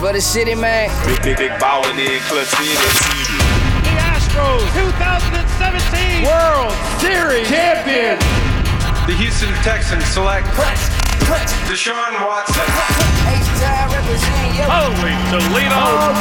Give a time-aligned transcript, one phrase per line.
[0.00, 0.88] It's for the city, man.
[1.04, 2.72] Big, big, big ballin' in Clutch City.
[3.84, 6.72] The Astros 2017 World
[7.04, 8.16] Series champion.
[9.04, 10.48] The Houston Texans select
[11.68, 12.64] Deshaun Watson.
[14.72, 15.84] Holy Toledo.
[15.84, 16.16] Oh,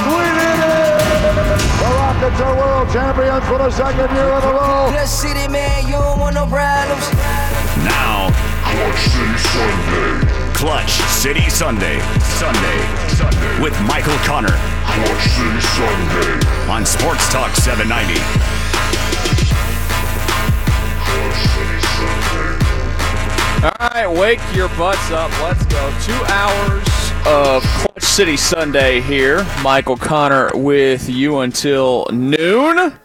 [1.79, 4.91] the Rockets are world champions for the second year in a row.
[4.91, 7.07] Clutch City, man, you don't want no problems.
[7.87, 8.27] Now,
[8.75, 10.27] Clutch City Sunday.
[10.51, 12.01] Clutch City Sunday.
[12.19, 13.08] Sunday.
[13.19, 13.61] Sunday.
[13.61, 16.71] With Michael Connor Clutch City Sunday.
[16.71, 18.13] on Sports Talk 790.
[21.03, 22.55] Clutch City Sunday.
[23.65, 25.29] All right, wake your butts up.
[25.41, 25.93] Let's go.
[26.05, 26.87] Two hours
[27.27, 29.45] of Clutch City Sunday here.
[29.61, 32.97] Michael Connor with you until noon.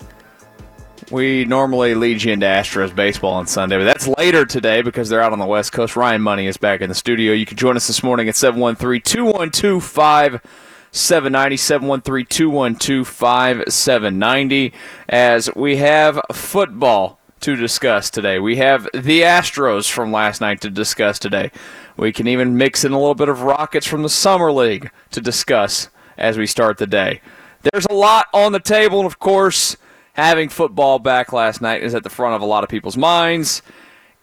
[1.10, 5.20] We normally lead you into Astros baseball on Sunday, but that's later today because they're
[5.20, 5.96] out on the West Coast.
[5.96, 7.32] Ryan Money is back in the studio.
[7.32, 11.56] You can join us this morning at 713 212 5790.
[11.56, 14.72] 713 212 5790.
[15.08, 18.38] As we have football to discuss today.
[18.38, 21.50] We have the Astros from last night to discuss today.
[21.94, 25.20] We can even mix in a little bit of Rockets from the Summer League to
[25.20, 27.20] discuss as we start the day.
[27.70, 29.76] There's a lot on the table, and of course,
[30.14, 33.62] having football back last night is at the front of a lot of people's minds.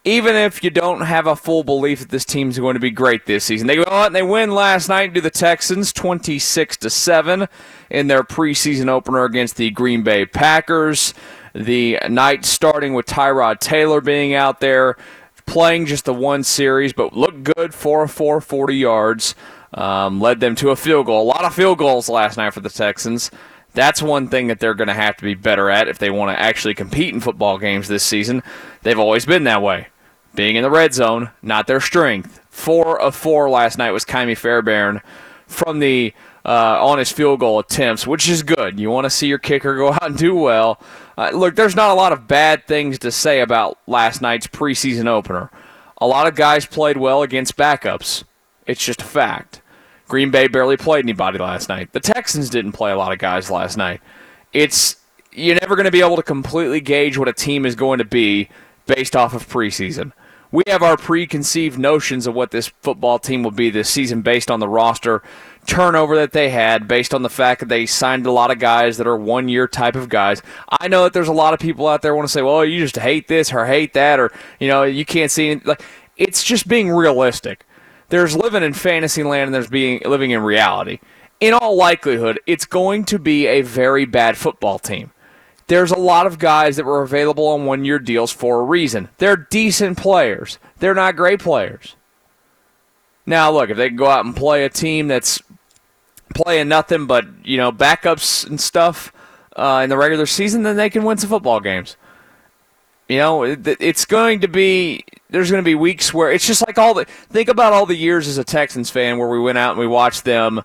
[0.04, 3.24] Even if you don't have a full belief that this team's going to be great
[3.26, 6.90] this season, they go out and they win last night to the Texans, twenty-six to
[6.90, 7.46] seven,
[7.88, 11.14] in their preseason opener against the Green Bay Packers.
[11.54, 14.96] The night starting with Tyrod Taylor being out there,
[15.46, 19.34] playing just the one series, but looked good for 4 40 yards.
[19.74, 21.22] Um, led them to a field goal.
[21.22, 23.30] A lot of field goals last night for the Texans.
[23.74, 26.36] That's one thing that they're going to have to be better at if they want
[26.36, 28.42] to actually compete in football games this season.
[28.82, 29.88] They've always been that way.
[30.34, 32.40] Being in the red zone, not their strength.
[32.50, 35.00] Four of four last night was Ka'imi Fairbairn
[35.46, 36.12] from the
[36.44, 38.80] uh, on his field goal attempts, which is good.
[38.80, 40.80] You want to see your kicker go out and do well.
[41.16, 45.06] Uh, look, there's not a lot of bad things to say about last night's preseason
[45.06, 45.50] opener.
[45.98, 48.24] A lot of guys played well against backups.
[48.66, 49.61] It's just a fact.
[50.12, 51.90] Green Bay barely played anybody last night.
[51.92, 54.02] The Texans didn't play a lot of guys last night.
[54.52, 54.96] It's
[55.32, 58.04] you're never going to be able to completely gauge what a team is going to
[58.04, 58.50] be
[58.84, 60.12] based off of preseason.
[60.50, 64.50] We have our preconceived notions of what this football team will be this season based
[64.50, 65.22] on the roster
[65.66, 68.98] turnover that they had, based on the fact that they signed a lot of guys
[68.98, 70.42] that are one year type of guys.
[70.68, 72.80] I know that there's a lot of people out there want to say, well, you
[72.80, 74.30] just hate this or hate that, or,
[74.60, 75.64] you know, you can't see it.
[75.64, 75.82] Like,
[76.18, 77.64] it's just being realistic.
[78.12, 81.00] There's living in fantasy land and there's being living in reality.
[81.40, 85.12] In all likelihood, it's going to be a very bad football team
[85.72, 89.08] there's a lot of guys that were available on one year deals for a reason.
[89.16, 91.96] They're decent players, they're not great players.
[93.24, 95.40] Now, look, if they can go out and play a team that's
[96.34, 99.12] playing nothing but, you know, backups and stuff
[99.56, 101.96] uh, in the regular season, then they can win some football games.
[103.08, 106.78] You know, it's going to be there's going to be weeks where it's just like
[106.78, 109.72] all the think about all the years as a Texans fan where we went out
[109.72, 110.62] and we watched them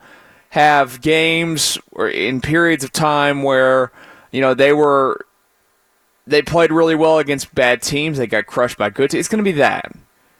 [0.49, 3.91] have games or in periods of time where
[4.31, 5.25] you know, they were
[6.25, 8.17] they played really well against bad teams.
[8.17, 9.21] They got crushed by good teams.
[9.21, 9.91] It's going to be that.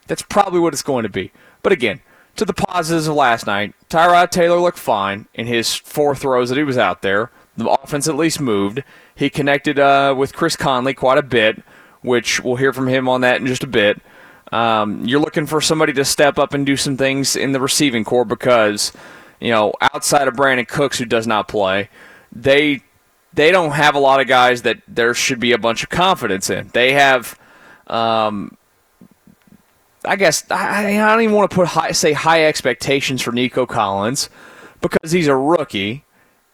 [0.08, 1.32] That's probably what it's going to be.
[1.64, 2.02] But again,
[2.36, 6.58] to the positives of last night, Tyrod Taylor looked fine in his four throws that
[6.58, 7.32] he was out there.
[7.56, 8.84] The offense at least moved.
[9.16, 11.64] He connected uh, with Chris Conley quite a bit,
[12.08, 14.02] which we'll hear from him on that in just a bit.
[14.52, 18.04] Um, you're looking for somebody to step up and do some things in the receiving
[18.04, 18.94] corps because,
[19.40, 21.90] you know, outside of Brandin Cooks, who does not play,
[22.32, 22.82] they
[23.34, 26.50] they don't have a lot of guys that there should be a bunch of confidence
[26.50, 26.70] in.
[26.70, 27.38] They have,
[27.88, 28.58] um,
[30.04, 33.66] I guess, I, I don't even want to put high, say high expectations for Nico
[33.66, 34.30] Collins
[34.82, 36.04] because he's a rookie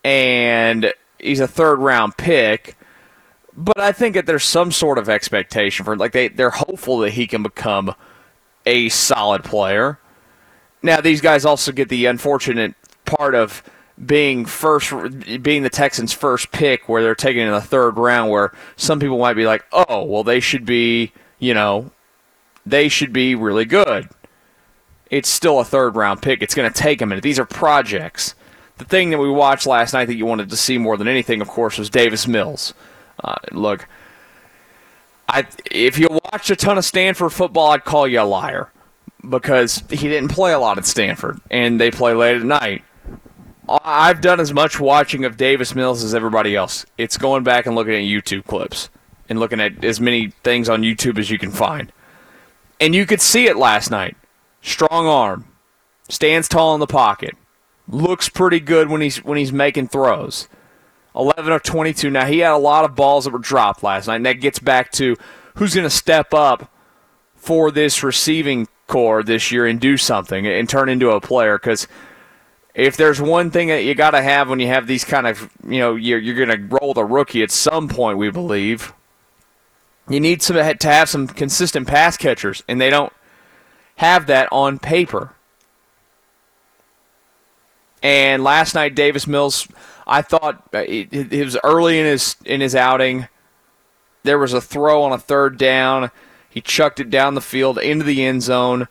[0.04, 2.76] and he's a third round pick.
[3.56, 7.12] But I think that there's some sort of expectation for like they they're hopeful that
[7.12, 7.94] he can become
[8.66, 10.00] a solid player.
[10.82, 13.64] Now these guys also get the unfortunate part of
[14.04, 14.92] being first,
[15.44, 19.20] being the Texans' first pick, where they're taking in the third round, where some people
[19.20, 21.92] might be like, "Oh, well, they should be, you know,
[22.66, 24.10] they should be really good."
[25.14, 26.42] it's still a third round pick.
[26.42, 27.22] It's going to take a minute.
[27.22, 28.34] These are projects.
[28.80, 31.40] The thing that we watched last night that you wanted to see more than anything,
[31.40, 32.74] of course, was Davis Mills.
[33.24, 33.88] Uh, look,
[35.30, 38.70] I if you watched a ton of Stanford football, I'd call you a liar
[39.28, 42.84] because he didn't play a lot at Stanford, and they play late at night.
[43.70, 46.86] I've done as much watching of Davis Mills as everybody else.
[46.98, 48.90] It's going back and looking at YouTube clips
[49.30, 51.92] and looking at as many things on YouTube as you can find.
[52.82, 54.18] And you could see it last night.
[54.62, 55.48] Strong arm,
[56.10, 57.36] stands tall in the pocket,
[57.88, 60.48] looks pretty good when he's when he's making throws.
[61.16, 62.10] 11 of 22.
[62.10, 64.60] Now he had a lot of balls that were dropped last night, and that gets
[64.60, 65.16] back to
[65.56, 66.72] who's going to step up
[67.36, 71.88] for this receiving corps this year and do something and turn into a player because
[72.76, 75.50] if there's one thing that you got to have when you have these kind of,
[75.68, 78.94] you know, you're, you're going to roll the rookie at some point, we believe,
[80.10, 83.14] you need some, to have some consistent pass catchers, and they don't
[83.98, 85.36] have that on paper.
[88.02, 89.68] And last night, Davis Mills,
[90.06, 93.28] I thought uh, it, it was early in his in his outing.
[94.24, 96.12] There was a throw on a third down.
[96.50, 98.88] He chucked it down the field into the end zone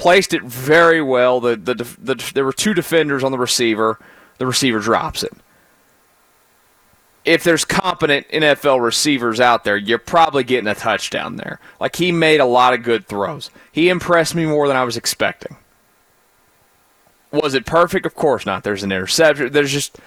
[0.00, 1.40] placed it very well.
[1.40, 3.98] The, the, the, there were two defenders on the receiver.
[4.38, 5.32] The receiver drops it.
[7.22, 11.60] If there's competent NFL receivers out there, you're probably getting a touchdown there.
[11.78, 13.50] Like he made a lot of good throws.
[13.70, 15.58] He impressed me more than I was expecting.
[17.30, 18.06] Was it perfect?
[18.06, 18.64] Of course not.
[18.64, 19.52] There's an interception.
[19.52, 19.98] There's just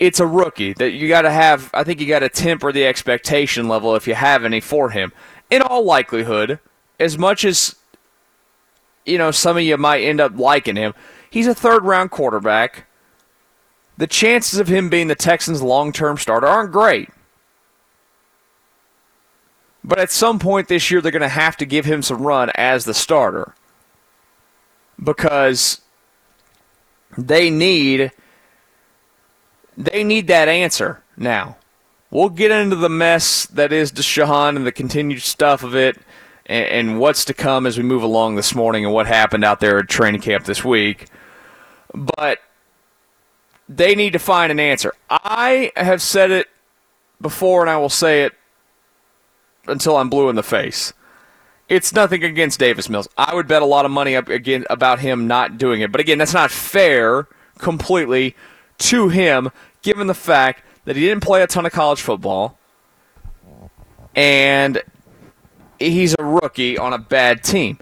[0.00, 1.70] it's a rookie that you got to have.
[1.74, 5.12] I think you got to temper the expectation level if you have any for him.
[5.50, 6.58] In all likelihood,
[6.98, 7.76] as much as
[9.04, 10.94] you know, some of you might end up liking him.
[11.28, 12.86] He's a third round quarterback.
[13.98, 17.10] The chances of him being the Texans' long term starter aren't great.
[19.84, 22.50] But at some point this year, they're going to have to give him some run
[22.54, 23.54] as the starter
[25.02, 25.80] because
[27.16, 28.12] they need
[29.84, 31.56] they need that answer now.
[32.10, 35.96] We'll get into the mess that is Deshaun and the continued stuff of it
[36.46, 39.60] and, and what's to come as we move along this morning and what happened out
[39.60, 41.06] there at training camp this week.
[41.94, 42.40] But
[43.68, 44.92] they need to find an answer.
[45.08, 46.48] I have said it
[47.20, 48.32] before, and I will say it
[49.66, 50.92] until I'm blue in the face.
[51.68, 53.08] It's nothing against Davis Mills.
[53.16, 55.92] I would bet a lot of money up again about him not doing it.
[55.92, 57.28] But again, that's not fair
[57.58, 58.34] completely
[58.78, 59.50] to him,
[59.82, 62.58] given the fact that he didn't play a ton of college football,
[64.14, 64.82] and
[65.78, 67.78] he's a rookie on a bad team.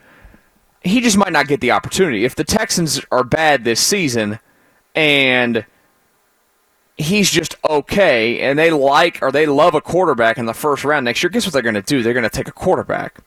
[0.82, 2.24] He just might not get the opportunity.
[2.24, 4.38] If the Texans are bad this season
[4.94, 5.66] and
[6.96, 11.04] he's just okay and they like or they love a quarterback in the first round
[11.04, 12.02] next year, guess what they're going to do?
[12.02, 13.20] They're going to take a quarterback.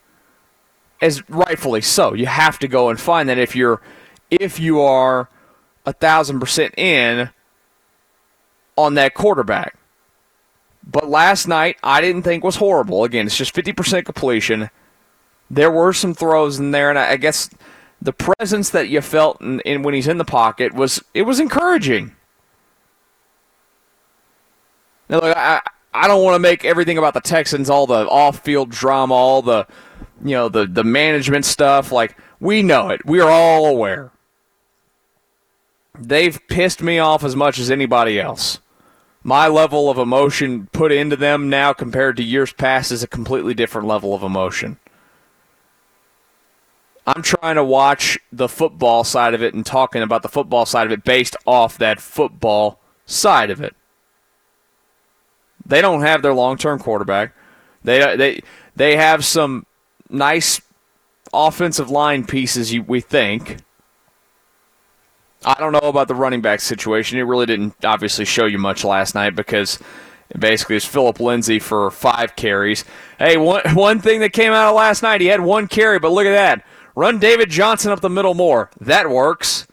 [1.00, 2.14] As rightfully so.
[2.14, 3.82] You have to go and find that if you're
[4.30, 5.28] if you are
[5.84, 7.30] a thousand percent in
[8.76, 9.76] on that quarterback.
[10.84, 13.04] But last night, I didn't think was horrible.
[13.04, 14.70] Again, it's just 50% completion.
[15.50, 17.50] There were some throws in there, and I guess
[18.00, 21.38] the presence that you felt in, in when he's in the pocket was it was
[21.38, 22.16] encouraging.
[25.08, 25.60] Now, look, I,
[25.94, 29.66] I don't want to make everything about the Texans all the off-field drama, all the
[30.24, 31.92] you know the the management stuff.
[31.92, 34.10] Like we know it, we are all aware.
[35.98, 38.58] They've pissed me off as much as anybody else
[39.24, 43.54] my level of emotion put into them now compared to years past is a completely
[43.54, 44.78] different level of emotion.
[47.06, 50.86] I'm trying to watch the football side of it and talking about the football side
[50.86, 53.74] of it based off that football side of it.
[55.64, 57.34] They don't have their long-term quarterback.
[57.84, 58.40] They they
[58.76, 59.66] they have some
[60.08, 60.60] nice
[61.32, 63.58] offensive line pieces we think
[65.44, 67.18] I don't know about the running back situation.
[67.18, 69.78] It really didn't obviously show you much last night because
[70.38, 72.84] basically it's Phillip Lindsay for five carries.
[73.18, 76.12] Hey, one one thing that came out of last night, he had one carry, but
[76.12, 76.64] look at that.
[76.94, 78.70] Run David Johnson up the middle more.
[78.80, 79.66] That works.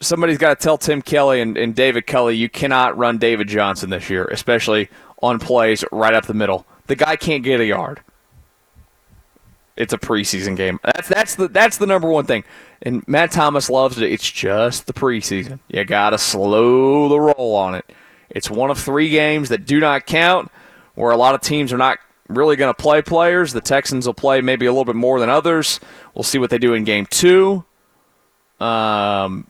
[0.00, 3.90] Somebody's got to tell Tim Kelly and, and David Culley you cannot run David Johnson
[3.90, 4.88] this year, especially
[5.22, 6.66] on plays right up the middle.
[6.86, 8.00] The guy can't get a yard.
[9.76, 10.78] It's a preseason game.
[10.84, 12.44] That's that's the that's the number one thing.
[12.82, 14.12] And Matt Thomas loves it.
[14.12, 15.58] It's just the preseason.
[15.68, 17.84] You gotta slow the roll on it.
[18.30, 20.50] It's one of three games that do not count,
[20.94, 23.52] where a lot of teams are not really going to play players.
[23.52, 25.80] The Texans will play maybe a little bit more than others.
[26.14, 27.64] We'll see what they do in game two.
[28.60, 29.48] Um,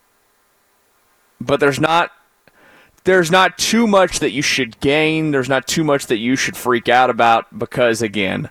[1.41, 2.11] but there's not
[3.05, 5.31] there's not too much that you should gain.
[5.31, 8.51] There's not too much that you should freak out about because again,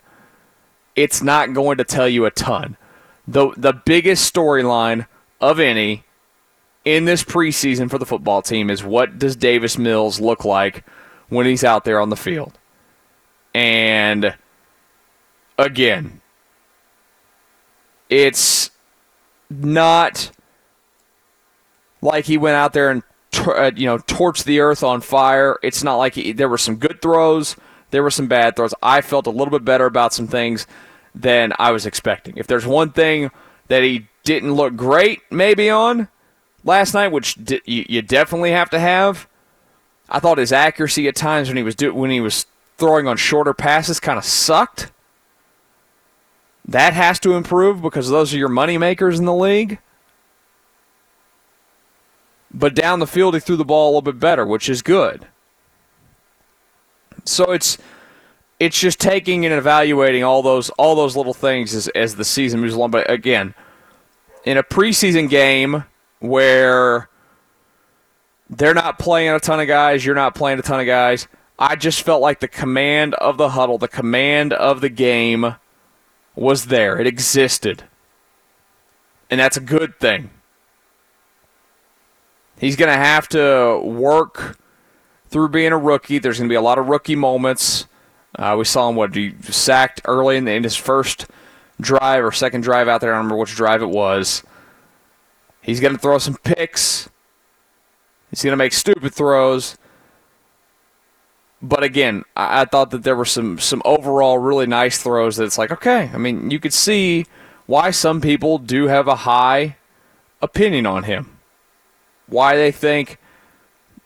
[0.96, 2.78] it's not going to tell you a ton.
[3.28, 5.08] the the biggest storyline
[5.40, 6.04] of any
[6.86, 10.86] in this preseason for the football team is what does Davis Mills look like
[11.30, 12.58] when he's out there on the field?
[13.54, 14.36] And
[15.58, 16.22] again,
[18.10, 18.72] it's
[19.50, 20.32] not
[22.02, 23.04] like he went out there and
[23.48, 25.58] uh, you know torched the earth on fire.
[25.64, 27.56] It's not like he, there were some good throws,
[27.94, 28.74] there were some bad throws.
[28.82, 30.66] I felt a little bit better about some things
[31.14, 32.36] than I was expecting.
[32.38, 33.30] If there's one thing
[33.68, 36.08] that he didn't look great, maybe on
[36.64, 39.28] last night, which you definitely have to have.
[40.10, 42.48] I thought his accuracy at times when he was do- when he was
[42.80, 44.92] throwing on shorter passes kind of sucked.
[46.66, 49.78] That has to improve because those are your money makers in the league.
[52.52, 55.28] But down the field, he threw the ball a little bit better, which is good.
[57.26, 57.78] So it's
[58.60, 62.62] it's just taking and evaluating all those all those little things as, as the season
[62.62, 62.92] moves along.
[62.92, 63.54] But again,
[64.46, 65.86] in a preseason game
[66.20, 67.10] where
[68.50, 71.28] they're not playing a ton of guys, you're not playing a ton of guys.
[71.58, 75.56] I just felt like the command of the huddle, the command of the game
[76.36, 77.00] was there.
[77.00, 77.84] It existed.
[79.30, 80.30] And that's a good thing.
[82.58, 84.58] He's going to have to work
[85.34, 86.20] through being a rookie.
[86.20, 87.88] There's going to be a lot of rookie moments.
[88.36, 91.26] Uh, we saw him, what, he sacked early in, the, in his first
[91.82, 93.12] drive or second drive out there.
[93.12, 94.44] I don't remember which drive it was.
[95.62, 97.10] He's going to throw some picks.
[98.30, 99.78] He's going to make stupid throws.
[101.62, 105.38] But again, I, I thought that there were some some overall really nice throws.
[105.38, 107.26] That it's like, okay, I mean, you could see
[107.66, 109.78] why some people do have a high
[110.42, 111.40] opinion on him.
[112.28, 113.18] Why they think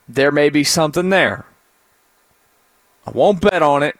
[0.08, 1.44] there may be something there.
[3.06, 3.96] I won't bet on it.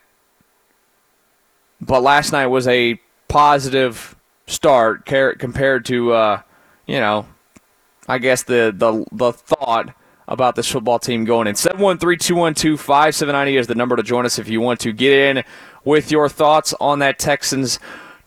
[1.80, 6.42] But last night was a positive start compared to, uh,
[6.86, 7.26] you know,
[8.08, 9.94] I guess the, the the thought
[10.26, 11.54] about this football team going in.
[11.54, 15.42] 713-212-5790 is the number to join us if you want to get in
[15.84, 17.78] with your thoughts on that Texans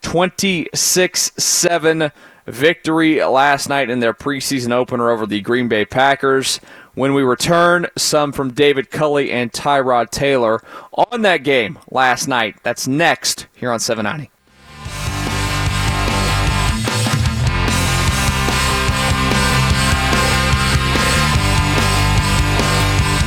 [0.01, 2.11] 26-7
[2.47, 6.59] victory last night in their preseason opener over the Green Bay Packers.
[6.93, 12.57] When we return, some from David Culley and Tyrod Taylor on that game last night.
[12.63, 14.29] That's next here on 790.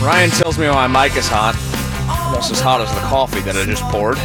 [0.04, 1.54] Ryan tells me my mic is hot.
[2.26, 4.18] Almost as hot as the coffee that I just poured.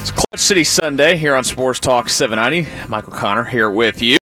[0.00, 2.88] It's Clutch City Sunday here on Sports Talk 790.
[2.88, 4.18] Michael Connor here with you.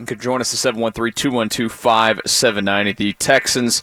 [0.00, 2.96] You could join us at 713-212-5790.
[2.96, 3.82] The Texans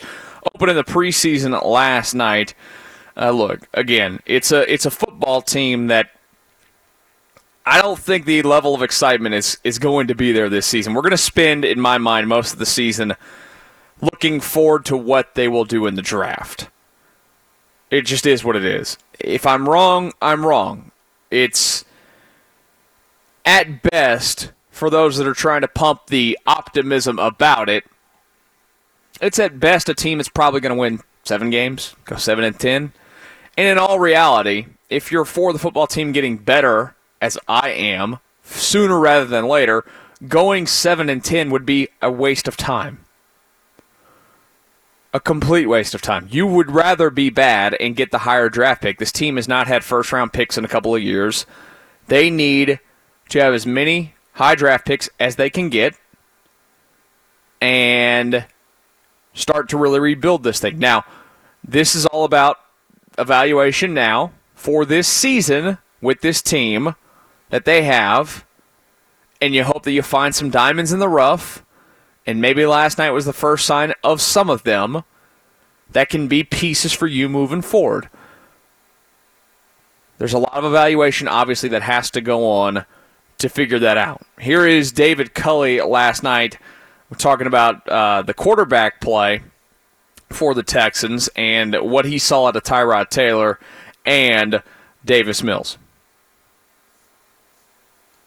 [0.53, 2.53] opening the preseason last night.
[3.15, 6.11] Uh, look, again, it's a it's a football team that
[7.65, 10.93] I don't think the level of excitement is is going to be there this season.
[10.93, 13.15] We're going to spend, in my mind, most of the season–
[14.01, 16.69] looking forward to what they will do in the draft.
[17.89, 18.97] It just is what it is.
[19.19, 20.91] If I'm wrong, I'm wrong.
[21.31, 21.85] It's
[23.45, 27.83] at best for those that are trying to pump the optimism about it.
[29.19, 32.59] It's at best a team that's probably going to win seven games, go seven and
[32.59, 32.93] ten.
[33.57, 38.19] And in all reality, if you're for the football team getting better, as I am,
[38.43, 39.83] sooner rather than later,
[40.27, 43.03] going seven and ten would be a waste of time
[45.13, 46.27] a complete waste of time.
[46.29, 48.99] You would rather be bad and get the higher draft pick.
[48.99, 51.47] This team has not had first round picks in a couple of years.
[52.07, 52.79] They need
[53.29, 55.95] to have as many high draft picks as they can get
[57.59, 58.45] and
[59.33, 60.77] start to really rebuild this thing.
[60.77, 61.05] Now,
[61.63, 62.57] this is all about
[63.17, 66.95] evaluation now for this season with this team
[67.49, 68.45] that they have.
[69.41, 71.63] And you hope that you find some diamonds in the rough
[72.27, 75.03] and maybe last night was the first sign of some of them
[75.89, 78.09] that can be pieces for you moving forward.
[80.19, 82.85] There's a lot of evaluation, obviously, that has to go on
[83.39, 84.25] to figure that out.
[84.39, 86.57] Here is David Culley last night.
[87.09, 89.41] We're talking about uh, the quarterback play
[90.29, 93.59] for the Texans and what he saw at a Tyrod Taylor
[94.05, 94.61] and
[95.05, 95.77] Davis Mills.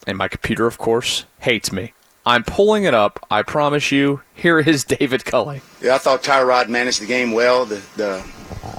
[0.06, 1.92] And my computer, of course, hates me.
[2.24, 3.26] I'm pulling it up.
[3.30, 4.22] I promise you.
[4.34, 5.60] Here is David Culley.
[5.82, 7.66] Yeah, I thought Tyrod managed the game well.
[7.66, 8.20] The, the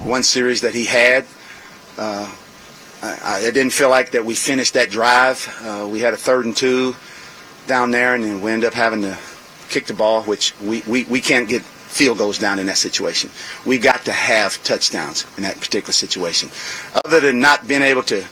[0.04, 1.26] one series that he had,
[1.98, 2.34] uh,
[3.02, 5.48] I, I, didn't feel like that we finished that drive.
[5.64, 6.96] Uh, we had a third and two
[7.68, 9.18] down there, and then we ended up having to
[9.70, 13.30] kick the ball, which we, we, we can't get field goals down in that situation.
[13.66, 16.50] We got to have touchdowns in that particular situation.
[17.06, 18.24] Other than not being able to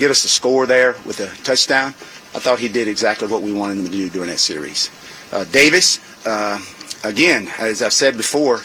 [0.00, 1.88] get us the score there with a touchdown.
[2.32, 4.90] I thought he did exactly what we wanted him to do during that series.
[5.30, 6.58] Uh, Davis, uh,
[7.04, 8.62] again, as I've said before,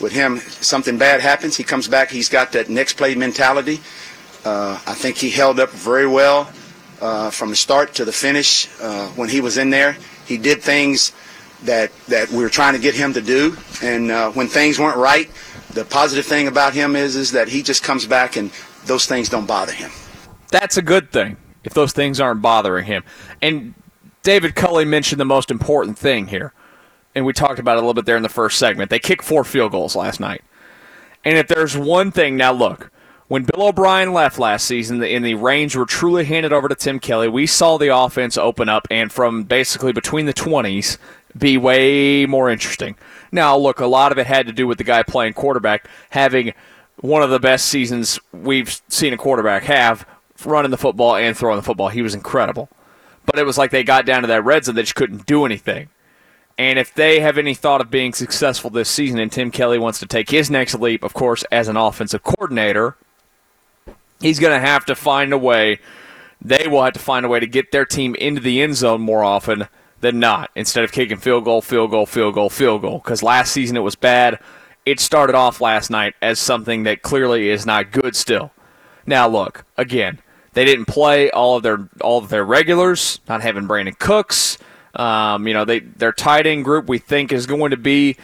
[0.00, 3.80] with him, something bad happens, he comes back, he's got that next play mentality.
[4.44, 6.50] Uh, I think he held up very well
[7.00, 9.96] uh, from the start to the finish uh, when he was in there.
[10.26, 11.12] He did things
[11.64, 14.96] that that we were trying to get him to do, and uh, when things weren't
[14.96, 15.30] right,
[15.74, 18.50] the positive thing about him is is that he just comes back and
[18.86, 19.90] those things don't bother him.
[20.50, 23.04] That's a good thing if those things aren't bothering him.
[23.40, 23.74] And
[24.22, 26.52] David Culley mentioned the most important thing here,
[27.14, 28.90] and we talked about it a little bit there in the first segment.
[28.90, 30.42] They kicked four field goals last night.
[31.24, 32.90] And if there's one thing, now look,
[33.32, 37.00] when Bill O'Brien left last season and the reins were truly handed over to Tim
[37.00, 40.98] Kelly, we saw the offense open up and from basically between the 20s
[41.38, 42.94] be way more interesting.
[43.32, 46.52] Now, look, a lot of it had to do with the guy playing quarterback having
[46.96, 50.06] one of the best seasons we've seen a quarterback have
[50.44, 51.88] running the football and throwing the football.
[51.88, 52.68] He was incredible.
[53.24, 55.46] But it was like they got down to that red zone, they just couldn't do
[55.46, 55.88] anything.
[56.58, 60.00] And if they have any thought of being successful this season and Tim Kelly wants
[60.00, 62.98] to take his next leap, of course, as an offensive coordinator,
[64.22, 65.80] he's going to have to find a way.
[66.40, 69.00] They will have to find a way to get their team into the end zone
[69.00, 69.68] more often
[70.00, 72.98] than not instead of kicking field goal, field goal, field goal, field goal.
[72.98, 74.38] Because last season it was bad.
[74.84, 78.50] It started off last night as something that clearly is not good still.
[79.06, 80.18] Now look, again,
[80.54, 84.58] they didn't play all of their all of their regulars, not having Brandin Cooks.
[84.94, 88.16] Um, you know, they their tight end group we think is going to be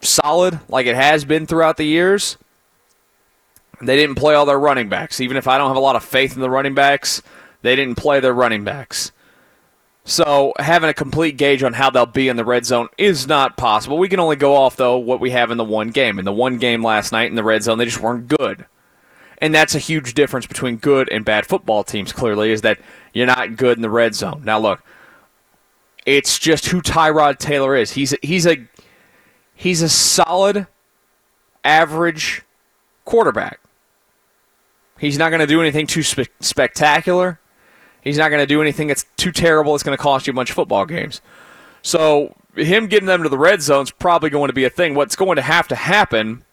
[0.00, 2.38] solid like it has been throughout the years.
[3.80, 5.20] They didn't play all their running backs.
[5.20, 7.22] Even if I don't have a lot of faith in the running backs,
[7.62, 9.12] they didn't play their running backs.
[10.04, 13.56] So having a complete gauge on how they'll be in the red zone is not
[13.56, 13.98] possible.
[13.98, 16.18] We can only go off though what we have in the one game.
[16.18, 18.66] In the one game last night in the red zone, they just weren't good.
[19.38, 22.78] And that's a huge difference between good and bad football teams, clearly, is that
[23.14, 24.42] you're not good in the red zone.
[24.44, 24.82] Now look,
[26.04, 27.92] it's just who Tyrod Taylor is.
[27.92, 28.56] He's a, he's a
[29.54, 30.66] he's a solid
[31.64, 32.42] average
[33.04, 33.60] quarterback.
[35.00, 37.40] He's not going to do anything too spe- spectacular.
[38.02, 39.74] He's not going to do anything that's too terrible.
[39.74, 41.22] It's going to cost you a bunch of football games.
[41.80, 44.94] So him getting them to the red zone is probably going to be a thing.
[44.94, 46.44] What's going to have to happen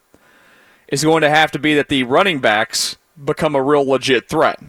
[0.87, 4.61] is going to have to be that the running backs become a real legit threat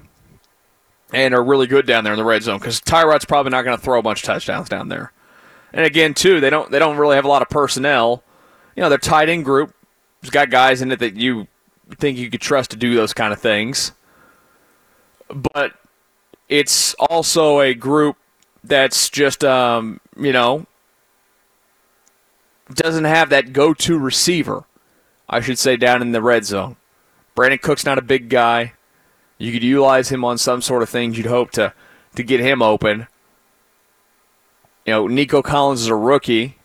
[1.13, 3.77] and are really good down there in the red zone because Tyrod's probably not going
[3.77, 5.13] to throw a bunch of touchdowns down there.
[5.73, 8.25] And again, too, they don't they don't really have a lot of personnel.
[8.75, 9.73] You know, their tight end group
[10.23, 11.47] has got guys in it that you
[11.97, 13.93] think you could trust to do those kind of things.
[15.29, 15.75] But
[16.49, 18.17] it's also a group
[18.65, 20.67] that's just, um, you know,
[22.73, 24.65] doesn't have that go to receiver,
[25.29, 26.77] I should say, down in the red zone.
[27.37, 28.73] Brandin Cook's not a big guy.
[29.39, 31.73] You could utilize him on some sort of things you'd hope to,
[32.17, 33.07] to get him open.
[34.85, 36.59] You know, Nico Collins is a rookie.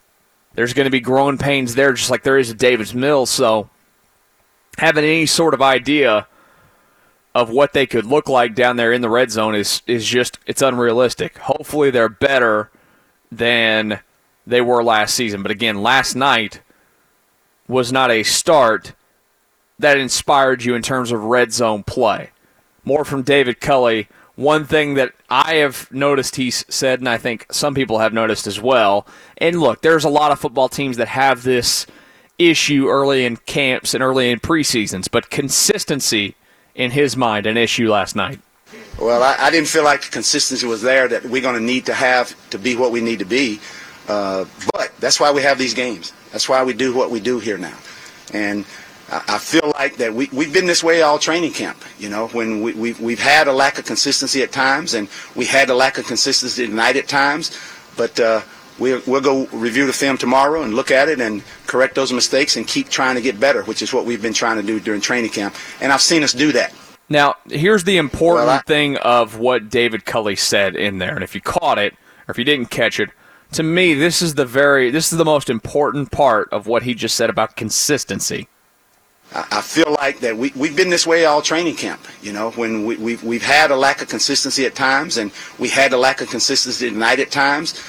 [0.55, 3.29] There's going to be growing pains there, just like there is at Davis Mills.
[3.29, 3.69] So,
[4.77, 6.27] having any sort of idea
[7.35, 10.39] of what they could look like down there in the red zone is is just
[10.45, 11.37] it's unrealistic.
[11.39, 12.69] Hopefully they're better
[13.31, 13.99] than
[14.45, 15.41] they were last season.
[15.41, 16.61] But again, last night
[17.67, 18.93] was not a start
[19.79, 22.31] that inspired you in terms of red zone play.
[22.83, 24.07] More from David Culley.
[24.35, 28.47] One thing that I have noticed he's said, and I think some people have noticed
[28.47, 29.05] as well.
[29.37, 31.85] And look, there's a lot of football teams that have this
[32.37, 36.35] issue early in camps and early in preseasons, but consistency
[36.75, 38.39] in his mind an issue last night?
[38.99, 41.93] Well, I, I didn't feel like consistency was there that we're going to need to
[41.93, 43.59] have to be what we need to be.
[44.07, 46.13] Uh, but that's why we have these games.
[46.31, 47.77] That's why we do what we do here now.
[48.33, 48.65] And
[49.09, 51.77] I, I feel like that we, we've been this way all training camp.
[51.97, 55.45] You know, when we, we've, we've had a lack of consistency at times, and we
[55.45, 57.57] had a lack of consistency tonight at times.
[57.95, 58.41] But uh,
[58.79, 62.57] we'll, we'll go review the film tomorrow and look at it and correct those mistakes
[62.57, 65.01] and keep trying to get better, which is what we've been trying to do during
[65.01, 65.55] training camp.
[65.81, 66.73] And I've seen us do that.
[67.09, 71.13] Now, here's the important well, I, thing of what David Culley said in there.
[71.13, 71.93] And if you caught it,
[72.27, 73.09] or if you didn't catch it,
[73.51, 76.93] to me, this is the very, this is the most important part of what he
[76.93, 78.47] just said about consistency.
[79.35, 82.01] I feel like that we, we've been this way all training camp.
[82.21, 85.69] You know, when we, we've, we've had a lack of consistency at times, and we
[85.69, 87.81] had a lack of consistency tonight at times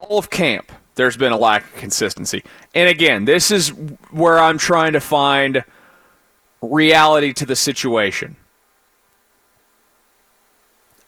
[0.00, 2.42] all of camp, there's been a lack of consistency.
[2.74, 3.70] And again, this is
[4.10, 5.64] where I'm trying to find
[6.62, 8.36] reality to the situation.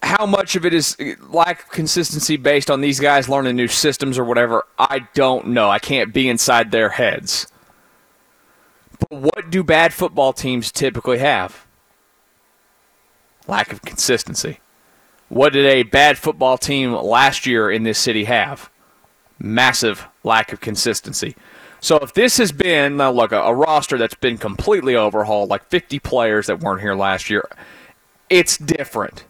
[0.02, 0.96] How much of it is
[1.28, 4.64] lack of consistency based on these guys learning new systems or whatever?
[4.78, 5.68] I don't know.
[5.70, 7.46] I can't be inside their heads.
[8.98, 11.66] But what do bad football teams typically have?
[13.46, 14.60] Lack of consistency.
[15.28, 18.70] What did a bad football team last year in this city have?
[19.38, 21.36] Massive lack of consistency.
[21.80, 25.68] So if this has been now look a, a roster that's been completely overhauled, like
[25.68, 27.48] 50 players that weren't here last year,
[28.28, 29.24] it's different.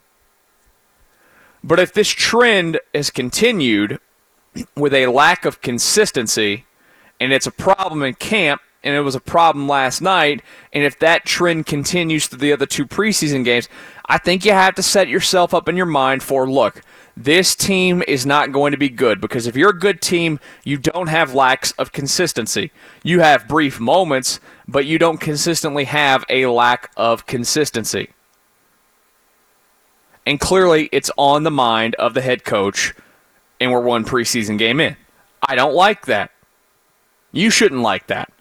[1.63, 3.99] But if this trend has continued
[4.77, 6.65] with a lack of consistency,
[7.21, 10.43] and it's a problem in camp, and it was a problem last night,
[10.73, 13.69] and if that trend continues through the other two preseason games,
[14.07, 16.83] I think you have to set yourself up in your mind for look,
[17.17, 20.77] this team is not going to be good because if you're a good team, you
[20.77, 22.71] don't have lacks of consistency.
[23.03, 28.11] You have brief moments, but you don't consistently have a lack of consistency.
[30.27, 32.93] And clearly, it's on the mind of the head coach,
[33.61, 34.97] and we're one preseason game in.
[35.41, 36.33] I don't like that.
[37.33, 38.33] You shouldn't like that.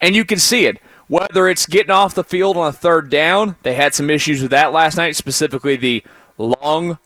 [0.00, 0.78] And you can see it.
[1.08, 4.50] Whether it's getting off the field on a third down, they had some issues with
[4.50, 6.02] that last night, specifically the
[6.38, 6.98] long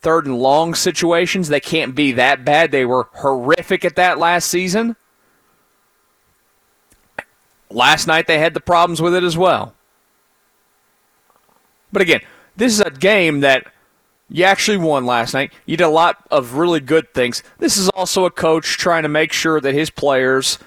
[0.00, 1.48] third and long situations.
[1.48, 2.70] They can't be that bad.
[2.70, 4.96] They were horrific at that last season.
[7.70, 9.74] Last night they had the problems with it as well.
[11.92, 12.20] But again,
[12.56, 13.66] this is a game that
[14.30, 15.52] you actually won last night.
[15.66, 17.42] You did a lot of really good things.
[17.58, 20.58] This is also a coach trying to make sure that his players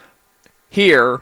[0.69, 1.21] hear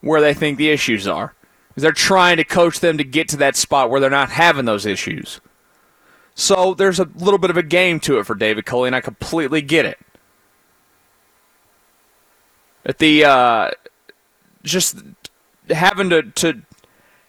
[0.00, 1.34] where they think the issues are.
[1.74, 4.86] They're trying to coach them to get to that spot where they're not having those
[4.86, 5.40] issues.
[6.38, 9.00] So there's a little bit of a game to it for David Culley, and I
[9.00, 9.98] completely get it.
[12.84, 13.70] At the uh,
[14.62, 15.02] just
[15.70, 16.62] having to to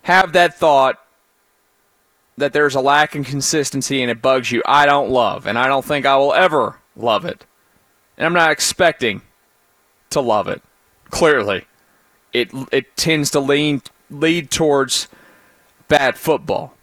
[0.03, 0.99] have that thought
[2.37, 5.67] that there's a lack in consistency and it bugs you, I don't love, and I
[5.67, 7.45] don't think I will ever love it.
[8.17, 9.21] And I'm not expecting
[10.09, 10.61] to love it.
[11.09, 11.65] Clearly,
[12.33, 15.07] it it tends to lean lead towards
[15.87, 16.73] bad football.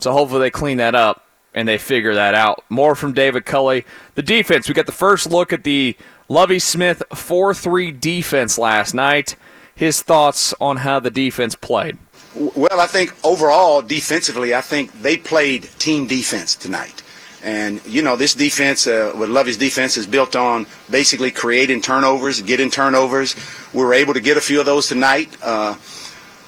[0.00, 2.64] So hopefully they clean that up and they figure that out.
[2.68, 3.84] More from David Culley.
[4.14, 5.96] The defense, we got the first look at the
[6.28, 9.36] Lovie Smith 4 3 defense last night.
[9.74, 11.98] His thoughts on how the defense played.
[12.34, 17.02] Well, I think overall, defensively, I think they played team defense tonight.
[17.42, 22.42] And, you know, this defense, uh, with Lovie's defense, is built on basically creating turnovers,
[22.42, 23.34] getting turnovers.
[23.72, 25.34] We were able to get a few of those tonight.
[25.42, 25.76] Uh,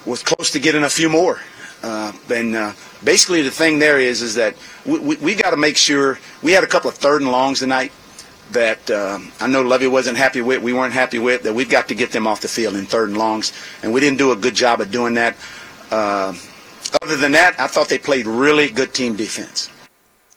[0.05, 1.41] was close to getting a few more.
[1.83, 2.73] Uh, and uh,
[3.05, 6.53] basically, the thing there is is that we, we, we got to make sure we
[6.53, 7.93] had a couple of third and longs tonight
[8.53, 11.89] that um, I know Lovie wasn't happy with, we weren't happy with, that we've got
[11.89, 14.37] to get them off the field in third and longs, and we didn't do a
[14.37, 15.37] good job of doing that.
[15.91, 16.35] Uh,
[17.01, 19.71] other than that, I thought they played really good team defense.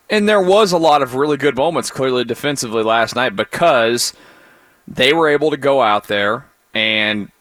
[0.09, 4.13] And there was a lot of really good moments, clearly defensively last night, because
[4.87, 7.31] they were able to go out there and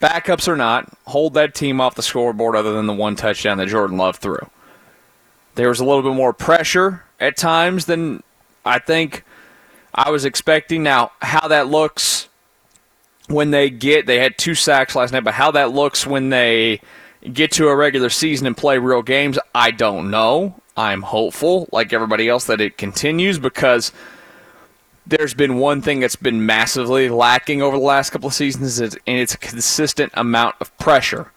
[0.00, 3.68] backups or not, hold that team off the scoreboard other than the one touchdown that
[3.68, 4.38] Jordan Love threw.
[5.54, 8.22] There was a little bit more pressure at times than
[8.64, 9.24] I think
[9.94, 10.82] I was expecting.
[10.82, 12.28] Now, how that looks
[13.28, 16.80] when they get, they had two sacks last night, but how that looks when they
[17.32, 20.60] get to a regular season and play real games, I don't know.
[20.76, 23.92] I'm hopeful, like everybody else, that it continues because
[25.06, 28.98] there's been one thing that's been massively lacking over the last couple of seasons, and
[29.06, 31.30] it's a consistent amount of pressure.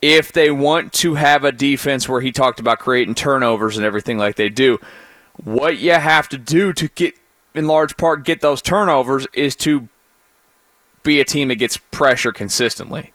[0.00, 4.18] If they want to have a defense where he talked about creating turnovers and everything
[4.18, 4.78] like they do,
[5.42, 7.14] what you have to do to get,
[7.54, 9.88] in large part, get those turnovers is to
[11.02, 13.12] be a team that gets pressure consistently.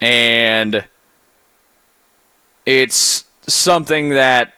[0.00, 0.84] And
[2.66, 4.54] it's something that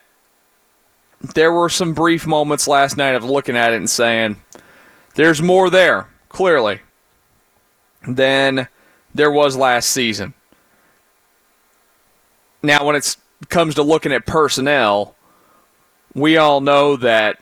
[1.23, 4.37] there were some brief moments last night of looking at it and saying,
[5.15, 6.81] there's more there, clearly,
[8.07, 8.69] than
[9.15, 10.35] there was last season.
[12.63, 13.17] Now, when it
[13.49, 15.15] comes to looking at personnel,
[16.15, 17.42] we all know that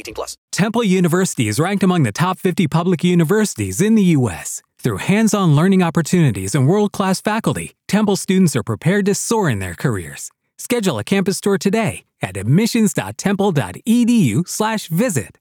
[0.01, 0.35] 18 plus.
[0.51, 4.61] Temple University is ranked among the top 50 public universities in the U.S.
[4.79, 9.49] Through hands on learning opportunities and world class faculty, Temple students are prepared to soar
[9.49, 10.31] in their careers.
[10.57, 15.37] Schedule a campus tour today at admissions.temple.edu/slash visit.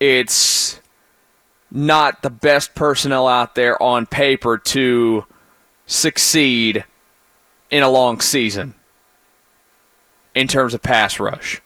[0.00, 0.80] It's
[1.70, 5.24] not the best personnel out there on paper to
[5.86, 6.84] succeed
[7.70, 8.74] in a long season
[10.34, 11.62] in terms of pass rush.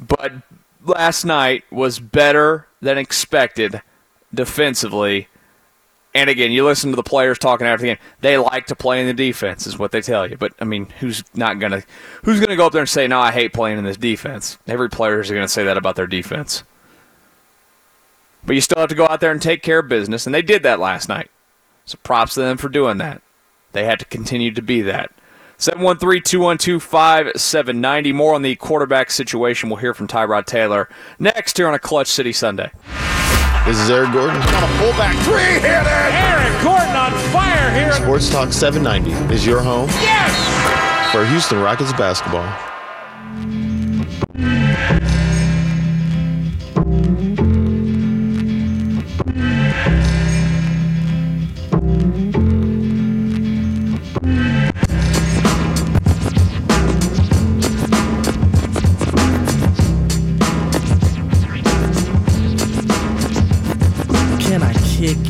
[0.00, 0.32] But
[0.84, 3.82] last night was better than expected
[4.32, 5.28] defensively.
[6.14, 7.98] And again, you listen to the players talking after the game.
[8.20, 10.36] They like to play in the defense, is what they tell you.
[10.36, 11.84] But I mean, who's not gonna
[12.24, 14.58] who's gonna go up there and say, "No, I hate playing in this defense"?
[14.66, 16.64] Every player is gonna say that about their defense.
[18.44, 20.42] But you still have to go out there and take care of business, and they
[20.42, 21.30] did that last night.
[21.84, 23.20] So props to them for doing that.
[23.72, 25.12] They had to continue to be that.
[25.60, 28.14] 713-212-5790.
[28.14, 29.68] More on the quarterback situation.
[29.68, 32.70] We'll hear from Tyrod Taylor next here on a Clutch City Sunday.
[33.66, 34.40] This is Eric Gordon.
[34.40, 35.64] Got a fullback three hit.
[35.64, 37.92] Eric Gordon on fire here.
[37.92, 39.88] Sports Talk 790 is your home.
[40.00, 40.32] Yes.
[41.12, 42.48] For Houston Rockets basketball.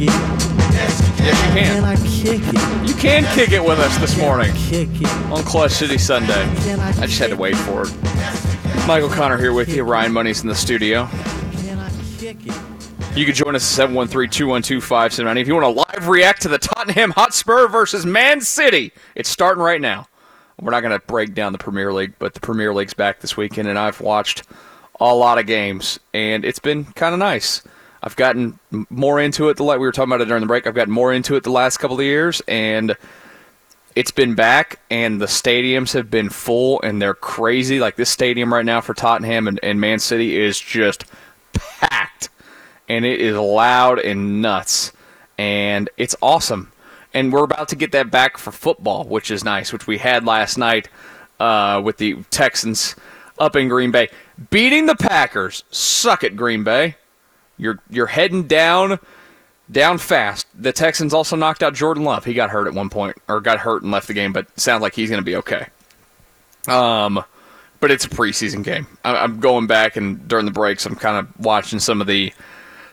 [0.00, 0.50] Kick it?
[0.72, 1.74] Yes, you can.
[1.74, 2.88] Can I kick it?
[2.88, 4.50] You can kick it with us this morning
[5.30, 6.42] on Clutch City Sunday.
[6.62, 8.86] Can I I just had to wait for it.
[8.86, 9.84] Michael Connor here with you.
[9.84, 11.06] Ryan Money's in the studio.
[11.52, 12.58] Can I kick it?
[13.14, 17.10] You can join us at 713-212-5790 if you want to live react to the Tottenham
[17.10, 18.92] Hotspur versus Man City.
[19.14, 20.06] It's starting right now.
[20.60, 23.36] We're not going to break down the Premier League, but the Premier League's back this
[23.36, 24.44] weekend, and I've watched
[25.00, 27.62] a lot of games, and it's been kind of nice.
[28.02, 28.58] I've gotten
[28.88, 29.56] more into it.
[29.56, 30.66] The like we were talking about it during the break.
[30.66, 32.96] I've gotten more into it the last couple of years, and
[33.94, 37.78] it's been back, and the stadiums have been full, and they're crazy.
[37.80, 41.04] Like this stadium right now for Tottenham and, and Man City is just
[41.52, 42.30] packed,
[42.88, 44.92] and it is loud and nuts,
[45.36, 46.72] and it's awesome.
[47.12, 50.24] And we're about to get that back for football, which is nice, which we had
[50.24, 50.88] last night
[51.40, 52.94] uh, with the Texans
[53.38, 54.08] up in Green Bay,
[54.50, 55.64] beating the Packers.
[55.70, 56.96] Suck it, Green Bay.
[57.60, 58.98] You're you're heading down
[59.70, 60.46] down fast.
[60.60, 62.24] The Texans also knocked out Jordan Love.
[62.24, 64.82] He got hurt at one point, or got hurt and left the game, but sounds
[64.82, 65.66] like he's going to be okay.
[66.68, 67.22] Um,
[67.80, 68.86] but it's a preseason game.
[69.04, 72.32] I- I'm going back and during the breaks, I'm kind of watching some of the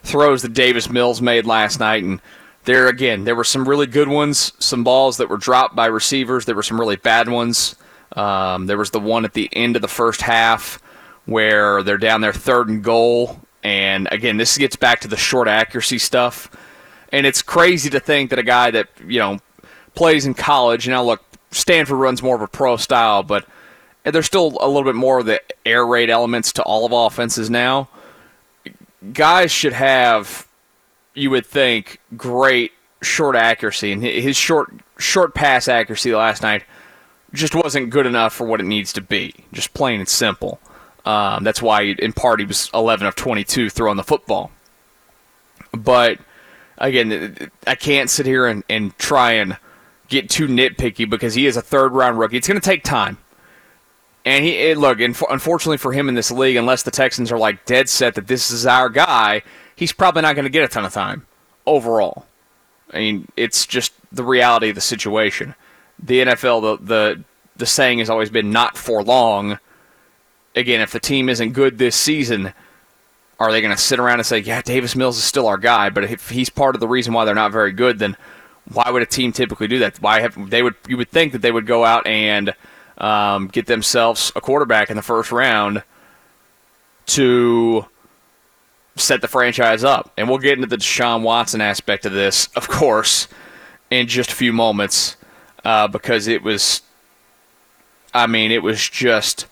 [0.03, 2.21] throws that Davis Mills made last night, and
[2.65, 6.45] there again, there were some really good ones, some balls that were dropped by receivers.
[6.45, 7.75] There were some really bad ones.
[8.15, 10.81] Um, there was the one at the end of the first half
[11.25, 15.49] where they're down there third and goal, and again, this gets back to the short
[15.49, 16.49] accuracy stuff.
[17.11, 19.39] And it's crazy to think that a guy that you know
[19.93, 20.87] plays in college.
[20.87, 23.45] Now, look, Stanford runs more of a pro style, but
[24.05, 27.49] there's still a little bit more of the air raid elements to all of offenses
[27.49, 27.89] now.
[29.11, 30.47] Guys should have,
[31.13, 36.63] you would think, great short accuracy, and his short short pass accuracy last night
[37.33, 39.35] just wasn't good enough for what it needs to be.
[39.51, 40.61] Just plain and simple.
[41.07, 44.51] Um, that's why, in part, he was 11 of 22 throwing the football.
[45.71, 46.19] But
[46.77, 49.55] again, I can't sit here and, and try and
[50.09, 52.35] get too nitpicky because he is a third round rookie.
[52.35, 53.17] It's going to take time.
[54.25, 57.63] And he it, look, unfortunately for him in this league, unless the Texans are like
[57.65, 59.43] dead set that this is our guy,
[59.77, 61.25] he's probably not going to get a ton of time
[61.65, 62.25] overall.
[62.93, 65.55] I mean, it's just the reality of the situation.
[66.03, 67.23] The NFL, the the
[67.55, 69.59] the saying has always been not for long.
[70.57, 72.53] Again, if the team isn't good this season,
[73.39, 75.89] are they going to sit around and say, "Yeah, Davis Mills is still our guy"?
[75.89, 78.17] But if he's part of the reason why they're not very good, then
[78.71, 80.01] why would a team typically do that?
[80.01, 82.53] Why have they would you would think that they would go out and
[82.97, 85.83] um, get themselves a quarterback in the first round
[87.07, 87.85] to
[88.95, 90.11] set the franchise up.
[90.17, 93.27] And we'll get into the Deshaun Watson aspect of this, of course,
[93.89, 95.15] in just a few moments
[95.63, 96.81] uh, because it was,
[98.13, 99.45] I mean, it was just,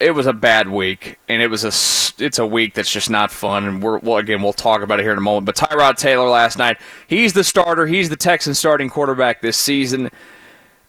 [0.00, 3.30] it was a bad week, and it was a it's a week that's just not
[3.30, 3.64] fun.
[3.64, 5.46] And we're well, again, we'll talk about it here in a moment.
[5.46, 7.86] But Tyrod Taylor last night, he's the starter.
[7.86, 10.10] He's the Texans starting quarterback this season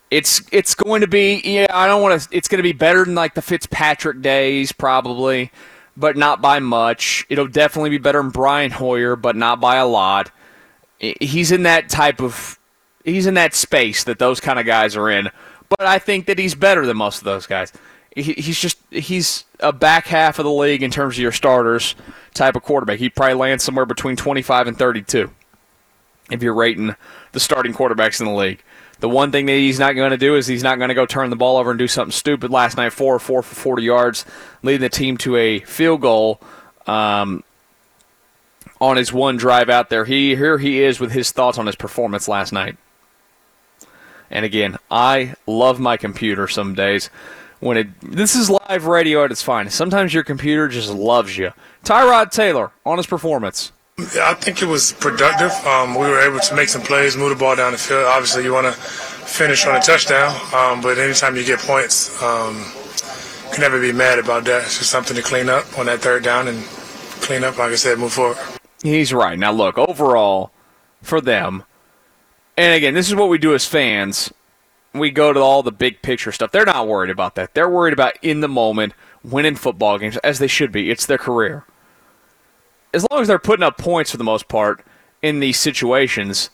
[0.10, 3.04] it's it's going to be yeah I don't want to it's going to be better
[3.04, 5.52] than like the Fitzpatrick days probably
[5.96, 9.86] but not by much it'll definitely be better than Brian Hoyer but not by a
[9.86, 10.32] lot
[11.00, 12.58] he's in that type of
[13.04, 15.30] he's in that space that those kind of guys are in
[15.70, 17.74] but I think that he's better than most of those guys
[18.18, 21.96] he, he's just he's a back half of the league in terms of your starters
[22.34, 25.32] type of quarterback he probably lands somewhere between 25 and 32
[26.32, 26.96] if you're rating
[27.32, 28.64] the starting quarterbacks in the league
[29.00, 31.06] the one thing that he's not going to do is he's not going to go
[31.06, 32.50] turn the ball over and do something stupid.
[32.50, 34.26] Last night, four or four for 40 yards,
[34.64, 36.42] leading the team to a field goal.
[36.88, 37.44] Um,
[38.80, 40.06] on his one drive out there.
[40.06, 42.78] He here he is with his thoughts on his performance last night.
[44.30, 47.10] And again, I love my computer some days.
[47.60, 49.76] When it this is live radio at its finest.
[49.76, 51.52] Sometimes your computer just loves you.
[51.84, 53.72] Tyrod Taylor on his performance.
[53.98, 55.52] Yeah, I think it was productive.
[55.66, 58.06] Um, we were able to make some plays, move the ball down the field.
[58.06, 62.58] Obviously, you want to finish on a touchdown, um, but anytime you get points, um,
[62.58, 64.66] you can never be mad about that.
[64.66, 66.64] It's just something to clean up on that third down and
[67.22, 68.38] clean up, like I said, move forward.
[68.84, 69.38] He's right.
[69.38, 70.52] Now, look, overall,
[71.02, 71.64] for them,
[72.56, 74.32] and again, this is what we do as fans.
[74.98, 76.52] We go to all the big picture stuff.
[76.52, 77.54] They're not worried about that.
[77.54, 80.90] They're worried about in the moment, winning football games, as they should be.
[80.90, 81.66] It's their career.
[82.94, 84.84] As long as they're putting up points for the most part
[85.22, 86.50] in these situations,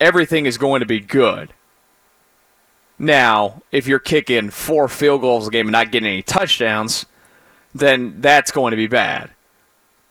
[0.00, 1.52] everything is going to be good.
[2.98, 7.06] Now, if you're kicking four field goals a game and not getting any touchdowns,
[7.74, 9.30] then that's going to be bad.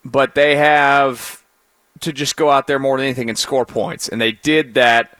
[0.03, 1.43] But they have
[2.01, 4.09] to just go out there more than anything and score points.
[4.09, 5.17] And they did that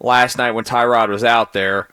[0.00, 1.88] last night when Tyrod was out there.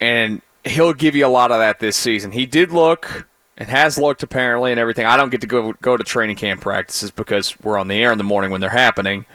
[0.00, 2.32] And he'll give you a lot of that this season.
[2.32, 5.06] He did look and has looked apparently and everything.
[5.06, 8.12] I don't get to go go to training camp practices because we're on the air
[8.12, 9.26] in the morning when they're happening.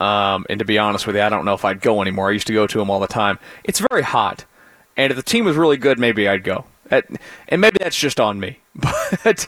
[0.00, 2.30] Um, and to be honest with you, I don't know if I'd go anymore.
[2.30, 3.38] I used to go to them all the time.
[3.64, 4.46] It's very hot,
[4.96, 6.64] and if the team was really good, maybe I'd go.
[6.90, 8.58] and maybe that's just on me,
[9.24, 9.46] but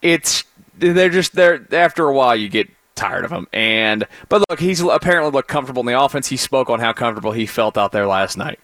[0.00, 0.44] it's
[0.78, 1.66] they're just there.
[1.72, 2.68] After a while, you get
[3.00, 3.48] tired of him.
[3.52, 6.28] And but look, he's apparently looked comfortable in the offense.
[6.28, 8.60] He spoke on how comfortable he felt out there last night.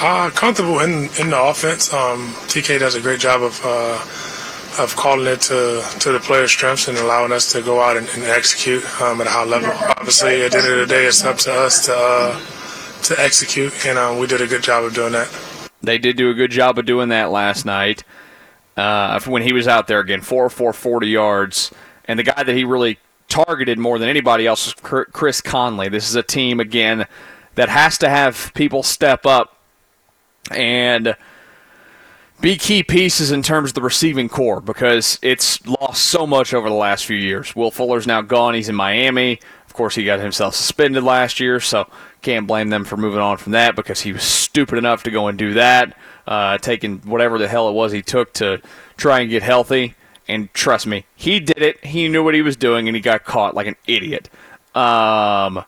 [0.00, 1.92] Uh, comfortable in in the offense.
[1.92, 3.60] Um, TK does a great job of.
[3.64, 4.26] Uh,
[4.78, 8.08] of calling it to, to the players' strengths and allowing us to go out and,
[8.10, 9.68] and execute um, at a high level.
[9.98, 12.40] Obviously, at the end of the day, it's up to us to uh,
[13.02, 15.28] to execute, and uh, we did a good job of doing that.
[15.82, 18.04] They did do a good job of doing that last night.
[18.76, 21.72] Uh, when he was out there again, four four forty yards,
[22.04, 22.98] and the guy that he really
[23.30, 25.88] targeted more than anybody else was Chris Conley.
[25.88, 27.06] This is a team again
[27.54, 29.56] that has to have people step up
[30.50, 31.16] and
[32.40, 36.68] be key pieces in terms of the receiving corps because it's lost so much over
[36.68, 37.54] the last few years.
[37.54, 38.54] Will Fuller's now gone.
[38.54, 39.40] He's in Miami.
[39.66, 41.88] Of course, he got himself suspended last year, so
[42.22, 45.28] can't blame them for moving on from that because he was stupid enough to go
[45.28, 48.60] and do that, uh, taking whatever the hell it was he took to
[48.96, 49.94] try and get healthy.
[50.30, 51.84] And trust me, he did it.
[51.84, 54.30] He knew what he was doing, and he got caught like an idiot.
[54.74, 55.64] Um,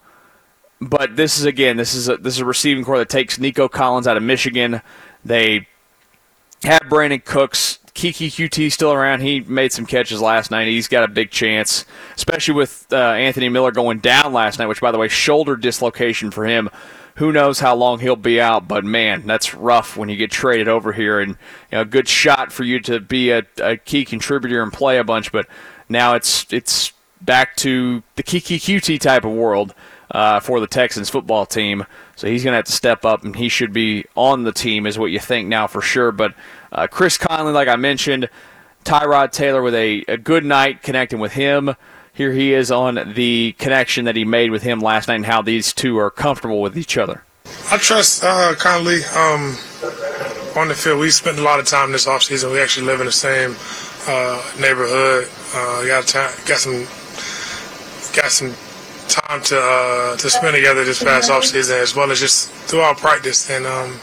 [0.79, 3.67] but this is again, this is a, this is a receiving corps that takes Nico
[3.67, 4.81] Collins out of Michigan.
[5.25, 5.67] They
[6.63, 7.79] have Brandin Cooks.
[7.93, 9.21] Keke Coutee still around.
[9.21, 10.67] He made some catches last night.
[10.67, 14.81] He's got a big chance, especially with uh, Anthony Miller going down last night, which,
[14.81, 16.71] by the way, shoulder dislocation for him.
[17.15, 20.67] Who knows how long he'll be out, but man, that's rough when you get traded
[20.67, 21.19] over here.
[21.19, 21.31] And
[21.71, 24.97] you know, a good shot for you to be a, a key contributor and play
[24.97, 25.47] a bunch, but
[25.89, 29.73] now it's it's back to the Keke Coutee type of world
[30.11, 31.85] uh, for the Texans football team.
[32.15, 34.85] So he's going to have to step up, and he should be on the team,
[34.85, 36.11] is what you think now for sure.
[36.11, 36.35] But
[36.71, 38.29] uh, Chris Conley, like I mentioned,
[38.85, 41.75] Tyrod Taylor with a, a good night connecting with him.
[42.15, 45.41] Here he is on the connection that he made with him last night and how
[45.41, 47.23] these two are comfortable with each other.
[47.71, 49.57] I trust uh, Conley um,
[50.55, 50.99] on the field.
[50.99, 52.51] We spent a lot of time this offseason.
[52.51, 53.55] We actually live in the same
[54.07, 55.27] uh, neighborhood.
[55.55, 56.13] Uh, got,
[56.45, 56.85] got some
[58.15, 58.53] got some
[59.07, 63.49] time to uh, to spend together this past offseason as well as just throughout practice.
[63.49, 63.99] And um,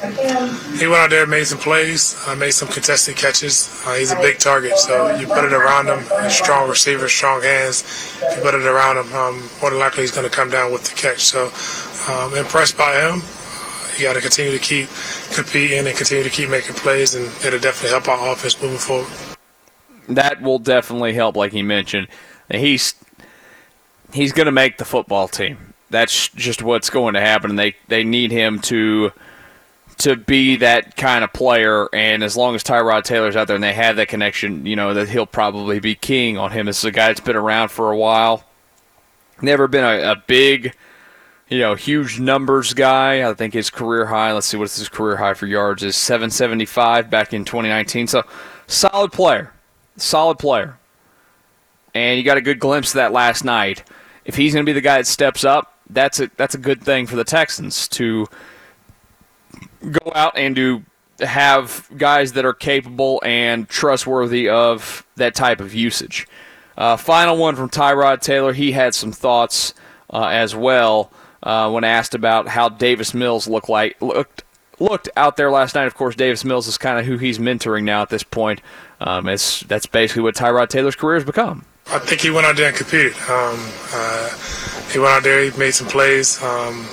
[0.78, 3.82] he went out there, made some plays, uh, made some contested catches.
[3.86, 6.30] Uh, he's a big target, so you put it around him.
[6.30, 7.82] Strong receiver, strong hands.
[8.22, 10.72] If you put it around him, um, more than likely he's going to come down
[10.72, 11.20] with the catch.
[11.20, 11.50] So
[12.12, 13.22] um, impressed by him.
[13.98, 14.88] You got to continue to keep
[15.34, 19.10] competing and continue to keep making plays, and it'll definitely help our offense moving forward.
[20.08, 22.08] That will definitely help, like he mentioned.
[22.50, 22.94] He's
[24.12, 25.74] he's going to make the football team.
[25.90, 27.56] That's just what's going to happen.
[27.56, 29.12] They they need him to
[29.98, 31.88] to be that kind of player.
[31.94, 34.94] And as long as Tyrod Taylor's out there and they have that connection, you know
[34.94, 36.66] that he'll probably be king on him.
[36.66, 38.44] This is a guy that's been around for a while.
[39.42, 40.74] Never been a, a big,
[41.48, 43.28] you know, huge numbers guy.
[43.28, 44.32] I think his career high.
[44.32, 48.06] Let's see what's his career high for yards is 775 back in 2019.
[48.06, 48.22] So
[48.66, 49.52] solid player,
[49.96, 50.78] solid player.
[51.94, 53.82] And you got a good glimpse of that last night
[54.24, 56.82] if he's going to be the guy that steps up, that's a that's a good
[56.82, 58.26] thing for the Texans to
[59.82, 60.84] go out and to
[61.20, 66.26] have guys that are capable and trustworthy of that type of usage.
[66.76, 68.52] Uh, final one from Tyrod Taylor.
[68.52, 69.74] He had some thoughts
[70.12, 71.12] uh, as well
[71.42, 74.44] uh, when asked about how Davis Mills looked like looked
[74.78, 75.86] looked out there last night.
[75.86, 78.62] Of course, Davis Mills is kind of who he's mentoring now at this point.
[79.00, 81.64] Um, it's, that's basically what Tyrod Taylor's career has become.
[81.92, 83.14] I think he went out there and competed.
[83.28, 83.58] Um,
[83.92, 84.30] uh,
[84.92, 86.86] he went out there, he made some plays um,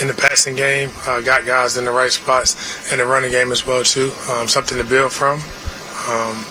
[0.00, 3.50] in the passing game, uh, got guys in the right spots, in the running game
[3.50, 4.12] as well too.
[4.30, 5.40] Um, something to build from.
[6.08, 6.44] Um,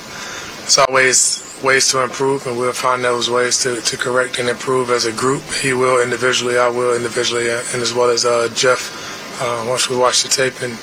[0.63, 4.89] it's always ways to improve, and we'll find those ways to, to correct and improve
[4.89, 5.43] as a group.
[5.61, 9.15] He will individually, I will individually, and as well as uh, Jeff.
[9.39, 10.75] Uh, once we watch the tape and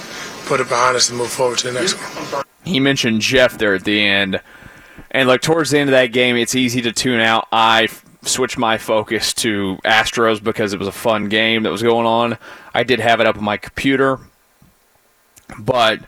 [0.47, 2.45] put it behind us and move forward to the next one.
[2.65, 4.41] He mentioned Jeff there at the end,
[5.15, 7.47] and like towards the end of that game, it's easy to tune out.
[7.53, 7.89] I
[8.23, 12.37] switched my focus to Astros because it was a fun game that was going on.
[12.75, 14.19] I did have it up on my computer,
[15.59, 16.01] but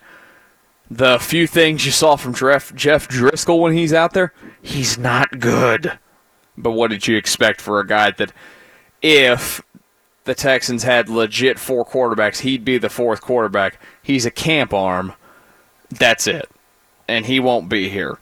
[0.90, 5.98] the few things you saw from Jeff, Driskel when he's out there, he's not good.
[6.58, 8.32] But what did you expect for a guy that,
[9.02, 9.62] if
[10.24, 13.80] the Texans had legit four quarterbacks, he'd be the fourth quarterback?
[14.02, 15.12] He's a camp arm.
[15.90, 16.50] That's it.
[17.06, 18.18] And he won't be here.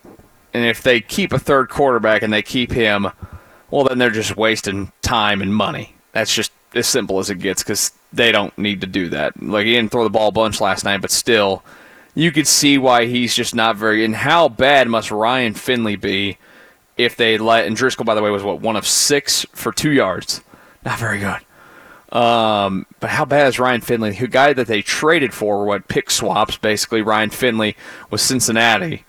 [0.55, 3.09] And if they keep a third quarterback and they keep him,
[3.69, 5.95] well, then they're just wasting time and money.
[6.13, 9.41] That's just as simple as it gets because they don't need to do that.
[9.43, 11.61] Like, he didn't throw the ball a bunch last night, but still
[12.13, 14.05] you could see why he's just not very.
[14.05, 16.37] And how bad must Ryan Finley be
[16.95, 17.67] if they let?
[17.67, 20.39] And Driskel, by the way, was what one of six for two yards.
[20.85, 22.17] Not very good.
[22.17, 25.65] Um, but how bad is Ryan Finley, the guy that they traded for?
[25.65, 27.01] What pick swaps basically?
[27.01, 27.75] Ryan Finley
[28.09, 29.03] was Cincinnati,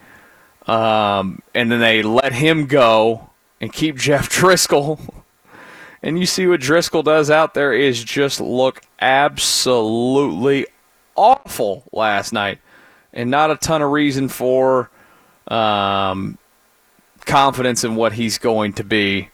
[0.66, 5.22] um, and then they let him go and keep Jeff Driskel.
[6.02, 10.66] And you see what Driskel does out there is just look absolutely
[11.16, 12.58] awful last night
[13.12, 14.90] and not a ton of reason for
[15.48, 16.38] um,
[17.24, 19.30] confidence in what he's going to be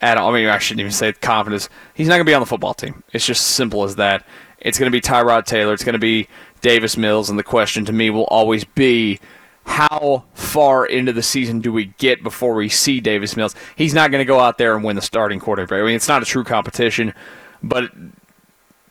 [0.00, 0.30] at all.
[0.30, 1.68] I mean, I shouldn't even say confidence.
[1.94, 3.02] He's not going to be on the football team.
[3.12, 4.26] It's just simple as that.
[4.58, 5.72] It's going to be Tyrod Taylor.
[5.72, 6.28] It's going to be
[6.60, 7.30] Davis Mills.
[7.30, 9.18] And the question to me will always be
[9.64, 13.54] how far into the season do we get before we see Davis Mills?
[13.76, 15.80] He's not going to go out there and win the starting quarterback.
[15.80, 17.14] I mean, it's not a true competition,
[17.62, 17.90] but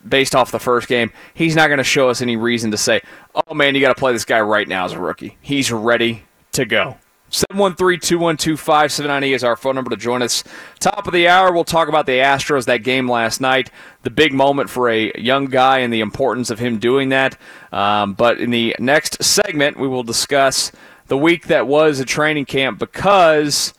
[0.07, 3.01] based off the first game, he's not going to show us any reason to say,
[3.35, 5.37] oh man, you got to play this guy right now as a rookie.
[5.41, 6.97] He's ready to go.
[7.31, 10.43] 713-212-5790 is our phone number to join us.
[10.79, 13.71] Top of the hour, we'll talk about the Astros, that game last night,
[14.03, 17.37] the big moment for a young guy and the importance of him doing that.
[17.71, 20.73] Um, but in the next segment, we will discuss
[21.07, 23.73] the week that was a training camp because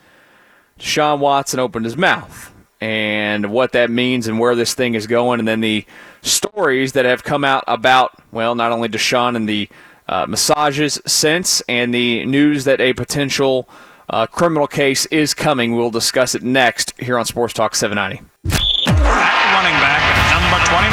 [0.79, 5.39] Deshaun Watson opened his mouth and what that means and where this thing is going,
[5.39, 5.85] and then the
[6.23, 9.69] stories that have come out about, well, not only Deshaun and the
[10.09, 13.69] uh, massages since, and the news that a potential
[14.11, 15.77] uh, criminal case is coming.
[15.77, 18.23] We'll discuss it next here on Sports Talk 790.
[18.45, 20.93] Running back, number 29,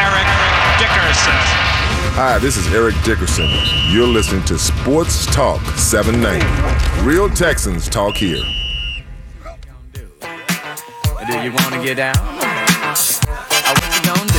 [0.00, 0.28] Eric
[0.78, 1.64] Dickerson.
[2.16, 3.48] Hi, this is Eric Dickerson.
[3.90, 7.04] You're listening to Sports Talk 790.
[7.04, 8.42] Real Texans talk here.
[11.26, 12.14] Do you want to get down?
[12.16, 12.34] Oh,
[13.66, 14.38] what you gonna do?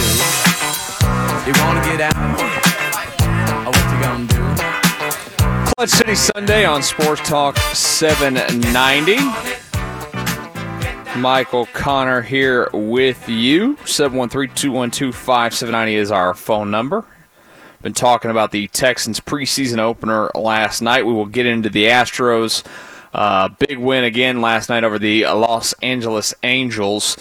[1.47, 2.64] You want to get out?
[5.77, 9.17] Clutch City Sunday on Sports Talk 790.
[11.19, 13.75] Michael Connor here with you.
[13.83, 17.03] 713-212-5790 is our phone number.
[17.81, 21.05] Been talking about the Texans preseason opener last night.
[21.05, 22.65] We will get into the Astros
[23.13, 27.17] uh, big win again last night over the Los Angeles Angels.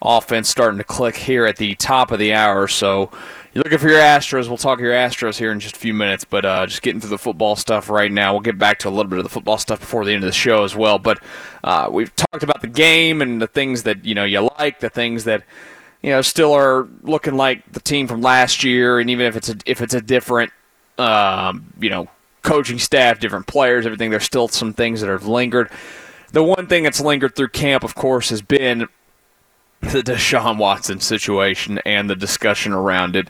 [0.00, 2.66] Offense starting to click here at the top of the hour.
[2.66, 3.10] So
[3.52, 4.48] you're looking for your Astros.
[4.48, 7.10] We'll talk your Astros here in just a few minutes, but uh, just getting through
[7.10, 8.32] the football stuff right now.
[8.32, 10.28] We'll get back to a little bit of the football stuff before the end of
[10.28, 10.98] the show as well.
[10.98, 11.22] But
[11.64, 14.90] uh, we've talked about the game and the things that you know you like, the
[14.90, 15.42] things that
[16.02, 19.48] you know still are looking like the team from last year, and even if it's
[19.48, 20.52] a if it's a different
[20.98, 22.08] um, you know
[22.42, 24.10] coaching staff, different players, everything.
[24.10, 25.70] There's still some things that have lingered.
[26.32, 28.86] The one thing that's lingered through camp, of course, has been
[29.80, 33.28] the Deshaun Watson situation and the discussion around it.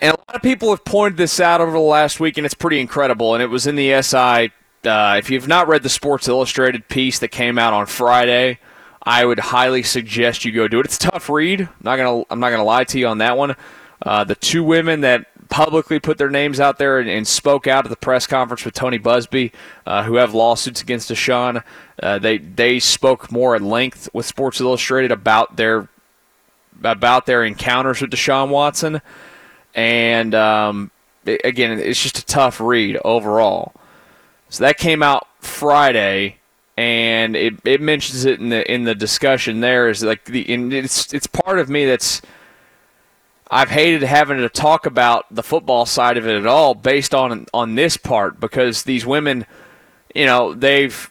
[0.00, 2.54] And a lot of people have pointed this out over the last week, and it's
[2.54, 3.34] pretty incredible.
[3.34, 4.52] And it was in the SI.
[4.84, 8.60] Uh, if you've not read the Sports Illustrated piece that came out on Friday,
[9.02, 10.86] I would highly suggest you go do it.
[10.86, 11.62] It's a tough read.
[11.62, 13.56] I'm not gonna I'm not gonna lie to you on that one.
[14.02, 17.84] Uh, the two women that publicly put their names out there and, and, spoke out
[17.84, 19.52] at the press conference with Tony Buzbee,
[19.86, 21.62] uh, who have lawsuits against Deshaun.
[22.02, 25.88] Uh, they they spoke more at length with Sports Illustrated about their
[26.82, 29.00] about their encounters with Deshaun Watson,
[29.74, 30.90] and um,
[31.24, 33.72] it, again, it's just a tough read overall.
[34.48, 36.36] So that came out Friday.
[36.76, 41.12] And it, it mentions it in the in the discussion there is like the it's
[41.12, 42.22] it's part of me that's
[43.50, 47.46] I've hated having to talk about the football side of it at all based on
[47.54, 49.46] on this part because these women,
[50.14, 51.10] you know, they've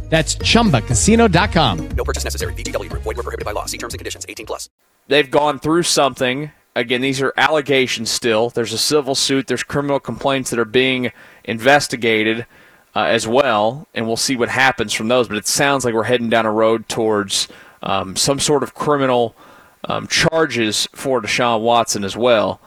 [0.11, 1.89] That's chumbacasino.com.
[1.95, 2.53] No purchase necessary.
[2.53, 3.03] VGW Group.
[3.03, 3.65] Void were prohibited by law.
[3.65, 4.25] See terms and conditions.
[4.27, 4.69] 18 plus.
[5.07, 6.51] They've gone through something.
[6.75, 8.49] Again, these are allegations still.
[8.49, 9.47] There's a civil suit.
[9.47, 11.13] There's criminal complaints that are being
[11.45, 12.45] investigated
[12.93, 15.29] uh, as well, and we'll see what happens from those.
[15.29, 17.47] But it sounds like we're heading down a road towards
[17.81, 19.33] um, some sort of criminal
[19.85, 22.59] um, charges for Deshaun Watson as well.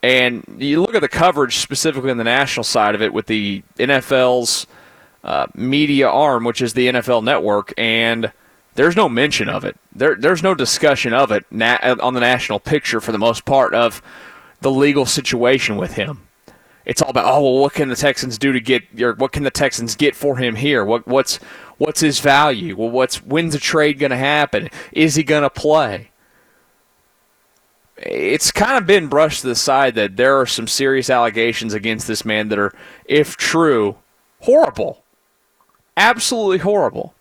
[0.00, 3.64] And you look at the coverage specifically on the national side of it with the
[3.78, 4.68] NFL's
[5.24, 8.30] uh, media arm, which is the NFL Network, and
[8.74, 9.76] there's no mention of it.
[9.94, 13.74] There, there's no discussion of it na- on the national picture for the most part
[13.74, 14.02] of
[14.60, 16.28] the legal situation with him.
[16.84, 18.82] It's all about oh well, what can the Texans do to get
[19.18, 20.84] what can the Texans get for him here?
[20.84, 21.36] What what's
[21.78, 22.76] what's his value?
[22.76, 24.68] Well, what's when's the trade going to happen?
[24.92, 26.10] Is he going to play?
[27.96, 32.06] It's kind of been brushed to the side that there are some serious allegations against
[32.06, 32.74] this man that are,
[33.06, 33.96] if true,
[34.40, 35.03] horrible
[35.96, 37.14] absolutely horrible.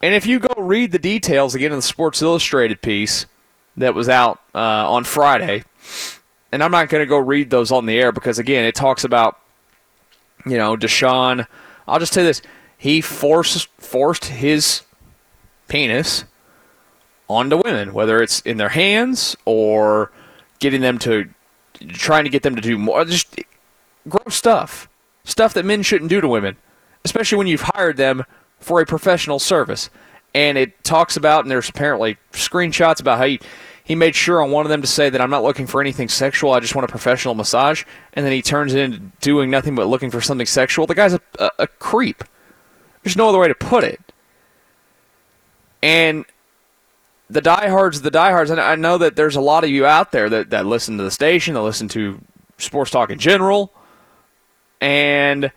[0.00, 3.26] And if you go read the details again in the Sports Illustrated piece
[3.76, 5.64] that was out uh, on Friday,
[6.52, 9.04] and I'm not going to go read those on the air because again, it talks
[9.04, 9.38] about
[10.46, 11.46] you know Deshaun.
[11.86, 12.42] I'll just you this:
[12.76, 14.82] he forced forced his
[15.66, 16.24] penis
[17.28, 20.12] onto women, whether it's in their hands or
[20.60, 21.28] getting them to
[21.88, 23.40] trying to get them to do more, just
[24.08, 24.88] gross stuff,
[25.24, 26.56] stuff that men shouldn't do to women
[27.04, 28.24] especially when you've hired them
[28.60, 29.90] for a professional service.
[30.34, 33.40] And it talks about, and there's apparently screenshots about how he,
[33.84, 36.08] he made sure on one of them to say that I'm not looking for anything
[36.08, 37.84] sexual, I just want a professional massage.
[38.12, 40.86] And then he turns it into doing nothing but looking for something sexual.
[40.86, 42.22] The guy's a, a, a creep.
[43.02, 44.00] There's no other way to put it.
[45.82, 46.26] And
[47.30, 50.28] the diehards, the diehards, and I know that there's a lot of you out there
[50.28, 52.20] that, that listen to the station, that listen to
[52.58, 53.72] sports talk in general,
[54.80, 55.52] and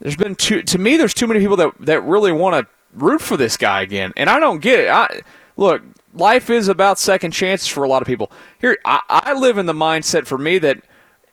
[0.00, 0.96] there's been too to me.
[0.96, 4.28] There's too many people that that really want to root for this guy again, and
[4.28, 4.88] I don't get it.
[4.88, 5.20] I
[5.56, 5.82] look,
[6.14, 8.30] life is about second chances for a lot of people.
[8.60, 10.82] Here, I, I live in the mindset for me that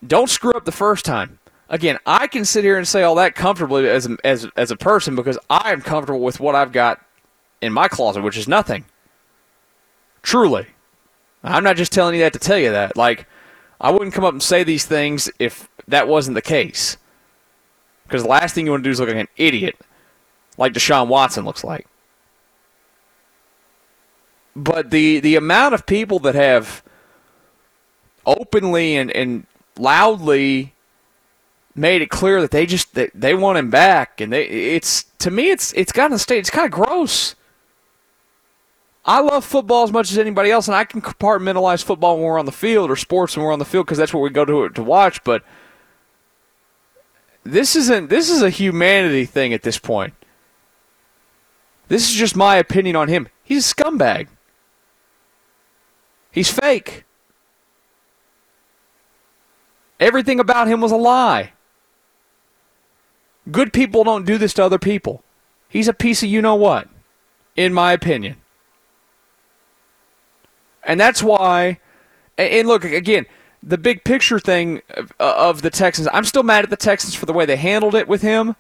[0.05, 1.39] don't screw up the first time.
[1.70, 5.16] Again, I can sit here and say all that comfortably as as as a person
[5.16, 7.01] because I am comfortable with what I've got
[7.61, 8.86] in my closet, which is nothing.
[10.22, 10.68] Truly,
[11.43, 12.95] I'm not just telling you that to tell you that.
[12.95, 13.28] Like,
[13.82, 16.97] I wouldn't come up and say these things if that wasn't the case.
[18.14, 19.76] Because the last thing you want to do is look like an idiot,
[20.55, 21.88] like Deshaun Watson looks like.
[24.55, 26.84] But the, the amount of people that have
[28.24, 29.47] openly and, and
[29.80, 30.76] loudly
[31.74, 35.32] made it clear that they just that they want him back and they it's to
[35.32, 37.34] me it's it's gotten a state it's kind of gross.
[39.03, 42.38] I love football as much as anybody else, and I can compartmentalize football when we're
[42.38, 44.45] on the field or sports when we're on the field because that's what we go
[44.45, 45.24] to to watch.
[45.24, 45.43] But
[47.44, 50.14] this isn't this is a humanity thing at this point.
[51.88, 53.28] This is just my opinion on him.
[53.44, 54.28] He's a scumbag.
[56.32, 57.04] He's fake.
[60.00, 61.54] Everything about him was a lie.
[63.52, 65.24] Good people don't do this to other people.
[65.70, 66.88] He's a piece of you know what,
[67.56, 68.38] in my opinion.
[70.84, 71.80] And that's why,
[72.38, 73.26] and look, again,
[73.66, 74.82] the big picture thing
[75.20, 78.07] of, the Texans, I'm still mad at the Texans for the way they handled it
[78.07, 78.55] with him.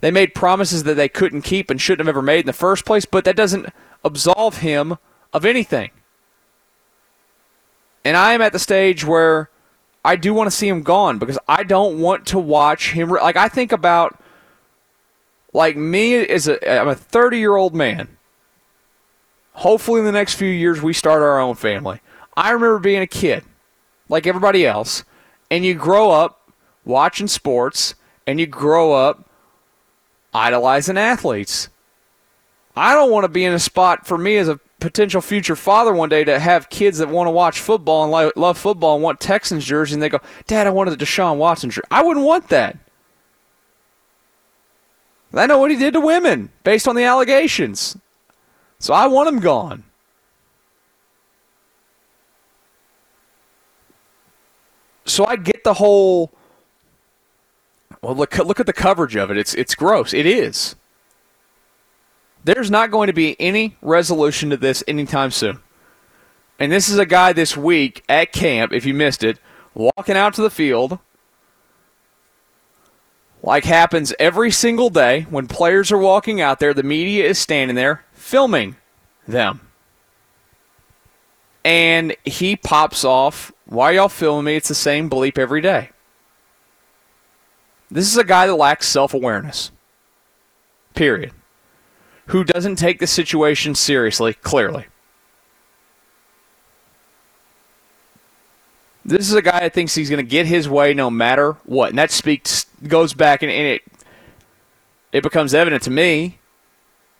[0.00, 2.84] They made promises that they couldn't keep and shouldn't have ever made in the first
[2.84, 3.68] place, but that doesn't
[4.02, 4.96] absolve him
[5.32, 5.90] of anything.
[8.04, 9.50] And I am at the stage where
[10.04, 13.10] I do want to see him gone because I don't want to watch him.
[13.10, 14.18] Like I think about,
[15.52, 18.16] like me as a, I'm a 30 year old man.
[19.52, 22.00] Hopefully, in the next few years, we start our own family.
[22.40, 23.44] I remember being a kid,
[24.08, 25.04] like everybody else,
[25.50, 26.50] and you grow up
[26.86, 27.94] watching sports
[28.26, 29.28] and you grow up
[30.32, 31.68] idolizing athletes.
[32.74, 35.92] I don't want to be in a spot for me as a potential future father
[35.92, 39.20] one day to have kids that want to watch football and love football and want
[39.20, 41.86] Texans jersey and they go, Dad, I wanted a Deshaun Watson jersey.
[41.90, 42.78] I wouldn't want that.
[45.34, 47.98] I know what he did to women based on the allegations.
[48.78, 49.84] So I want him gone.
[55.10, 56.32] So I get the whole.
[58.02, 59.36] Well, look look at the coverage of it.
[59.36, 60.14] It's it's gross.
[60.14, 60.76] It is.
[62.44, 65.60] There's not going to be any resolution to this anytime soon.
[66.58, 69.38] And this is a guy this week at camp, if you missed it,
[69.74, 70.98] walking out to the field,
[73.42, 77.76] like happens every single day when players are walking out there, the media is standing
[77.76, 78.76] there filming
[79.26, 79.60] them.
[81.64, 84.56] And he pops off, Why y'all filming me?
[84.56, 85.90] It's the same bleep every day.
[87.88, 89.70] This is a guy that lacks self awareness.
[90.94, 91.32] Period.
[92.26, 94.86] Who doesn't take the situation seriously, clearly.
[99.04, 101.90] This is a guy that thinks he's going to get his way no matter what.
[101.90, 103.82] And that speaks goes back and, and it
[105.12, 106.38] it becomes evident to me.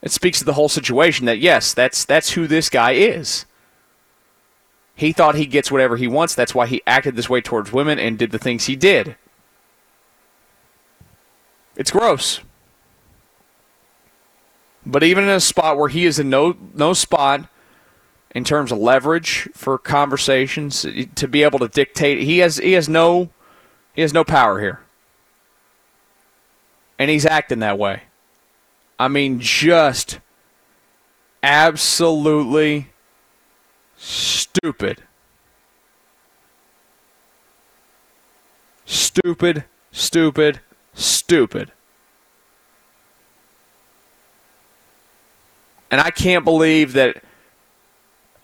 [0.02, 3.46] It speaks to the whole situation that yes, that's that's who this guy is.
[5.00, 6.34] He thought he gets whatever he wants.
[6.34, 9.16] That's why he acted this way towards women and did the things he did.
[11.74, 12.40] It's gross.
[14.84, 17.48] But even in a spot where he is in no no spot
[18.34, 20.84] in terms of leverage for conversations
[21.14, 23.30] to be able to dictate, he has he has no
[23.94, 24.80] he has no power here.
[26.98, 28.02] And he's acting that way.
[28.98, 30.20] I mean just
[31.42, 32.90] absolutely
[34.00, 35.02] stupid.
[38.86, 40.60] Stupid, stupid,
[40.94, 41.70] stupid.
[45.90, 47.22] And I can't believe that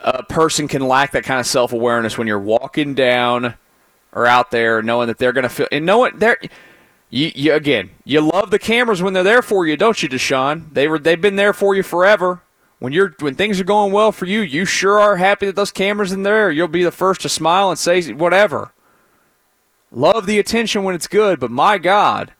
[0.01, 3.55] a person can lack that kind of self awareness when you're walking down
[4.13, 6.39] or out there knowing that they're going to feel and know what they're.
[7.09, 10.73] You, you, again, you love the cameras when they're there for you, don't you, Deshaun?
[10.75, 12.43] They were they've been there for you forever.
[12.79, 15.71] When you're when things are going well for you, you sure are happy that those
[15.71, 16.51] cameras in there.
[16.51, 18.73] You'll be the first to smile and say whatever.
[19.91, 22.33] Love the attention when it's good, but my God,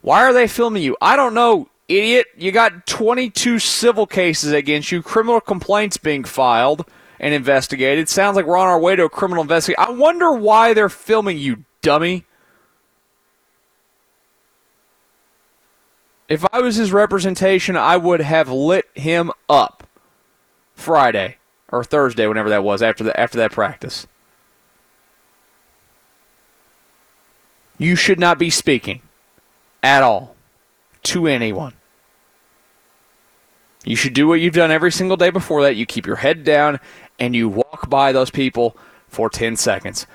[0.00, 0.96] why are they filming you?
[1.02, 2.28] I don't know idiot.
[2.36, 6.88] You got 22 civil cases against you, criminal complaints being filed
[7.20, 8.08] and investigated.
[8.08, 9.84] Sounds like we're on our way to a criminal investigation.
[9.86, 12.24] I wonder why they're filming you, dummy.
[16.28, 19.86] If I was his representation, I would have lit him up
[20.74, 21.36] Friday
[21.70, 24.06] or Thursday, whenever that was after the after that practice.
[27.78, 29.02] You should not be speaking
[29.82, 30.36] at all
[31.04, 31.74] to anyone.
[33.84, 35.76] You should do what you've done every single day before that.
[35.76, 36.80] You keep your head down
[37.18, 38.76] and you walk by those people
[39.08, 40.06] for 10 seconds.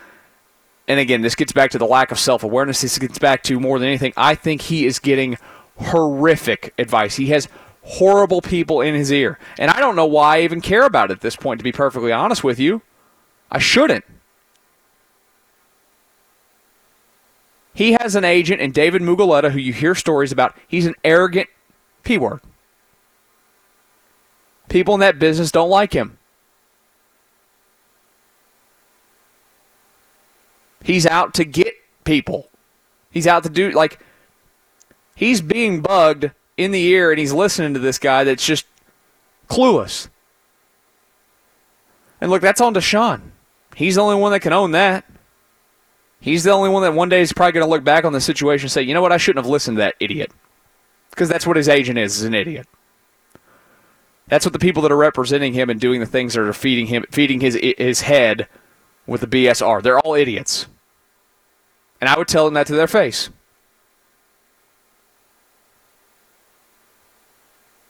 [0.88, 2.82] And again, this gets back to the lack of self awareness.
[2.82, 4.14] This gets back to more than anything.
[4.18, 5.38] I think he is getting
[5.80, 7.16] horrific advice.
[7.16, 7.48] He has
[7.82, 9.40] horrible people in his ear.
[9.58, 11.72] And I don't know why I even care about it at this point, to be
[11.72, 12.82] perfectly honest with you.
[13.50, 14.06] I shouldn't.
[17.74, 20.56] He has an agent and David Mulugheta, who you hear stories about.
[20.68, 21.48] He's an arrogant
[22.04, 22.42] P word.
[24.68, 26.18] People in that business don't like him.
[30.84, 31.74] He's out to get
[32.04, 32.50] people.
[33.12, 34.00] He's out to do, like,
[35.20, 38.66] he's being bugged in the ear and he's listening to this guy that's just
[39.50, 40.08] clueless.
[42.22, 43.20] And look, that's on Deshaun.
[43.76, 45.04] He's the only one that can own that.
[46.22, 48.22] He's the only one that one day is probably going to look back on the
[48.22, 50.32] situation and say, you know what, I shouldn't have listened to that idiot.
[51.10, 52.68] Because that's what his agent is, is an idiot.
[54.30, 56.88] That's what the people that are representing him and doing the things that are feeding
[56.88, 58.48] him, feeding his his head
[59.06, 59.82] with the BS are.
[59.82, 60.68] They're all idiots.
[62.00, 63.30] And I would tell them that to their face.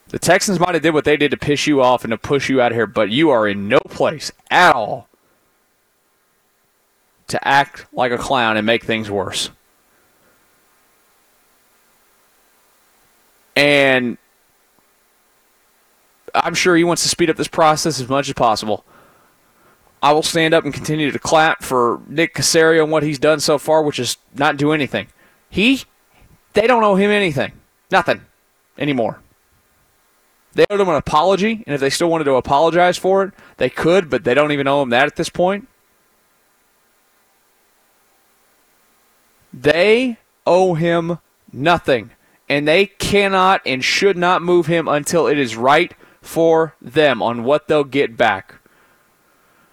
[0.10, 2.50] The Texans might have did what they did to piss you off and to push
[2.50, 5.08] you out of here, but you are in no place at all
[7.28, 9.52] to act like a clown and make things worse.
[13.56, 14.18] And
[16.34, 18.84] I'm sure he wants to speed up this process as much as possible.
[20.02, 23.40] I will stand up and continue to clap for Nick Caserio and what he's done
[23.42, 25.08] so far, which is not do anything.
[25.50, 25.84] He,
[26.54, 27.52] they don't owe him anything,
[27.92, 28.22] nothing
[28.78, 29.20] anymore.
[30.54, 33.70] They owed him an apology, and if they still wanted to apologize for it, they
[33.70, 35.68] could, but they don't even owe him that at this point.
[39.54, 41.20] They owe him
[41.52, 42.12] nothing,
[42.48, 47.44] and they cannot and should not move him until it is right for them on
[47.44, 48.56] what they'll get back.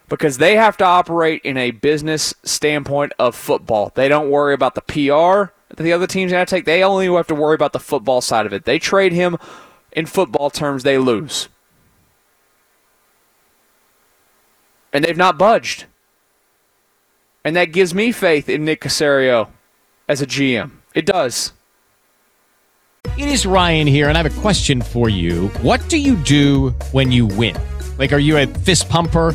[0.08, 3.90] Because they have to operate in a business standpoint of football.
[3.94, 6.64] They don't worry about the PR that the other team's going to take.
[6.64, 8.64] They only have to worry about the football side of it.
[8.64, 9.36] They trade him
[9.96, 11.48] in football terms, they lose.
[14.92, 15.86] And they've not budged.
[17.42, 19.48] And that gives me faith in Nick Caserio
[20.06, 20.70] as a GM.
[20.94, 21.52] It does.
[23.16, 25.48] It is Ryan here, and I have a question for you.
[25.62, 27.56] What do you do when you win?
[27.98, 29.34] Like, are you a fist pumper?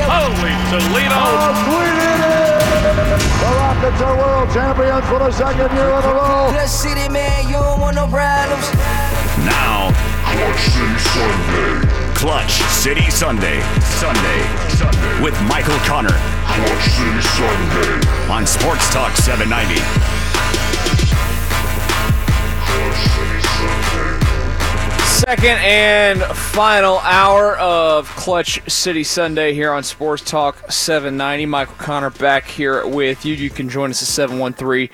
[0.09, 1.13] Holy Toledo.
[1.13, 1.53] Oh,
[3.37, 6.49] the Rockets are world champions for the second year in a row.
[6.49, 8.65] Clutch City, man, you don't want no problems.
[9.45, 9.93] Now,
[10.25, 11.85] Clutch City Sunday.
[12.15, 13.61] Clutch City Sunday.
[14.01, 14.41] Sunday.
[14.69, 15.21] Sunday.
[15.21, 16.17] With Michael Connor.
[16.49, 18.33] Clutch City Sunday.
[18.33, 19.81] On Sports Talk 790.
[25.27, 31.45] Second and final hour of Clutch City Sunday here on Sports Talk 790.
[31.45, 33.35] Michael Connor back here with you.
[33.35, 34.89] You can join us at 713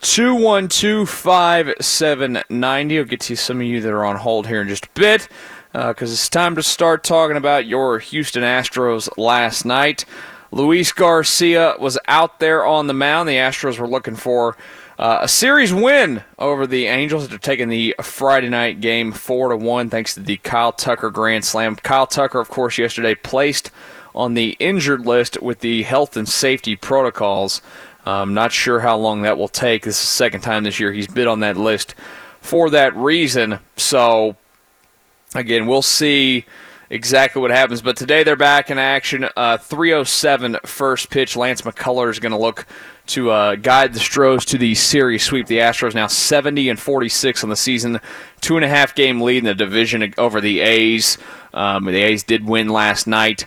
[0.00, 2.98] 212 5790.
[2.98, 5.28] I'll get to some of you that are on hold here in just a bit
[5.72, 10.04] because uh, it's time to start talking about your Houston Astros last night.
[10.50, 13.28] Luis Garcia was out there on the mound.
[13.28, 14.56] The Astros were looking for
[15.00, 19.56] uh, a series win over the Angels after taking the Friday night game four to
[19.56, 21.74] one, thanks to the Kyle Tucker grand slam.
[21.76, 23.70] Kyle Tucker, of course, yesterday placed
[24.14, 27.62] on the injured list with the health and safety protocols.
[28.04, 29.84] I'm not sure how long that will take.
[29.84, 31.94] This is the second time this year he's been on that list
[32.42, 33.58] for that reason.
[33.78, 34.36] So,
[35.34, 36.44] again, we'll see
[36.90, 37.80] exactly what happens.
[37.80, 39.26] But today they're back in action.
[39.36, 41.36] Uh, 307 first pitch.
[41.36, 42.66] Lance McCullers is going to look
[43.06, 45.46] to uh, guide the Stros to the series sweep.
[45.46, 48.00] The Astros now 70 and 46 on the season,
[48.40, 51.16] two and a half game lead in the division over the A's.
[51.54, 53.46] Um, the A's did win last night.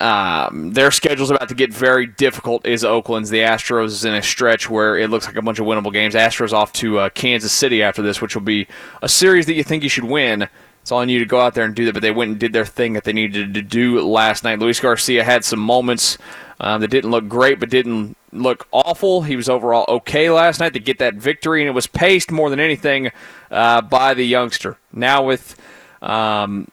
[0.00, 2.66] Um, their schedule's about to get very difficult.
[2.66, 3.30] Is Oakland's?
[3.30, 6.14] The Astros is in a stretch where it looks like a bunch of winnable games.
[6.14, 8.66] Astros off to uh, Kansas City after this, which will be
[9.02, 10.48] a series that you think you should win.
[10.86, 12.52] It's on you to go out there and do that, but they went and did
[12.52, 14.60] their thing that they needed to do last night.
[14.60, 16.16] Luis Garcia had some moments
[16.60, 19.22] um, that didn't look great, but didn't look awful.
[19.22, 22.50] He was overall okay last night to get that victory, and it was paced more
[22.50, 23.10] than anything
[23.50, 24.78] uh, by the youngster.
[24.92, 25.60] Now with
[26.02, 26.68] um,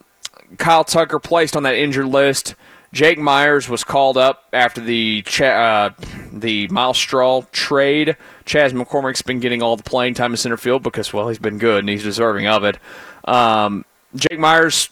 [0.59, 2.53] Kyle Tucker placed on that injured list,
[2.91, 5.89] Jake Meyers was called up after the Ch- uh,
[6.31, 8.15] the Myles Straw trade.
[8.45, 11.57] Chas McCormick's been getting all the playing time in center field because, well, he's been
[11.57, 12.77] good and he's deserving of it.
[13.25, 13.85] Um,
[14.15, 14.89] Jake Meyers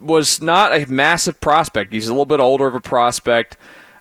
[0.00, 1.92] was not a massive prospect.
[1.92, 3.56] He's a little bit older of a prospect,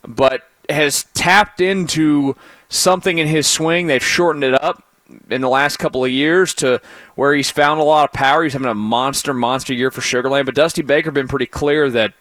[0.08, 2.36] but has tapped into
[2.70, 3.88] something in his swing.
[3.88, 4.84] They've shortened it up
[5.30, 6.82] in the last couple of years to
[7.16, 8.44] where he's found a lot of power.
[8.44, 10.46] He's having a monster, monster year for Sugarland.
[10.46, 12.14] But Dusty Baker been pretty clear that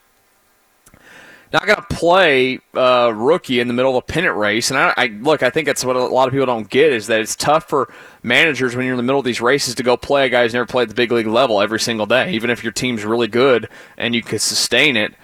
[1.52, 4.70] not going to play uh, rookie in the middle of a pennant race.
[4.70, 7.08] And I, I, look, I think that's what a lot of people don't get is
[7.08, 7.92] that it's tough for
[8.22, 10.54] managers when you're in the middle of these races to go play a guy who's
[10.54, 13.26] never played at the big league level every single day, even if your team's really
[13.26, 15.14] good and you can sustain it.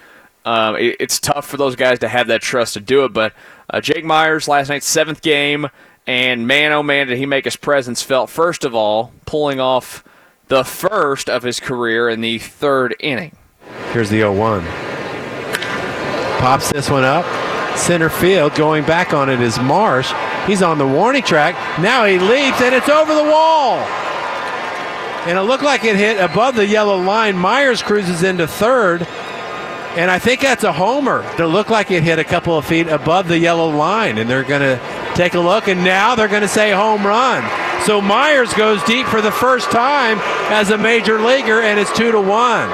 [0.43, 3.13] Um, it it's tough for those guys to have that trust to do it.
[3.13, 3.33] But
[3.69, 5.67] uh, Jake Meyers last night's seventh game,
[6.05, 8.29] and man, oh man, did he make his presence felt.
[8.29, 10.05] First of all, pulling off
[10.47, 13.35] the first of his career in the third inning.
[13.91, 14.96] Here's the 0 1.
[16.39, 17.25] Pops this one up.
[17.77, 18.55] Center field.
[18.55, 20.11] Going back on it is Marsh.
[20.47, 21.55] He's on the warning track.
[21.79, 23.77] Now he leaps, and it's over the wall.
[25.27, 27.37] And it looked like it hit above the yellow line.
[27.37, 29.05] Meyers cruises into third.
[29.97, 31.23] And I think that's a homer.
[31.37, 34.17] It looked like it hit a couple of feet above the yellow line.
[34.19, 35.67] And they're going to take a look.
[35.67, 37.43] And now they're going to say home run.
[37.85, 40.17] So Meyers goes deep for the first time
[40.51, 42.69] as a major leaguer, and it's two to one.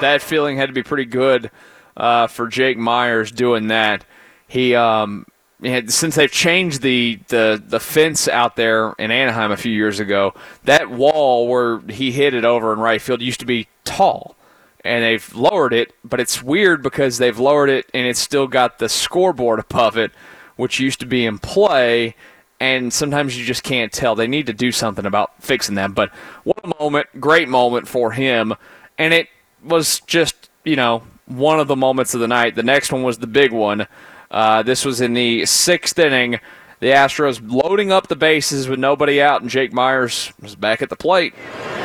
[0.00, 1.50] That feeling had to be pretty good
[1.96, 4.04] uh, for Jake Meyers doing that.
[4.46, 5.26] He, um,
[5.62, 10.00] had, since they've changed the, the the fence out there in Anaheim a few years
[10.00, 10.34] ago,
[10.64, 14.36] that wall where he hit it over in right field used to be tall,
[14.84, 15.92] and they've lowered it.
[16.04, 20.12] But it's weird because they've lowered it and it's still got the scoreboard above it,
[20.56, 22.14] which used to be in play
[22.60, 24.14] and sometimes you just can't tell.
[24.14, 25.94] They need to do something about fixing that.
[25.94, 26.10] But
[26.44, 28.54] what a moment, great moment for him.
[28.96, 29.28] And it
[29.62, 32.54] was just, you know, one of the moments of the night.
[32.54, 33.86] The next one was the big one.
[34.30, 36.40] Uh, this was in the sixth inning.
[36.80, 40.90] The Astros loading up the bases with nobody out, and Jake Meyers was back at
[40.90, 41.34] the plate.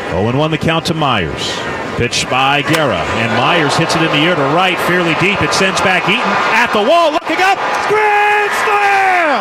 [0.10, 1.56] 0 1 the count to Meyers.
[1.96, 5.42] Pitched by Guerra, and Meyers hits it in the air to right, fairly deep.
[5.42, 7.60] It sends back Eaton at the wall, looking up.
[7.92, 9.40] Grand slam!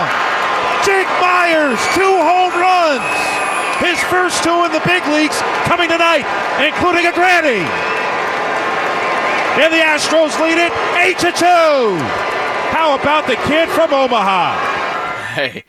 [0.84, 3.14] Jake Meyers, two home runs.
[3.78, 5.38] His first two in the big leagues
[5.70, 6.26] coming tonight,
[6.58, 7.62] including a granny.
[9.58, 11.44] And the Astros lead it 8 to 2.
[12.70, 15.34] How about the kid from Omaha?
[15.34, 15.64] Hey,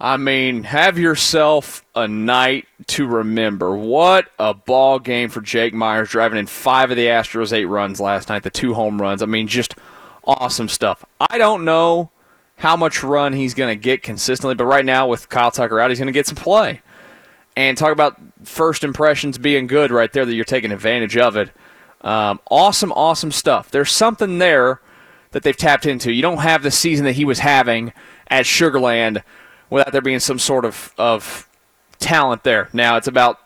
[0.00, 3.76] I mean, have yourself a night to remember.
[3.76, 8.00] What a ball game for Jake Meyers, driving in five of the Astros' eight runs
[8.00, 9.22] last night, the two home runs.
[9.22, 9.74] I mean, just
[10.24, 11.04] awesome stuff.
[11.20, 12.10] I don't know
[12.56, 15.90] how much run he's going to get consistently, but right now with Kyle Tucker out,
[15.90, 16.80] he's going to get some play.
[17.56, 21.50] And talk about first impressions being good right there that you're taking advantage of it.
[22.00, 23.70] Um, awesome, awesome stuff.
[23.70, 24.80] There's something there
[25.32, 26.12] that they've tapped into.
[26.12, 27.92] You don't have the season that he was having
[28.28, 29.22] at Sugarland
[29.70, 31.48] without there being some sort of, of
[31.98, 32.68] talent there.
[32.72, 33.40] Now it's about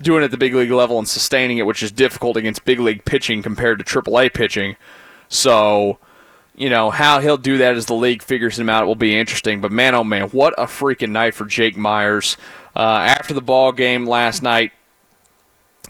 [0.00, 2.78] doing it at the big league level and sustaining it, which is difficult against big
[2.78, 4.76] league pitching compared to AAA pitching.
[5.28, 5.98] So,
[6.54, 9.60] you know, how he'll do that as the league figures him out will be interesting.
[9.60, 12.36] But man, oh man, what a freaking night for Jake Meyers.
[12.76, 14.72] Uh, after the ball game last night,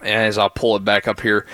[0.03, 1.47] as I'll pull it back up here,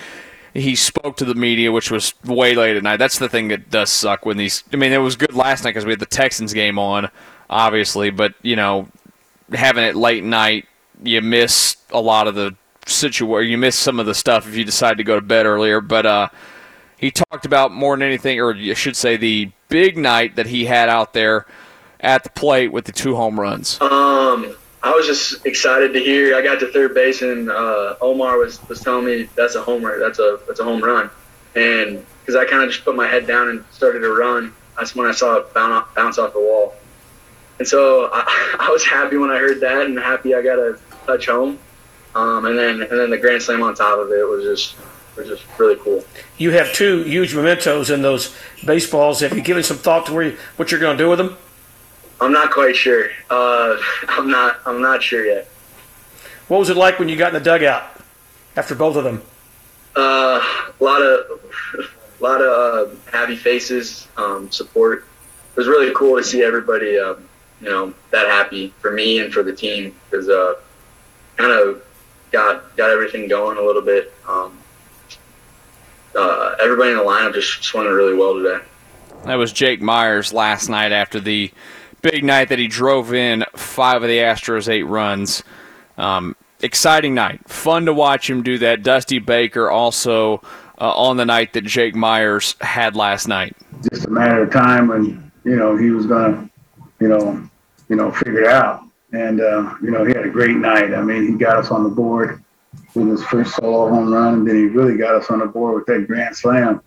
[0.53, 2.97] he spoke to the media, which was way late at night.
[2.97, 4.63] That's the thing that does suck when these.
[4.73, 7.09] I mean, it was good last night because we had the Texans game on,
[7.49, 8.87] obviously, but you know,
[9.51, 10.65] having it late night,
[11.03, 13.51] you miss a lot of the situation.
[13.51, 15.81] You miss some of the stuff if you decide to go to bed earlier.
[15.81, 16.29] But uh,
[16.97, 20.65] he talked about more than anything, or I should say, the big night that he
[20.65, 21.45] had out there
[21.99, 23.79] at the plate with the two home runs.
[23.81, 26.35] Um, I was just excited to hear.
[26.35, 29.99] I got to third base and uh, Omar was, was telling me that's a homer.
[29.99, 31.09] That's a that's a home run,
[31.55, 34.53] and because I kind of just put my head down and started to run.
[34.77, 36.75] That's when I saw it bounce off, bounce off the wall,
[37.57, 40.79] and so I, I was happy when I heard that, and happy I got to
[41.05, 41.59] touch home.
[42.15, 44.75] Um, and then and then the grand slam on top of it was just
[45.17, 46.03] was just really cool.
[46.37, 48.33] You have two huge mementos in those
[48.65, 49.19] baseballs.
[49.19, 51.37] Have you given some thought to where you, what you're going to do with them?
[52.21, 53.09] I'm not quite sure.
[53.29, 54.59] Uh, I'm not.
[54.65, 55.47] I'm not sure yet.
[56.47, 57.83] What was it like when you got in the dugout
[58.55, 59.21] after both of them?
[59.95, 60.41] Uh,
[60.79, 61.39] a lot of,
[62.19, 65.05] a lot of uh, happy faces, um, support.
[65.51, 67.15] It was really cool to see everybody, uh,
[67.61, 70.55] you know, that happy for me and for the team because uh,
[71.37, 71.83] kind of
[72.31, 74.13] got got everything going a little bit.
[74.27, 74.57] Um,
[76.15, 78.63] uh, everybody in the lineup just swung it really well today.
[79.25, 81.51] That was Jake Meyers last night after the
[82.01, 85.43] big night that he drove in five of the Astros' eight runs.
[85.97, 87.47] Um, exciting night.
[87.47, 88.83] Fun to watch him do that.
[88.83, 90.41] Dusty Baker also
[90.79, 93.55] uh, on the night that Jake Meyers had last night.
[93.91, 96.49] Just a matter of time when you know he was gonna,
[96.99, 97.49] you know,
[97.89, 98.83] you know, figure it out.
[99.11, 100.93] And uh, you know, he had a great night.
[100.93, 102.43] I mean, he got us on the board
[102.93, 105.75] with his first solo home run, and then he really got us on the board
[105.75, 106.81] with that grand slam.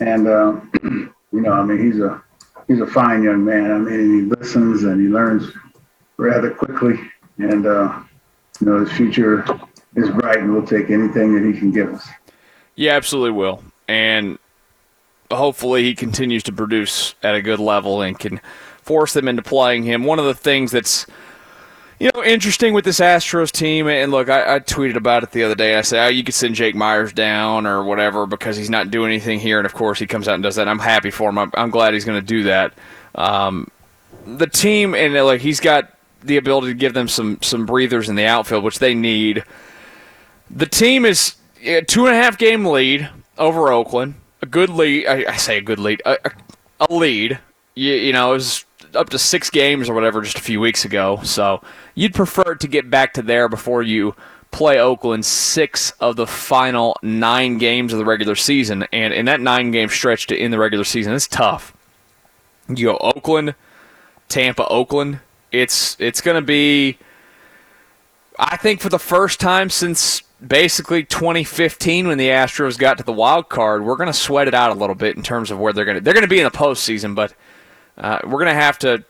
[0.00, 2.22] And uh, you know, I mean, he's a
[2.70, 3.72] he's a fine young man.
[3.72, 5.52] I mean, he listens and he learns
[6.16, 7.00] rather quickly,
[7.38, 8.00] and uh,
[8.60, 9.44] you know his future
[9.96, 12.06] is bright, and we'll take anything that he can give us.
[12.76, 14.38] Yeah, absolutely will, and
[15.32, 18.40] hopefully he continues to produce at a good level and can
[18.82, 20.04] force them into playing him.
[20.04, 21.06] One of the things that's
[22.00, 25.42] you know, interesting with this Astros team, and look, I, I, tweeted about it the
[25.42, 25.74] other day.
[25.74, 29.12] I said, oh, you could send Jake Meyers down or whatever because he's not doing
[29.12, 30.66] anything here, and of course he comes out and does that.
[30.66, 31.38] I'm happy for him.
[31.38, 32.72] I'm, I'm glad he's going to do that.
[33.14, 33.70] Um,
[34.24, 38.14] the team, and like he's got the ability to give them some some breathers in
[38.14, 39.44] the outfield, which they need.
[40.50, 44.14] The team is a two and a half game lead over Oakland.
[44.40, 45.06] A good lead.
[45.06, 46.00] I, I say a good lead.
[46.06, 46.30] A, a,
[46.88, 47.38] a lead.
[47.74, 50.84] You, you know, it was up to six games or whatever just a few weeks
[50.84, 51.20] ago.
[51.22, 51.62] So
[51.94, 54.14] you'd prefer to get back to there before you
[54.50, 58.86] play Oakland six of the final nine games of the regular season.
[58.92, 61.76] And in that nine game stretch to end the regular season, it's tough.
[62.68, 63.54] You go Oakland,
[64.28, 65.20] Tampa, Oakland.
[65.52, 66.98] It's it's going to be,
[68.38, 73.12] I think, for the first time since basically 2015 when the Astros got to the
[73.12, 75.72] wild card, we're going to sweat it out a little bit in terms of where
[75.72, 77.34] they're going to they're going to be in the postseason, but
[77.98, 79.04] uh, we're going to have to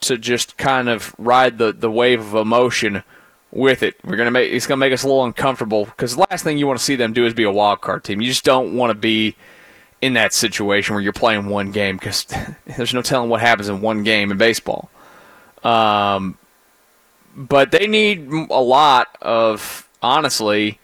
[0.00, 3.02] to just kind of ride the, the wave of emotion
[3.50, 3.96] with it.
[4.04, 6.66] We're gonna make it's gonna make us a little uncomfortable because the last thing you
[6.66, 8.20] want to see them do is be a wild card team.
[8.20, 9.36] You just don't want to be
[10.00, 12.26] in that situation where you're playing one game because
[12.76, 14.90] there's no telling what happens in one game in baseball.
[15.64, 16.38] Um,
[17.34, 20.78] but they need a lot of honestly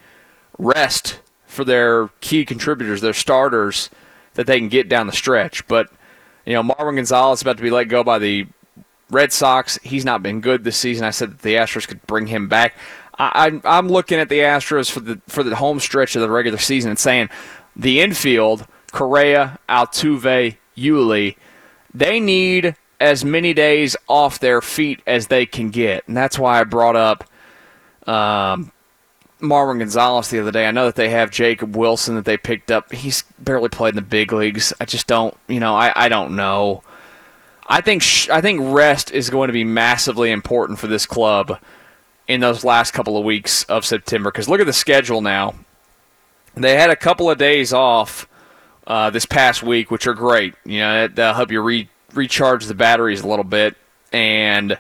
[0.59, 3.91] rest for their key contributors, their starters
[4.35, 5.67] that they can get down the stretch.
[5.69, 5.91] But
[6.47, 8.47] you know, Marwin Gonzalez about to be let go by the
[9.11, 9.79] Red Sox.
[9.83, 11.05] He's not been good this season.
[11.05, 12.75] I said that the Astros could bring him back.
[13.19, 16.59] I, I'm looking at the Astros for the for the home stretch of the regular
[16.59, 17.31] season and saying
[17.77, 21.37] the infield, Correa, Altuve, Yuli,
[21.93, 26.61] they need as many days off their feet as they can get, and that's why
[26.61, 27.29] I brought up
[28.09, 28.73] um,
[29.41, 30.67] Marwin Gonzalez the other day.
[30.67, 32.93] I know that they have Jacob Wilson that they picked up.
[32.93, 34.73] He's barely played in the big leagues.
[34.81, 36.83] I just don't, you know, I, I don't know.
[37.67, 41.59] I think sh- I think rest is going to be massively important for this club
[42.29, 44.31] in those last couple of weeks of September.
[44.31, 45.55] Because look at the schedule now.
[46.55, 48.29] They had a couple of days off
[48.87, 50.55] uh, this past week, which are great.
[50.65, 53.77] You know, that'll help you re- recharge the batteries a little bit
[54.13, 54.79] and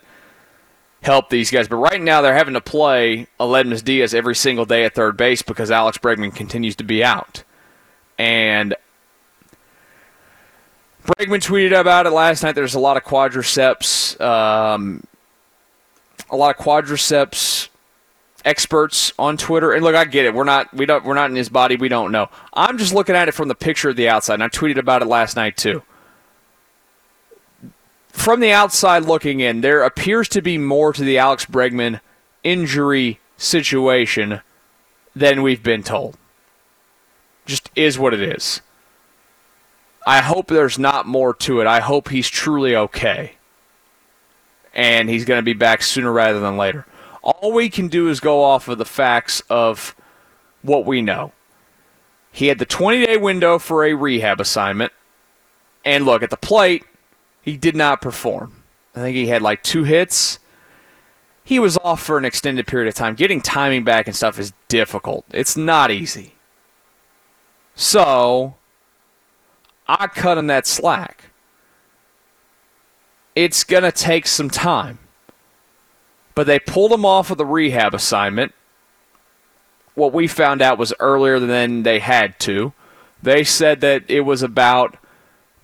[1.04, 1.68] help these guys.
[1.68, 5.42] But right now, they're having to play Aledmys Diaz every single day at third base
[5.42, 7.44] because Alex Bregman continues to be out.
[8.18, 8.74] And
[11.04, 12.54] Bregman tweeted about it last night.
[12.54, 15.04] There's a lot of quadriceps, um,
[16.30, 17.68] a lot of quadriceps
[18.44, 19.72] experts on Twitter.
[19.72, 20.34] And look, I get it.
[20.34, 21.76] We're not we don't we're not in his body.
[21.76, 22.30] We don't know.
[22.54, 24.34] I'm just looking at it from the picture of the outside.
[24.34, 25.82] And I tweeted about it last night too.
[28.14, 32.00] From the outside looking in, there appears to be more to the Alex Bregman
[32.42, 34.40] injury situation
[35.14, 36.16] than we've been told.
[37.44, 38.62] Just is what it is.
[40.06, 41.66] I hope there's not more to it.
[41.66, 43.32] I hope he's truly okay.
[44.72, 46.86] And he's going to be back sooner rather than later.
[47.20, 49.94] All we can do is go off of the facts of
[50.62, 51.32] what we know.
[52.32, 54.92] He had the 20 day window for a rehab assignment.
[55.84, 56.84] And look, at the plate,
[57.44, 58.62] he did not perform.
[58.96, 60.38] I think he had like two hits.
[61.44, 63.14] He was off for an extended period of time.
[63.14, 66.32] Getting timing back and stuff is difficult, it's not easy.
[67.74, 68.54] So,
[69.86, 71.24] I cut him that slack.
[73.34, 75.00] It's going to take some time.
[76.34, 78.54] But they pulled him off of the rehab assignment.
[79.94, 82.72] What we found out was earlier than they had to.
[83.22, 84.96] They said that it was about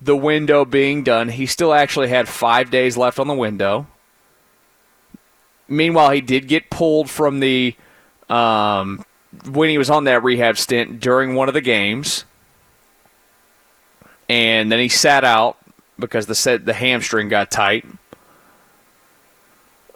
[0.01, 1.29] the window being done.
[1.29, 3.87] He still actually had five days left on the window.
[5.67, 7.75] Meanwhile, he did get pulled from the
[8.29, 9.05] um,
[9.49, 12.25] when he was on that rehab stint during one of the games
[14.31, 15.57] and then he sat out
[15.99, 17.85] because the set the hamstring got tight.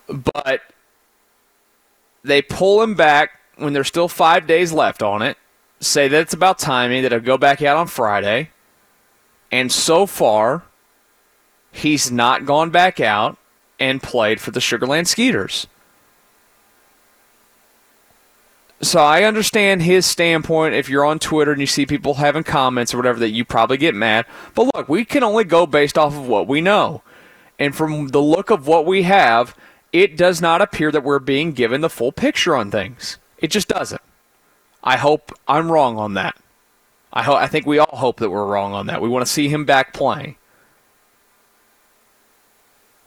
[0.09, 0.61] But
[2.21, 5.37] they pull him back when there's still five days left on it.
[5.79, 8.49] Say that it's about timing that he'll go back out on Friday,
[9.55, 10.63] and so far,
[11.71, 13.37] he's not gone back out
[13.79, 15.67] and played for the Sugarland Skeeters.
[18.81, 20.75] So I understand his standpoint.
[20.75, 23.77] If you're on Twitter and you see people having comments or whatever, that you probably
[23.77, 24.25] get mad.
[24.55, 27.01] But look, we can only go based off of what we know.
[27.57, 29.55] And from the look of what we have,
[29.93, 33.19] it does not appear that we're being given the full picture on things.
[33.37, 34.01] It just doesn't.
[34.83, 36.35] I hope I'm wrong on that.
[37.15, 39.01] I, ho- I think we all hope that we're wrong on that.
[39.01, 40.35] We want to see him back playing.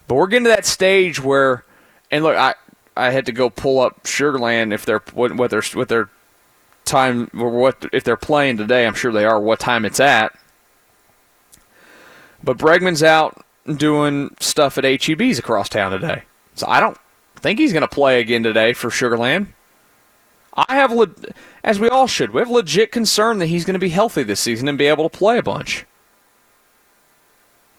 [0.07, 1.65] But we're getting to that stage where,
[2.11, 2.55] and look, I,
[2.97, 6.09] I had to go pull up Sugarland if they're what, what their what
[6.87, 8.87] time or what if they're playing today.
[8.87, 9.39] I'm sure they are.
[9.39, 10.37] What time it's at.
[12.43, 13.45] But Bregman's out
[13.77, 16.23] doing stuff at HEBs across town today,
[16.55, 16.97] so I don't
[17.37, 19.49] think he's going to play again today for Sugarland.
[20.69, 21.15] I have, le-
[21.63, 24.41] as we all should, we have legit concern that he's going to be healthy this
[24.41, 25.87] season and be able to play a bunch.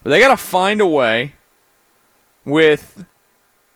[0.02, 1.34] But they got to find a way
[2.46, 3.06] with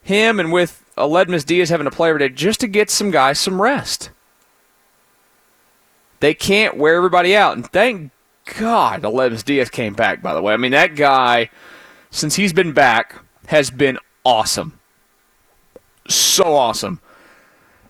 [0.02, 3.40] him and with Aledmys Diaz having to play every day just to get some guys
[3.40, 4.10] some rest.
[6.22, 7.58] They can't wear everybody out.
[7.58, 8.12] And thank
[8.58, 10.54] God Aledmys Diaz came back, by the way.
[10.54, 11.50] I mean, that guy,
[12.10, 13.16] since he's been back,
[13.48, 14.80] has been awesome.
[16.08, 17.02] So awesome.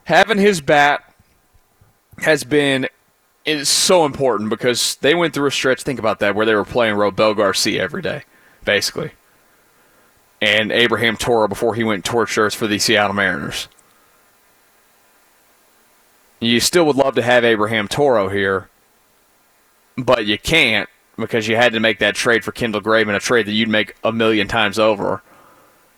[0.06, 1.14] Having his bat
[2.20, 2.88] has been
[3.46, 6.66] is so important because they went through a stretch, think about that, where they were
[6.66, 8.24] playing Robel Garcia every day,
[8.64, 9.12] basically.
[10.42, 13.68] And Abraham Toro before he went torch shirts for the Seattle Mariners.
[16.40, 18.70] You still would love to have Abraham Toro here,
[19.98, 23.46] but you can't because you had to make that trade for Kendall Graveman, a trade
[23.46, 25.22] that you'd make a million times over.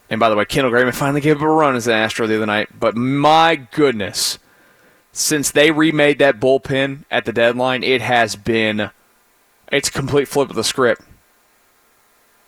[0.10, 2.36] And by the way, Kendall Graveman finally gave up a run as an Astro the
[2.36, 2.80] other night.
[2.80, 4.38] But my goodness,
[5.12, 8.92] since they remade that bullpen at the deadline, it has been
[9.72, 11.02] it's a complete flip of the script.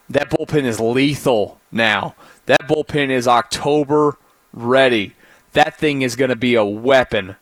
[0.09, 2.15] That bullpen is lethal now.
[2.45, 4.17] That bullpen is October
[4.53, 5.13] ready.
[5.53, 7.35] That thing is going to be a weapon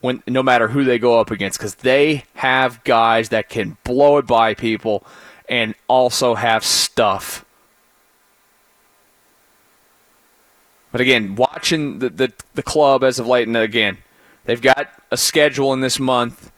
[0.00, 4.18] when no matter who they go up against because they have guys that can blow
[4.18, 5.04] it by people
[5.48, 7.44] and also have stuff.
[10.92, 13.98] But again, watching the, the, the club as of late, and again,
[14.44, 16.50] they've got a schedule in this month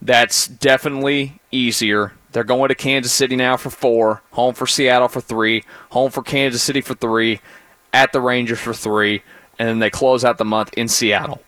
[0.00, 2.12] that's definitely easier.
[2.32, 6.22] They're going to Kansas City now for four, home for Seattle for three, home for
[6.22, 7.40] Kansas City for three,
[7.92, 9.22] at the Rangers for three,
[9.58, 11.42] and then they close out the month in Seattle.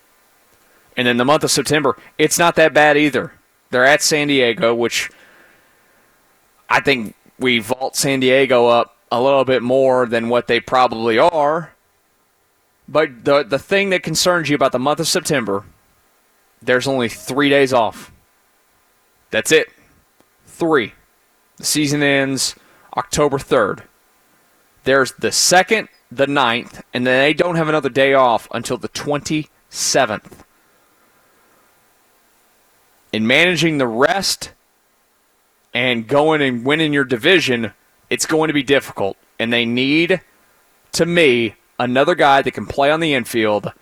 [0.97, 3.33] And then the month of September, it's not that bad either.
[3.71, 5.11] They're at San Diego, which
[6.69, 11.19] I think we vault San Diego up a little bit more than what they probably
[11.19, 11.73] are.
[12.89, 15.65] But the the thing that concerns you about the month of September,
[16.61, 18.13] there's only three days off.
[19.31, 19.69] That's it.
[20.47, 20.93] Three.
[21.57, 22.55] The season ends
[22.97, 23.85] October 3rd.
[24.85, 28.89] There's the 2nd, the 9th, and then they don't have another day off until the
[28.89, 30.45] 27th.
[33.13, 34.53] In managing the rest
[35.73, 37.73] and going and winning your division,
[38.11, 39.17] it's going to be difficult.
[39.39, 40.21] And they need,
[40.93, 43.73] to me, another guy that can play on the infield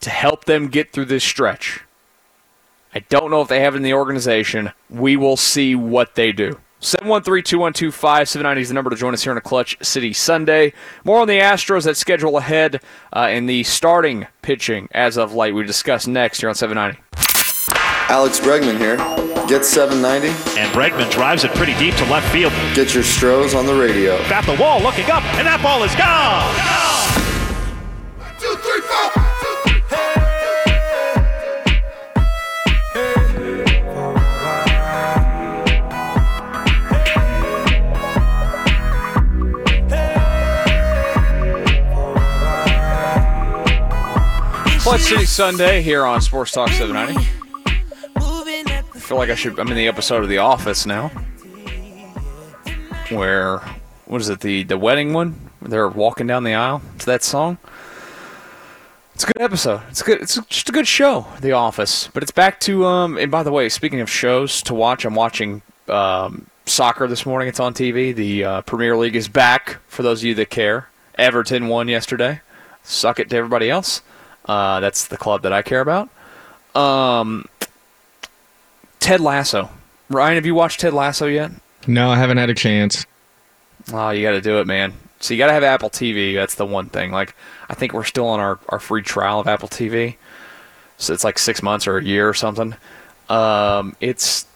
[0.00, 1.82] to help them get through this stretch.
[2.94, 4.72] I don't know if they have it in the organization.
[4.88, 6.58] We will see what they do.
[6.80, 10.72] 713-212-5790 is the number to join us here on a Clutch City Sunday.
[11.04, 12.80] More on the Astros that schedule ahead
[13.12, 15.52] uh, in the starting pitching as of late.
[15.52, 17.02] We discuss next here on 790.
[18.08, 18.96] Alex Bregman here.
[19.48, 20.28] Get 790.
[20.58, 22.52] And Bregman drives it pretty deep to left field.
[22.74, 24.16] Get your Stros on the radio.
[24.24, 26.46] At the wall, looking up, and that ball is gone.
[26.54, 26.95] Two,
[44.86, 47.28] Clutch City Sunday here on Sports Talk 790.
[48.14, 49.58] I feel like I should.
[49.58, 51.08] I'm in the episode of The Office now,
[53.08, 53.58] where
[54.04, 54.38] what is it?
[54.38, 55.50] The the wedding one.
[55.60, 57.58] They're walking down the aisle to that song.
[59.16, 59.82] It's a good episode.
[59.90, 60.22] It's good.
[60.22, 62.08] It's just a good show, The Office.
[62.14, 63.18] But it's back to um.
[63.18, 67.48] And by the way, speaking of shows to watch, I'm watching um, soccer this morning.
[67.48, 68.14] It's on TV.
[68.14, 69.78] The uh, Premier League is back.
[69.88, 72.40] For those of you that care, Everton won yesterday.
[72.84, 74.00] Suck it to everybody else.
[74.46, 76.08] Uh, that's the club that I care about.
[76.74, 77.46] Um,
[79.00, 79.70] Ted Lasso.
[80.08, 81.50] Ryan, have you watched Ted Lasso yet?
[81.86, 83.06] No, I haven't had a chance.
[83.92, 84.92] Oh, you got to do it, man.
[85.20, 86.34] So you got to have Apple TV.
[86.34, 87.10] That's the one thing.
[87.10, 87.34] Like,
[87.68, 90.16] I think we're still on our, our free trial of Apple TV.
[90.98, 92.74] So it's like six months or a year or something.
[93.28, 94.46] Um, it's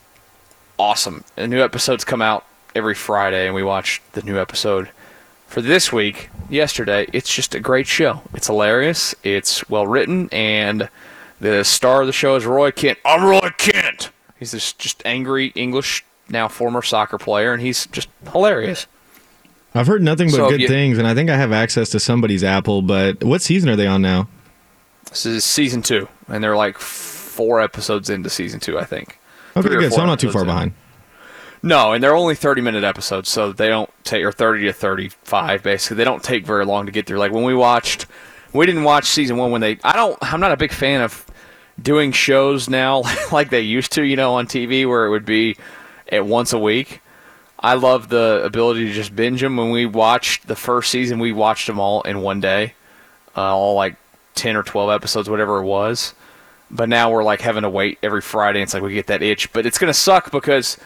[0.78, 1.24] awesome.
[1.36, 2.44] The new episodes come out
[2.74, 4.88] every Friday, and we watch the new episode
[5.50, 7.06] for this week, yesterday.
[7.12, 8.22] It's just a great show.
[8.34, 9.14] It's hilarious.
[9.22, 10.88] It's well written, and
[11.40, 12.98] the star of the show is Roy Kent.
[13.04, 14.10] I'm Roy Kent.
[14.38, 18.86] He's this just angry English, now former soccer player, and he's just hilarious.
[19.74, 22.00] I've heard nothing but So good you- things, and I think I have access to
[22.00, 22.82] somebody's Apple.
[22.82, 24.28] But what season are they on now?
[25.08, 29.18] This is season two, and they're like four episodes into season two, I think.
[29.56, 29.92] Okay, good.
[29.92, 30.46] So I'm not too far in.
[30.46, 30.72] behind.
[31.62, 35.62] No, and they're only 30 minute episodes, so they don't take, or 30 to 35,
[35.62, 35.96] basically.
[35.96, 37.18] They don't take very long to get through.
[37.18, 38.06] Like when we watched,
[38.52, 41.26] we didn't watch season one when they, I don't, I'm not a big fan of
[41.80, 45.56] doing shows now like they used to, you know, on TV where it would be
[46.10, 47.00] at once a week.
[47.58, 49.58] I love the ability to just binge them.
[49.58, 52.72] When we watched the first season, we watched them all in one day,
[53.36, 53.96] uh, all like
[54.34, 56.14] 10 or 12 episodes, whatever it was.
[56.70, 58.62] But now we're like having to wait every Friday.
[58.62, 60.78] It's like we get that itch, but it's going to suck because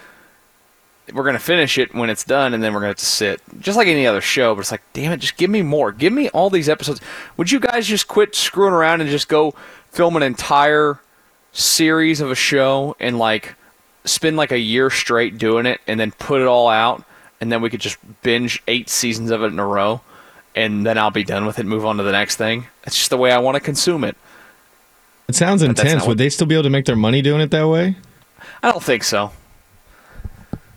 [1.13, 3.05] we're going to finish it when it's done, and then we're going to have to
[3.07, 4.55] sit just like any other show.
[4.55, 5.93] But it's like, damn it, just give me more.
[5.93, 7.01] Give me all these episodes.
[7.37, 9.55] Would you guys just quit screwing around and just go
[9.91, 10.99] film an entire
[11.53, 13.55] series of a show and like
[14.05, 17.05] spend like a year straight doing it and then put it all out,
[17.41, 20.01] and then we could just binge eight seasons of it in a row,
[20.55, 21.67] and then I'll be done with it.
[21.67, 22.67] Move on to the next thing.
[22.85, 24.17] That's just the way I want to consume it.
[25.29, 26.03] It sounds intense.
[26.03, 27.97] Would what- they still be able to make their money doing it that way?
[28.63, 29.33] I don't think so.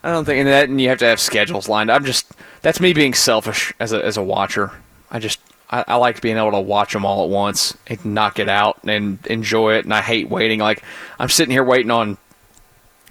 [0.04, 1.92] I don't think and that, and you have to have schedules lined.
[1.92, 4.72] I'm just that's me being selfish as a as a watcher.
[5.10, 8.40] I just I, I like being able to watch them all at once and knock
[8.40, 9.86] it out and enjoy it.
[9.86, 10.60] And I hate waiting.
[10.60, 10.84] Like
[11.20, 12.18] I'm sitting here waiting on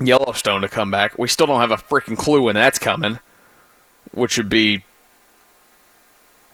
[0.00, 1.18] Yellowstone to come back.
[1.18, 3.18] We still don't have a freaking clue when that's coming,
[4.12, 4.84] which would be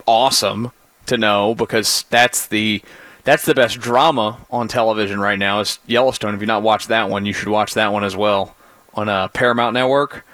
[0.07, 0.73] awesome
[1.07, 2.83] to know because that's the
[3.25, 6.35] that's the best drama on television right now is Yellowstone.
[6.35, 8.57] If you've not watched that one, you should watch that one as well
[8.95, 10.25] on uh, Paramount Network.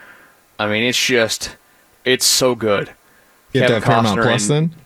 [0.58, 1.56] I mean, it's just
[2.04, 2.90] it's so good.
[3.52, 4.78] You have to have Paramount Plus and- then?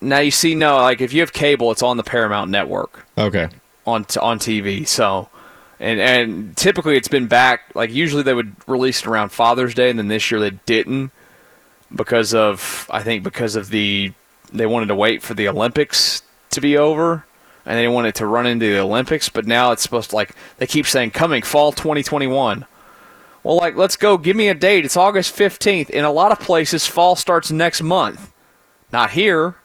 [0.00, 3.48] Now you see, no, like if you have cable, it's on the Paramount Network Okay.
[3.86, 4.86] on t- on TV.
[4.86, 5.28] So,
[5.80, 7.62] and and typically it's been back.
[7.74, 11.10] Like usually they would release it around Father's Day, and then this year they didn't
[11.94, 14.12] because of I think because of the
[14.52, 17.24] they wanted to wait for the Olympics to be over,
[17.66, 19.28] and they wanted to run into the Olympics.
[19.28, 22.66] But now it's supposed to like they keep saying coming fall 2021.
[23.42, 24.18] Well, like let's go.
[24.18, 24.84] Give me a date.
[24.84, 25.90] It's August 15th.
[25.90, 28.32] In a lot of places, fall starts next month.
[28.92, 29.56] Not here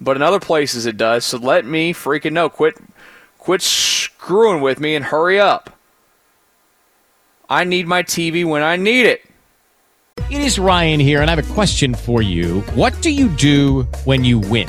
[0.00, 1.24] but in other places it does.
[1.24, 2.48] So let me freaking know.
[2.48, 2.76] Quit,
[3.38, 5.78] quit screwing with me and hurry up.
[7.48, 9.22] I need my TV when I need it.
[10.30, 12.62] It is Ryan here, and I have a question for you.
[12.74, 14.68] What do you do when you win?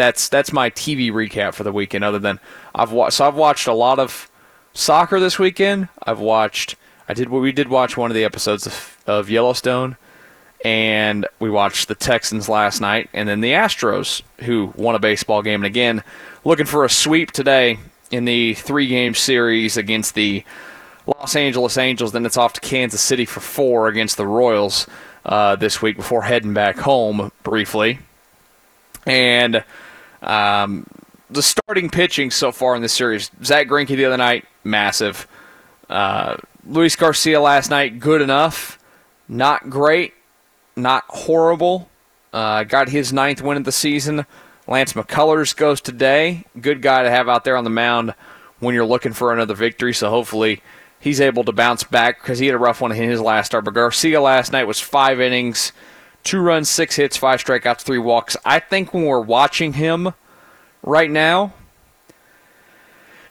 [0.00, 2.04] that's that's my TV recap for the weekend.
[2.04, 2.40] Other than
[2.74, 4.30] I've watched, so I've watched a lot of
[4.72, 5.88] soccer this weekend.
[6.02, 6.76] I've watched.
[7.08, 7.28] I did.
[7.28, 9.98] We did watch one of the episodes of, of Yellowstone,
[10.64, 15.42] and we watched the Texans last night, and then the Astros, who won a baseball
[15.42, 16.02] game, and again
[16.42, 17.78] looking for a sweep today
[18.10, 20.42] in the three-game series against the
[21.06, 22.12] Los Angeles Angels.
[22.12, 24.86] Then it's off to Kansas City for four against the Royals
[25.26, 27.98] uh, this week before heading back home briefly.
[29.06, 29.62] And
[30.22, 30.86] um,
[31.30, 35.26] the starting pitching so far in this series, Zack Greinke the other night, massive.
[35.88, 36.36] Uh,
[36.66, 38.78] Luis Garcia last night, good enough,
[39.28, 40.14] not great,
[40.76, 41.88] not horrible.
[42.32, 44.24] Uh, got his ninth win of the season.
[44.66, 46.44] Lance McCullers goes today.
[46.60, 48.14] Good guy to have out there on the mound
[48.60, 49.92] when you're looking for another victory.
[49.92, 50.62] So hopefully
[51.00, 53.64] he's able to bounce back because he had a rough one in his last start.
[53.64, 55.72] But Garcia last night was five innings,
[56.22, 58.36] two runs, six hits, five strikeouts, three walks.
[58.44, 60.14] I think when we're watching him
[60.82, 61.52] right now,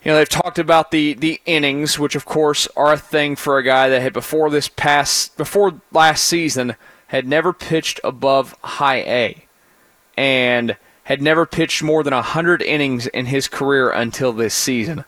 [0.04, 3.58] you know, they've talked about the, the innings, which of course are a thing for
[3.58, 6.76] a guy that had before this past before last season
[7.08, 9.46] had never pitched above high A
[10.16, 15.04] and had never pitched more than 100 innings in his career until this season.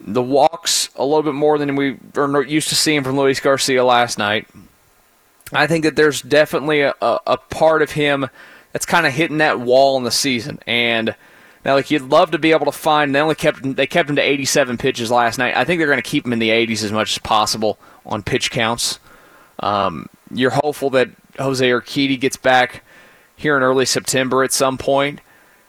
[0.00, 3.84] The walks a little bit more than we are used to seeing from Luis Garcia
[3.84, 4.48] last night.
[5.52, 8.28] I think that there's definitely a, a, part of him
[8.72, 10.58] that's kind of hitting that wall in the season.
[10.66, 11.14] And
[11.64, 13.14] now, like you'd love to be able to find.
[13.14, 15.56] They only kept they kept him to 87 pitches last night.
[15.56, 18.22] I think they're going to keep him in the 80s as much as possible on
[18.22, 18.98] pitch counts.
[19.60, 22.82] Um, you're hopeful that Jose Urquidy gets back
[23.36, 25.20] here in early September at some point.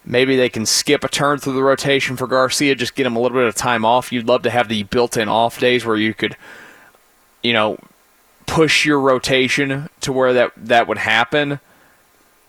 [0.06, 3.20] Maybe they can skip a turn through the rotation for Garcia, just get him a
[3.22, 4.12] little bit of time off.
[4.12, 6.36] You'd love to have the built-in off days where you could,
[7.42, 7.78] you know,
[8.46, 11.60] push your rotation to where that that would happen,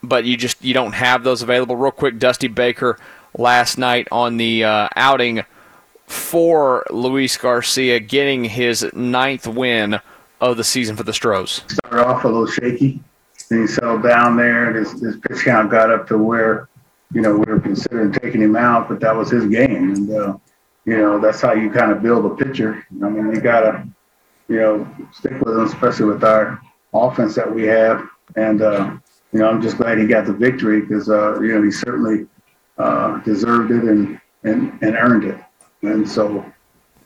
[0.02, 1.76] but you just you don't have those available.
[1.76, 2.98] Real quick, Dusty Baker
[3.36, 5.44] last night on the uh, outing
[6.06, 10.00] for Luis Garcia, getting his ninth win
[10.40, 11.62] of the season for the Stros.
[11.86, 13.00] started off a little shaky.
[13.48, 16.68] Then he settled down there, and his, his pitch count got up to where,
[17.12, 19.92] you know, we were considering taking him out, but that was his game.
[19.94, 20.36] And, uh,
[20.84, 22.86] you know, that's how you kind of build a pitcher.
[23.02, 23.86] I mean, you got to,
[24.48, 26.60] you know, stick with him, especially with our
[26.92, 28.06] offense that we have.
[28.36, 28.96] And, uh,
[29.32, 32.26] you know, I'm just glad he got the victory because, uh, you know, he certainly
[32.78, 35.38] uh, deserved it and, and, and earned it.
[35.82, 36.44] And so,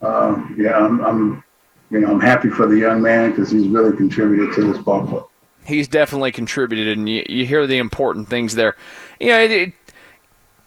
[0.02, 1.44] uh, yeah, I'm, I'm,
[1.90, 5.06] you know, I'm happy for the young man because he's really contributed to this ball
[5.06, 5.28] club.
[5.68, 8.76] he's definitely contributed, and you, you hear the important things there.
[9.20, 9.72] You know, it, it,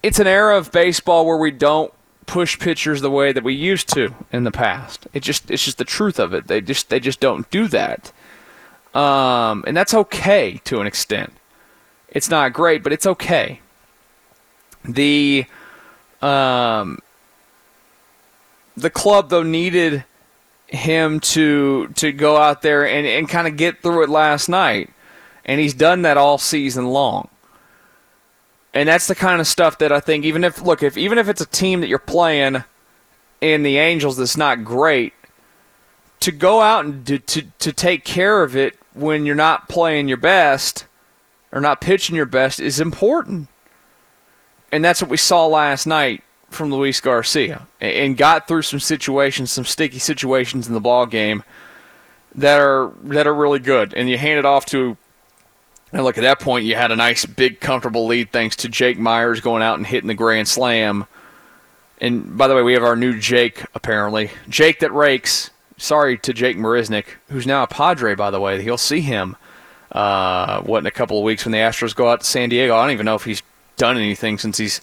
[0.04, 1.94] it's an era of baseball where we don't
[2.26, 5.08] push pitchers the way that we used to in the past.
[5.14, 6.48] It just it's just the truth of it.
[6.48, 8.12] They just they just don't do that.
[8.94, 11.34] Um, and that's okay to an extent.
[12.10, 13.62] It's not great, but it's okay.
[14.84, 15.46] The
[16.22, 17.00] um,
[18.76, 20.04] the club though needed
[20.68, 24.90] him to to go out there and, and kind of get through it last night.
[25.46, 27.30] And he's done that all season long.
[28.74, 31.28] And that's the kind of stuff that I think even if look, if even if
[31.28, 32.64] it's a team that you're playing
[33.42, 35.14] in the Angels that's not great,
[36.22, 40.08] to go out and to, to, to take care of it when you're not playing
[40.08, 40.86] your best
[41.52, 43.50] or not pitching your best is important.
[44.72, 49.52] And that's what we saw last night from Luis Garcia and got through some situations,
[49.52, 51.44] some sticky situations in the ball game
[52.36, 53.94] that are that are really good.
[53.94, 54.96] And you hand it off to
[55.92, 58.98] and look at that point you had a nice big comfortable lead thanks to Jake
[58.98, 61.06] Meyers going out and hitting the grand slam.
[62.00, 64.32] And by the way, we have our new Jake apparently.
[64.50, 65.52] Jake that rakes.
[65.78, 68.62] Sorry to Jake Marisnick, who's now a Padre by the way.
[68.62, 69.36] He'll see him
[69.92, 72.76] uh, what in a couple of weeks when the Astros go out to San Diego.
[72.76, 73.44] I don't even know if he's
[73.78, 74.82] done anything since he's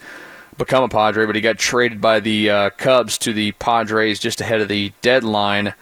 [0.59, 4.40] become a Padre, but he got traded by the uh, Cubs to the Padres just
[4.40, 5.72] ahead of the deadline.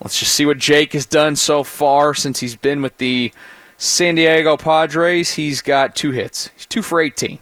[0.00, 3.32] Let's just see what Jake has done so far since he's been with the
[3.80, 5.32] San Diego Padres.
[5.32, 6.50] He's got two hits.
[6.54, 7.38] He's two for 18.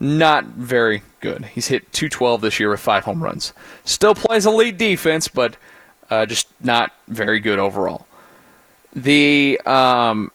[0.00, 1.44] Not very good.
[1.44, 3.52] He's hit 212 this year with five home runs.
[3.84, 5.58] Still plays elite defense, but
[6.08, 8.06] uh, just not very good overall.
[8.94, 10.32] The um,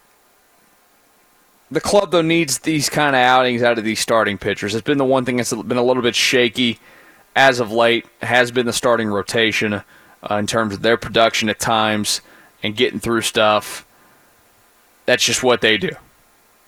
[1.72, 4.76] the club though needs these kind of outings out of these starting pitchers.
[4.76, 6.78] It's been the one thing that's been a little bit shaky
[7.36, 8.06] as of late.
[8.22, 9.84] Has been the starting rotation uh,
[10.36, 12.22] in terms of their production at times
[12.62, 13.88] and getting through stuff.
[15.12, 15.92] That's just what they do.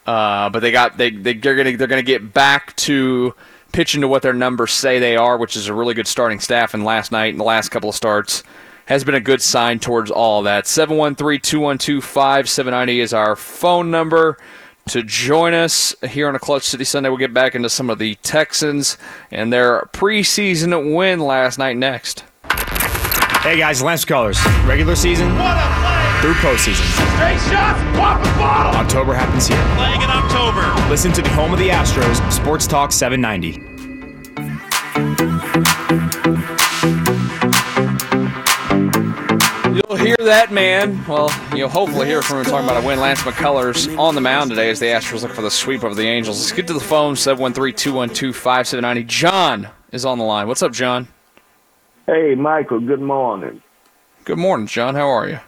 [0.05, 3.33] Uh, but they got they, they they're gonna they're gonna get back to
[3.71, 6.73] pitching to what their numbers say they are, which is a really good starting staff.
[6.73, 8.43] And last night and the last couple of starts
[8.87, 10.65] has been a good sign towards all that.
[10.65, 14.37] 713-212-5790 is our phone number
[14.89, 17.07] to join us here on a Clutch City Sunday.
[17.07, 18.97] We'll get back into some of the Texans
[19.31, 22.25] and their preseason win last night next.
[22.43, 24.67] Hey guys, Lance McCullers.
[24.67, 25.33] Regular season
[26.23, 26.85] through postseason.
[27.17, 28.79] Straight shots, pop the bottle.
[28.79, 29.61] October happens here.
[29.75, 30.61] Playing in October.
[30.89, 33.59] Listen to the home of the Astros, Sports Talk 790.
[39.75, 41.05] You'll hear that man.
[41.07, 43.01] Well, you'll hopefully hear from him talking about a win.
[43.01, 46.07] Lance McCullers on the mound today as the Astros look for the sweep over the
[46.07, 46.39] Angels.
[46.39, 49.03] Let's get to the phone 713 212 5790.
[49.03, 50.47] John is on the line.
[50.47, 51.09] What's up, John?
[52.05, 52.79] Hey, Michael.
[52.79, 53.61] Good morning.
[54.23, 54.95] Good morning, John.
[54.95, 55.41] How are you?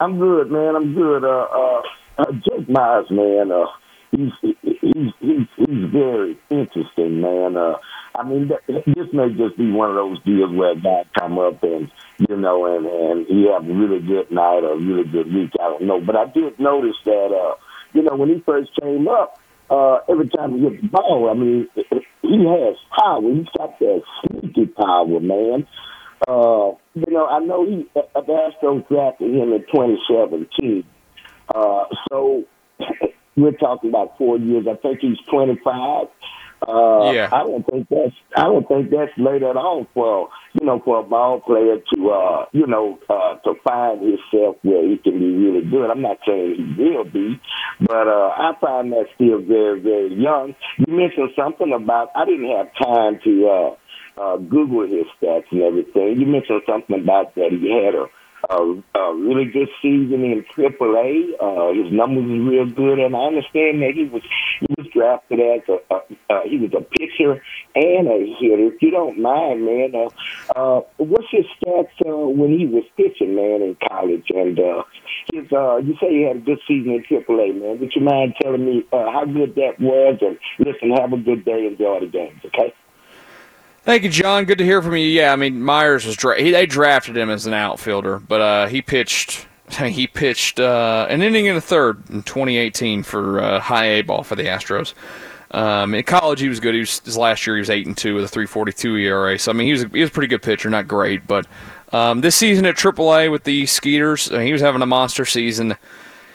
[0.00, 0.76] I'm good, man.
[0.76, 1.24] I'm good.
[1.24, 1.82] Uh, uh,
[2.18, 3.50] uh Jake Meyers, man.
[3.50, 3.66] Uh,
[4.10, 7.56] he's he's he's he's very interesting, man.
[7.56, 7.74] Uh,
[8.14, 11.38] I mean, th- this may just be one of those deals where a guy come
[11.38, 11.90] up and
[12.28, 15.50] you know, and and he have a really good night or a really good week.
[15.60, 17.54] I don't know, but I did notice that, uh,
[17.92, 19.38] you know, when he first came up,
[19.70, 21.68] uh, every time he hit the ball, I mean,
[22.22, 23.22] he has power.
[23.22, 25.66] He's got that sneaky power, man.
[26.26, 26.72] Uh,
[27.06, 30.84] you know, I know he uh, the Astros drafted him in 2017.
[31.54, 32.44] Uh, so
[33.36, 34.66] we're talking about four years.
[34.70, 36.08] I think he's 25.
[36.66, 37.28] Uh, Yeah.
[37.32, 40.98] I don't think that's I don't think that's late at all for you know for
[40.98, 45.36] a ball player to uh, you know uh, to find himself where he can be
[45.36, 45.88] really good.
[45.88, 47.40] I'm not saying he will be,
[47.80, 50.56] but uh, I find that still very very young.
[50.78, 53.76] You mentioned something about I didn't have time to uh,
[54.20, 56.20] uh, Google his stats and everything.
[56.20, 58.06] You mentioned something about that he had a
[58.48, 58.54] a,
[58.94, 61.34] a really good season in AAA.
[61.40, 64.22] Uh, his numbers was real good, and I understand that he was
[64.60, 65.98] he was drafted as a, a
[66.30, 67.42] uh, he was a pitcher
[67.74, 68.74] and a hitter.
[68.74, 70.08] If you don't mind, man, uh,
[70.54, 74.26] uh, what's his stats uh, when he was pitching, man, in college?
[74.30, 74.82] And uh,
[75.32, 77.80] his uh, you say he had a good season in AAA, man.
[77.80, 80.18] Would you mind telling me uh, how good that was?
[80.20, 81.66] And listen, have a good day.
[81.66, 82.72] Enjoy the games, okay?
[83.88, 84.44] Thank you, John.
[84.44, 85.06] Good to hear from you.
[85.06, 88.66] Yeah, I mean Meyers was dra- he, they drafted him as an outfielder, but uh,
[88.66, 89.46] he pitched
[89.78, 94.24] he pitched uh, an inning in the third in 2018 for uh, high A ball
[94.24, 94.92] for the Astros.
[95.52, 96.74] Um, in college, he was good.
[96.74, 97.56] He was his last year.
[97.56, 99.38] He was eight and two with a 3.42 ERA.
[99.38, 101.46] So I mean, he was he was a pretty good pitcher, not great, but
[101.90, 105.76] um, this season at AAA with the Skeeters, he was having a monster season.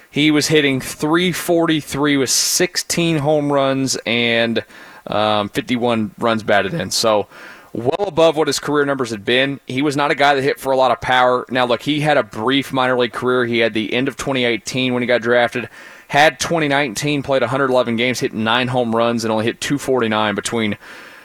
[0.09, 4.65] He was hitting 343 with 16 home runs and
[5.07, 6.91] um, 51 runs batted in.
[6.91, 7.27] So
[7.73, 9.59] well above what his career numbers had been.
[9.65, 11.45] He was not a guy that hit for a lot of power.
[11.49, 13.45] Now, look, he had a brief minor league career.
[13.45, 15.69] He had the end of 2018 when he got drafted.
[16.07, 20.77] Had 2019, played 111 games, hit nine home runs, and only hit 249 between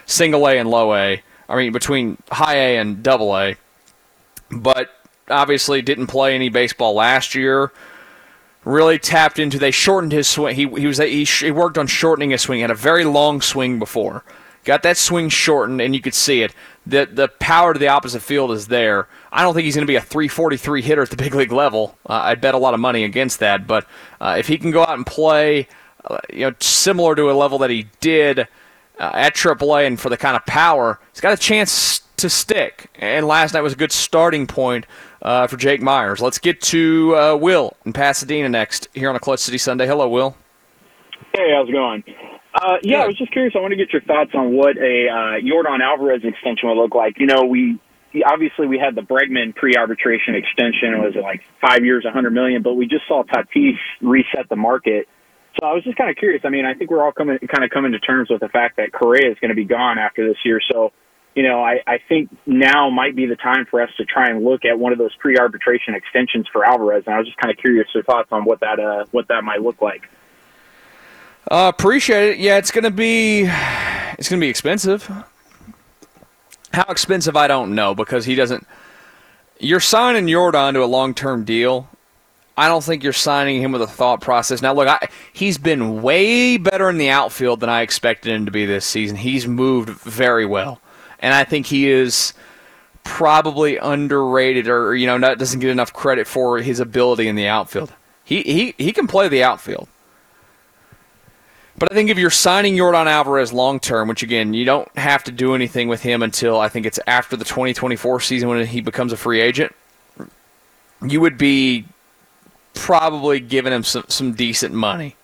[0.06, 1.22] single A and low A.
[1.48, 3.56] I mean, between high A and double A.
[4.50, 4.90] But
[5.30, 7.70] obviously didn't play any baseball last year.
[8.64, 9.58] Really tapped into.
[9.58, 10.54] They shortened his swing.
[10.54, 12.58] He he was he, he worked on shortening his swing.
[12.58, 14.24] He had a very long swing before.
[14.64, 16.54] Got that swing shortened, and you could see it.
[16.86, 19.08] The the power to the opposite field is there.
[19.32, 21.96] I don't think he's going to be a 343 hitter at the big league level.
[22.04, 23.66] Uh, I'd bet a lot of money against that.
[23.66, 23.86] But
[24.20, 25.68] uh, if he can go out and play,
[26.04, 28.44] uh, you know, similar to a level that he did uh,
[29.14, 32.90] at AAA, and for the kind of power, he's got a chance to stick.
[32.96, 34.86] And last night was a good starting point
[35.22, 36.20] uh, for Jake Meyers.
[36.20, 39.86] Let's get to uh, Will in Pasadena next here on a Clutch City Sunday.
[39.86, 40.36] Hello, Will.
[41.34, 42.04] Hey, how's it going?
[42.54, 43.54] Uh, yeah, I was just curious.
[43.56, 46.94] I want to get your thoughts on what a uh, Yordan Alvarez extension would look
[46.94, 47.18] like.
[47.18, 47.78] You know, we
[48.26, 50.94] obviously we had the Bregman pre-arbitration extension.
[50.94, 54.56] It was like five years, a hundred million, but we just saw Tatis reset the
[54.56, 55.08] market.
[55.60, 56.42] So I was just kind of curious.
[56.44, 58.76] I mean, I think we're all coming kind of coming to terms with the fact
[58.76, 60.60] that Correa is going to be gone after this year.
[60.70, 60.92] So,
[61.38, 64.42] you know, I, I think now might be the time for us to try and
[64.42, 67.04] look at one of those pre-arbitration extensions for Alvarez.
[67.06, 69.44] And I was just kind of curious your thoughts on what that uh, what that
[69.44, 70.08] might look like.
[71.48, 72.38] Uh, appreciate it.
[72.38, 73.42] Yeah, it's gonna be
[74.18, 75.08] it's gonna be expensive.
[76.72, 78.66] How expensive I don't know because he doesn't.
[79.60, 81.88] You're signing Yordan to a long term deal.
[82.56, 84.60] I don't think you're signing him with a thought process.
[84.60, 88.50] Now, look, I, he's been way better in the outfield than I expected him to
[88.50, 89.16] be this season.
[89.16, 90.80] He's moved very well,
[91.20, 92.34] and I think he is
[93.04, 97.46] probably underrated or you know not, doesn't get enough credit for his ability in the
[97.46, 97.92] outfield.
[98.24, 99.88] He he he can play the outfield.
[101.78, 105.22] But I think if you're signing Yordan Alvarez long term, which again, you don't have
[105.24, 108.80] to do anything with him until I think it's after the 2024 season when he
[108.80, 109.74] becomes a free agent,
[111.06, 111.84] you would be
[112.74, 115.14] probably giving him some, some decent money.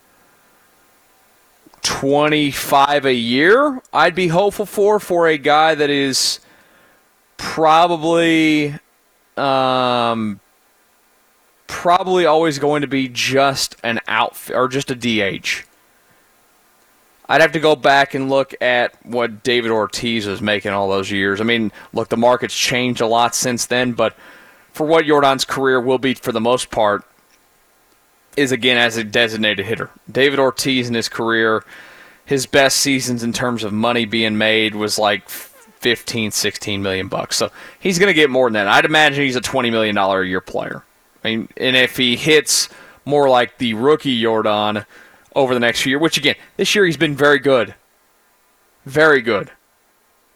[1.84, 6.40] 25 a year, I'd be hopeful for for a guy that is
[7.36, 8.74] probably
[9.36, 10.40] um,
[11.66, 15.64] probably always going to be just an outfit or just a DH.
[17.28, 21.10] I'd have to go back and look at what David Ortiz was making all those
[21.10, 21.40] years.
[21.40, 24.16] I mean, look, the market's changed a lot since then, but
[24.72, 27.04] for what Yordan's career will be for the most part,
[28.36, 29.90] is again as a designated hitter.
[30.10, 31.64] David Ortiz in his career,
[32.24, 37.36] his best seasons in terms of money being made was like 15, 16 million bucks.
[37.36, 38.68] So he's going to get more than that.
[38.68, 40.82] I'd imagine he's a 20 million dollar a year player.
[41.22, 42.68] I mean, and if he hits
[43.04, 44.86] more like the rookie Yordan
[45.34, 47.74] over the next year, which again, this year he's been very good.
[48.84, 49.50] Very good.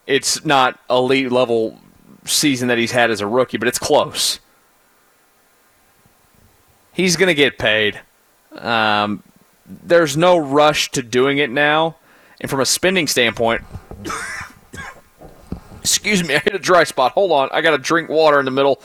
[0.07, 1.79] It's not elite level
[2.25, 4.41] season that he's had as a rookie, but it's close.
[6.99, 8.01] He's going to get paid.
[8.53, 9.23] Um,
[9.65, 11.97] there's no rush to doing it now.
[12.41, 13.63] And from a spending standpoint,
[15.81, 17.13] excuse me, I hit a dry spot.
[17.13, 17.49] Hold on.
[17.53, 18.83] I got to drink water in the middle.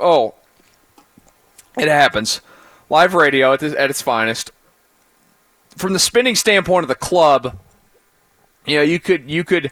[0.00, 0.34] Oh,
[1.76, 2.40] it happens.
[2.88, 4.52] Live radio at, at its finest
[5.76, 7.58] from the spending standpoint of the club,
[8.64, 9.70] you know, you could you could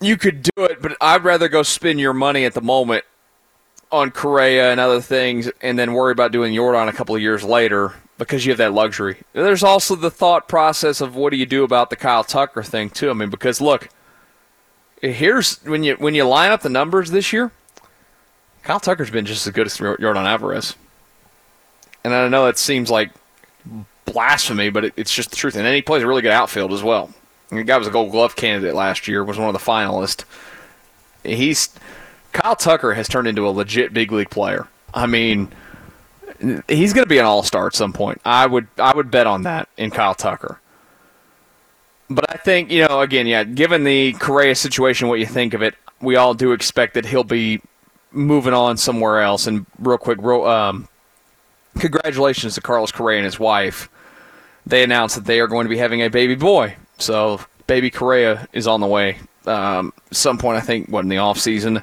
[0.00, 3.04] you could do it, but I'd rather go spend your money at the moment
[3.90, 7.42] on Correa and other things, and then worry about doing Yordan a couple of years
[7.42, 9.16] later because you have that luxury.
[9.32, 12.90] There's also the thought process of what do you do about the Kyle Tucker thing
[12.90, 13.10] too.
[13.10, 13.88] I mean, because look,
[15.00, 17.50] here's when you when you line up the numbers this year,
[18.62, 20.74] Kyle Tucker's been just as good as Yordan Alvarez,
[22.04, 23.10] and I know it seems like
[24.04, 25.56] blasphemy, but it, it's just the truth.
[25.56, 27.10] And then he plays a really good outfield as well.
[27.50, 30.24] The guy was a Gold Glove candidate last year, was one of the finalists.
[31.24, 31.70] He's
[32.32, 34.68] Kyle Tucker has turned into a legit big league player.
[34.94, 35.52] I mean,
[36.68, 38.20] he's going to be an all star at some point.
[38.24, 40.60] I would I would bet on that in Kyle Tucker.
[42.10, 45.62] But I think you know, again, yeah, given the Correa situation, what you think of
[45.62, 47.60] it, we all do expect that he'll be
[48.12, 49.46] moving on somewhere else.
[49.46, 50.88] And real quick, um,
[51.78, 53.88] congratulations to Carlos Correa and his wife.
[54.66, 56.76] They announced that they are going to be having a baby boy.
[56.98, 59.18] So, baby Correa is on the way.
[59.46, 61.82] Um, some point, I think, what in the off season.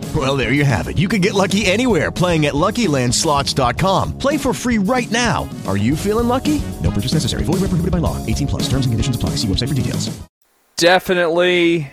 [0.13, 0.97] Well, there you have it.
[0.97, 4.17] You can get lucky anywhere playing at LuckyLandSlots.com.
[4.17, 5.47] Play for free right now.
[5.65, 6.61] Are you feeling lucky?
[6.83, 7.43] No purchase necessary.
[7.43, 8.17] Void where prohibited by law.
[8.25, 8.63] 18 plus.
[8.63, 9.31] Terms and conditions apply.
[9.31, 10.09] See website for details.
[10.75, 11.91] Definitely.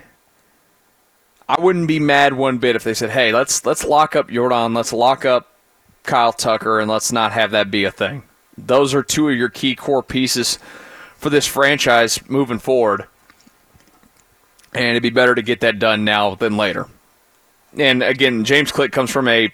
[1.49, 4.74] I wouldn't be mad one bit if they said, "Hey, let's let's lock up Yordan,
[4.74, 5.55] let's lock up
[6.03, 8.23] Kyle Tucker, and let's not have that be a thing."
[8.57, 10.59] Those are two of your key core pieces
[11.16, 13.07] for this franchise moving forward,
[14.74, 16.86] and it'd be better to get that done now than later.
[17.79, 19.53] And again, James Click comes from a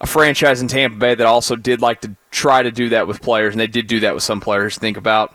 [0.00, 3.20] a franchise in Tampa Bay that also did like to try to do that with
[3.20, 4.78] players, and they did do that with some players.
[4.78, 5.34] Think about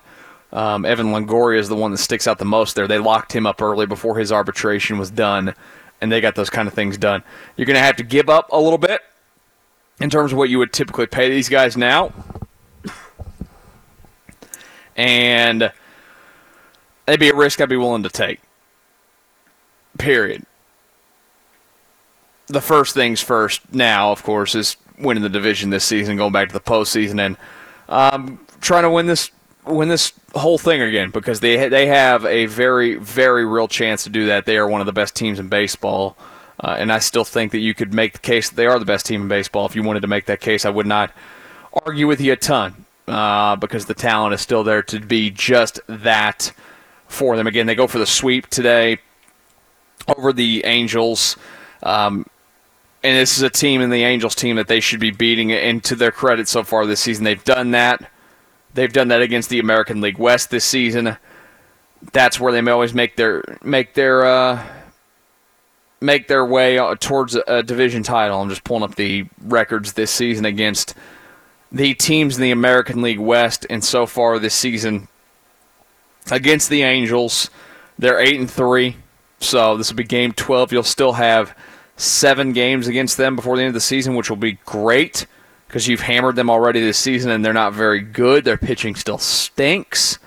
[0.52, 2.88] um, Evan Longoria is the one that sticks out the most there.
[2.88, 5.53] They locked him up early before his arbitration was done,
[6.02, 7.23] and they got those kind of things done.
[7.57, 9.02] You're going to have to give up a little bit
[9.99, 12.11] in terms of what you would typically pay these guys now,
[14.95, 15.72] and
[17.06, 18.41] that'd be a risk I'd be willing to take.
[19.99, 20.44] Period
[22.47, 26.47] the first things first now, of course, is winning the division this season, going back
[26.49, 27.38] to the postseason, and
[27.89, 29.31] um, trying to win this
[29.65, 34.09] win this whole thing again because they they have a very very real chance to
[34.09, 34.45] do that.
[34.45, 36.15] They are one of the best teams in baseball,
[36.59, 38.85] uh, and I still think that you could make the case that they are the
[38.85, 39.65] best team in baseball.
[39.65, 41.11] If you wanted to make that case, I would not
[41.85, 45.80] argue with you a ton uh, because the talent is still there to be just
[45.88, 46.51] that
[47.07, 47.47] for them.
[47.47, 48.99] Again, they go for the sweep today
[50.15, 51.38] over the Angels.
[51.84, 52.26] Um,
[53.06, 55.52] and this is a team in the Angels team that they should be beating.
[55.52, 58.10] And to their credit, so far this season, they've done that.
[58.73, 61.15] They've done that against the American League West this season.
[62.11, 64.68] That's where they may always make their make their uh,
[66.02, 68.41] make their way towards a division title.
[68.41, 70.95] I'm just pulling up the records this season against
[71.72, 75.07] the teams in the American League West, and so far this season
[76.32, 77.52] against the Angels,
[77.99, 78.98] they're eight and three.
[79.40, 80.72] So this will be game 12.
[80.72, 81.56] You'll still have
[81.97, 85.27] seven games against them before the end of the season, which will be great
[85.67, 88.45] because you've hammered them already this season and they're not very good.
[88.45, 90.19] Their pitching still stinks.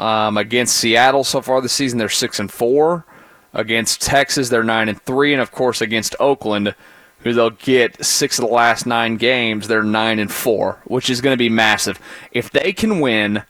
[0.00, 3.04] Um, against Seattle so far this season, they're six and four.
[3.52, 6.74] Against Texas, they're nine and three, and of course against Oakland,
[7.20, 11.20] who they'll get six of the last nine games, they're nine and four, which is
[11.20, 12.00] going to be massive.
[12.32, 13.44] If they can win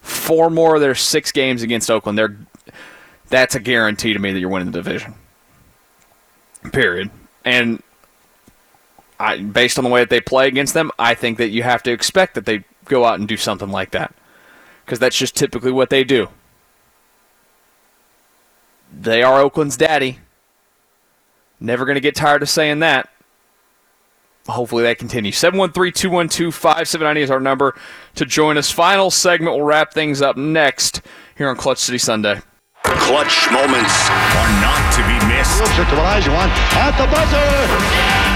[0.00, 2.36] four more of their six games against Oakland, they're
[3.34, 5.14] that's a guarantee to me that you're winning the division.
[6.72, 7.10] Period.
[7.44, 7.82] And
[9.18, 11.82] I, based on the way that they play against them, I think that you have
[11.84, 14.14] to expect that they go out and do something like that.
[14.84, 16.28] Because that's just typically what they do.
[18.92, 20.20] They are Oakland's daddy.
[21.58, 23.08] Never going to get tired of saying that.
[24.46, 25.38] Hopefully that continues.
[25.38, 27.74] 713 212 5790 is our number
[28.14, 28.70] to join us.
[28.70, 29.56] Final segment.
[29.56, 31.00] We'll wrap things up next
[31.36, 32.42] here on Clutch City Sunday.
[33.00, 33.94] Clutch moments
[34.38, 35.62] are not to be missed.
[35.62, 37.50] At the buzzer!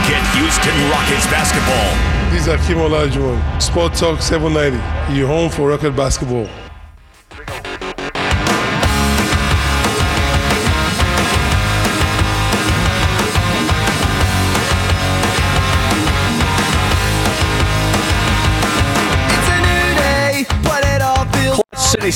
[0.08, 1.90] Get Houston Rockets basketball.
[2.30, 3.62] This is Hakeem Olajuwon.
[3.62, 5.14] Sport Talk 790.
[5.14, 6.67] Your home for Rocket basketball.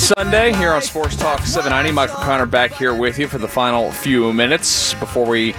[0.03, 1.93] Sunday here on Sports Talk 790.
[1.93, 5.53] Michael Connor back here with you for the final few minutes before we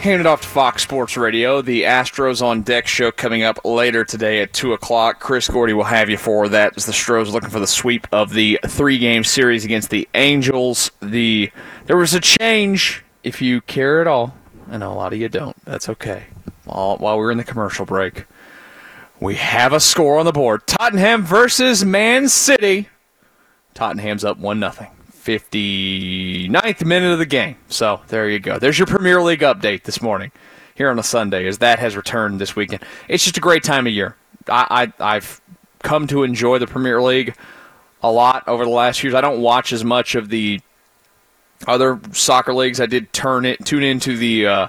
[0.00, 1.62] hand it off to Fox Sports Radio.
[1.62, 5.20] The Astros on Deck show coming up later today at 2 o'clock.
[5.20, 8.32] Chris Gordy will have you for that as the Stros looking for the sweep of
[8.32, 10.90] the three game series against the Angels.
[11.00, 11.52] The
[11.86, 14.34] There was a change, if you care at all.
[14.68, 15.56] I know a lot of you don't.
[15.64, 16.24] That's okay.
[16.64, 18.24] While, while we we're in the commercial break.
[19.20, 20.66] We have a score on the board.
[20.66, 22.88] Tottenham versus Man City.
[23.74, 24.90] Tottenham's up 1 0.
[25.20, 27.56] 59th minute of the game.
[27.68, 28.58] So there you go.
[28.58, 30.32] There's your Premier League update this morning
[30.74, 32.82] here on a Sunday as that has returned this weekend.
[33.06, 34.16] It's just a great time of year.
[34.48, 35.40] I, I, I've
[35.82, 37.36] come to enjoy the Premier League
[38.02, 39.14] a lot over the last years.
[39.14, 40.60] I don't watch as much of the
[41.66, 42.80] other soccer leagues.
[42.80, 44.68] I did turn it tune into the uh,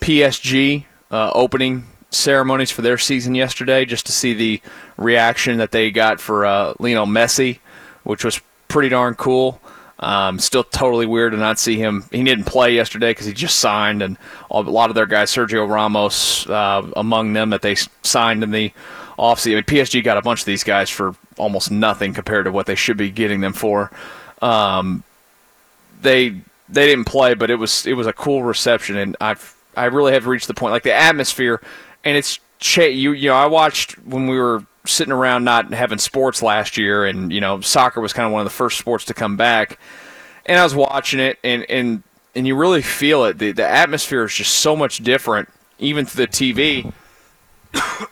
[0.00, 4.62] PSG uh, opening ceremonies for their season yesterday just to see the
[4.96, 7.58] reaction that they got for uh, Lionel Messi,
[8.04, 9.60] which was pretty darn cool.
[9.98, 12.04] Um, still totally weird to not see him.
[12.10, 14.16] He didn't play yesterday because he just signed, and
[14.50, 18.72] a lot of their guys, Sergio Ramos, uh, among them, that they signed in the
[19.18, 19.52] offseason.
[19.52, 22.64] I mean, PSG got a bunch of these guys for almost nothing compared to what
[22.64, 23.90] they should be getting them for.
[24.40, 25.04] Um,
[26.00, 26.30] they
[26.70, 30.14] they didn't play, but it was it was a cool reception, and I've I really
[30.14, 31.60] have reached the point like the atmosphere
[32.04, 35.98] and it's cha- you you know I watched when we were sitting around not having
[35.98, 39.04] sports last year, and you know soccer was kind of one of the first sports
[39.06, 39.78] to come back,
[40.46, 42.02] and I was watching it, and and
[42.34, 43.38] and you really feel it.
[43.38, 45.48] The the atmosphere is just so much different,
[45.78, 46.92] even through the TV.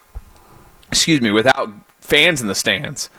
[0.88, 1.70] excuse me, without
[2.00, 3.10] fans in the stands,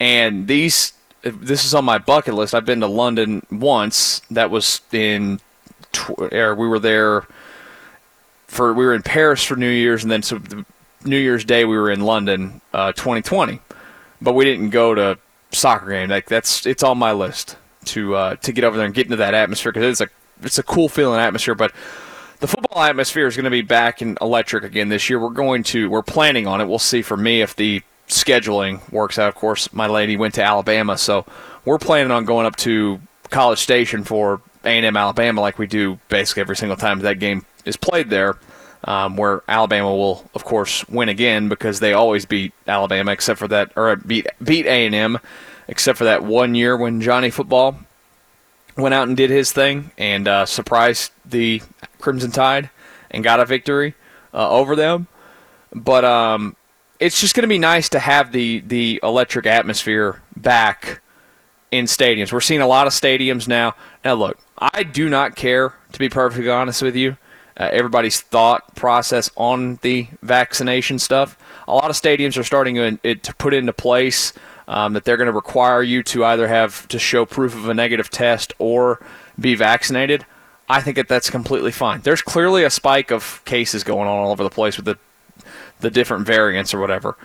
[0.00, 0.92] and these
[1.22, 2.54] this is on my bucket list.
[2.54, 4.22] I've been to London once.
[4.30, 5.40] That was in,
[6.16, 7.26] or er, we were there
[8.52, 10.40] for we were in Paris for New Year's, and then so
[11.04, 13.60] New Year's Day we were in London, uh, 2020.
[14.20, 15.18] But we didn't go to
[15.50, 16.10] soccer game.
[16.10, 17.56] Like that's it's on my list
[17.86, 20.58] to uh, to get over there and get into that atmosphere because it's a it's
[20.58, 21.54] a cool feeling atmosphere.
[21.54, 21.72] But
[22.40, 25.18] the football atmosphere is going to be back in electric again this year.
[25.18, 26.66] We're going to we're planning on it.
[26.66, 29.28] We'll see for me if the scheduling works out.
[29.28, 31.24] Of course, my lady went to Alabama, so
[31.64, 33.00] we're planning on going up to
[33.30, 37.76] College Station for A&M Alabama like we do basically every single time that game is
[37.76, 38.36] played there.
[38.84, 43.46] Um, where Alabama will, of course, win again because they always beat Alabama, except for
[43.46, 45.18] that, or beat beat A and M,
[45.68, 47.78] except for that one year when Johnny Football
[48.76, 51.62] went out and did his thing and uh, surprised the
[52.00, 52.70] Crimson Tide
[53.10, 53.94] and got a victory
[54.32, 55.06] uh, over them.
[55.74, 56.56] But um,
[56.98, 61.00] it's just going to be nice to have the the electric atmosphere back
[61.70, 62.32] in stadiums.
[62.32, 63.74] We're seeing a lot of stadiums now.
[64.04, 67.16] Now, look, I do not care to be perfectly honest with you
[67.56, 71.36] uh, everybody's thought process on the vaccination stuff.
[71.68, 74.32] A lot of stadiums are starting to, to put into place
[74.68, 77.74] um, that they're going to require you to either have to show proof of a
[77.74, 79.00] negative test or
[79.38, 80.24] be vaccinated.
[80.68, 82.00] I think that that's completely fine.
[82.00, 84.98] There's clearly a spike of cases going on all over the place with the
[85.80, 87.16] the different variants or whatever.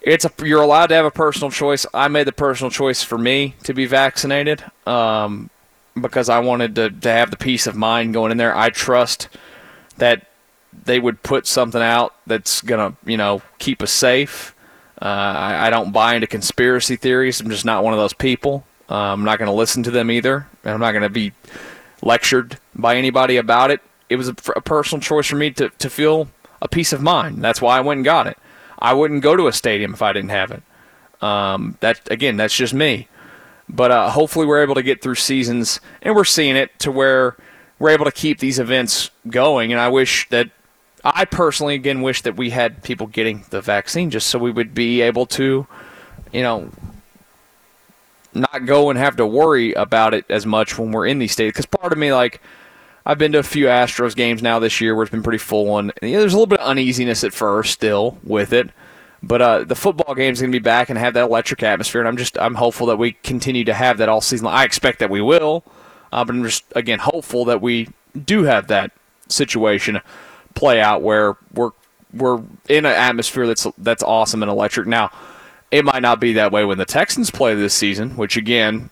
[0.00, 1.86] It's a you're allowed to have a personal choice.
[1.92, 4.64] I made the personal choice for me to be vaccinated.
[4.86, 5.50] Um,
[6.00, 8.56] because I wanted to, to have the peace of mind going in there.
[8.56, 9.28] I trust
[9.96, 10.26] that
[10.84, 14.54] they would put something out that's going to, you know, keep us safe.
[15.00, 17.40] Uh, I, I, don't buy into conspiracy theories.
[17.40, 18.64] I'm just not one of those people.
[18.90, 20.48] Uh, I'm not going to listen to them either.
[20.64, 21.32] And I'm not going to be
[22.02, 23.80] lectured by anybody about it.
[24.08, 26.28] It was a, a personal choice for me to, to feel
[26.60, 27.44] a peace of mind.
[27.44, 28.38] That's why I went and got it.
[28.78, 30.62] I wouldn't go to a stadium if I didn't have it.
[31.22, 33.08] Um, that again, that's just me.
[33.68, 37.36] But uh, hopefully, we're able to get through seasons, and we're seeing it to where
[37.78, 39.72] we're able to keep these events going.
[39.72, 40.50] And I wish that
[41.04, 44.74] I personally, again, wish that we had people getting the vaccine just so we would
[44.74, 45.66] be able to,
[46.32, 46.70] you know,
[48.34, 51.52] not go and have to worry about it as much when we're in these states.
[51.52, 52.40] Because part of me, like,
[53.06, 55.78] I've been to a few Astros games now this year where it's been pretty full,
[55.78, 58.70] and you know, there's a little bit of uneasiness at first still with it.
[59.22, 62.00] But uh, the football game is going to be back and have that electric atmosphere,
[62.00, 64.46] and I'm just I'm hopeful that we continue to have that all season.
[64.46, 65.64] I expect that we will,
[66.12, 67.88] uh, but I'm just again hopeful that we
[68.24, 68.92] do have that
[69.28, 70.00] situation
[70.54, 71.70] play out where we're
[72.12, 74.86] we're in an atmosphere that's that's awesome and electric.
[74.86, 75.10] Now,
[75.70, 78.90] it might not be that way when the Texans play this season, which again,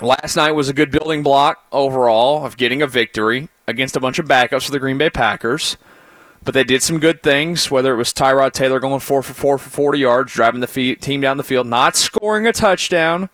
[0.00, 4.18] last night was a good building block overall of getting a victory against a bunch
[4.18, 5.76] of backups for the Green Bay Packers.
[6.48, 9.58] But they did some good things, whether it was Tyrod Taylor going four for four
[9.58, 13.28] for 40 yards, driving the team down the field, not scoring a touchdown,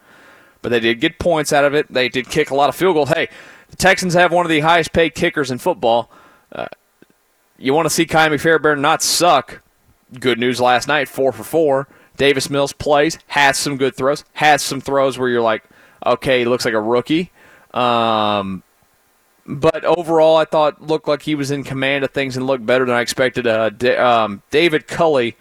[0.63, 1.87] but they did get points out of it.
[1.89, 3.11] They did kick a lot of field goals.
[3.11, 3.29] Hey,
[3.71, 6.11] the Texans have one of the highest paid kickers in football.
[6.51, 6.67] Uh,
[7.57, 9.63] you want to see Ka'imi Fairbairn not suck?
[10.19, 11.87] Good news last night, four for four.
[12.17, 15.63] Davis Mills plays, has some good throws, has some throws where you're like,
[16.05, 17.31] okay, he looks like a rookie.
[17.73, 18.65] Um,
[19.47, 22.85] but overall, I thought looked like he was in command of things and looked better
[22.85, 23.47] than I expected.
[23.47, 25.37] Uh, D- um, David Culley,